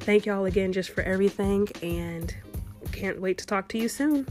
Thank 0.00 0.26
y'all 0.26 0.44
again 0.44 0.72
just 0.72 0.90
for 0.90 1.02
everything 1.02 1.68
and 1.82 2.34
can't 2.92 3.20
wait 3.20 3.38
to 3.38 3.46
talk 3.46 3.68
to 3.68 3.78
you 3.78 3.88
soon. 3.88 4.26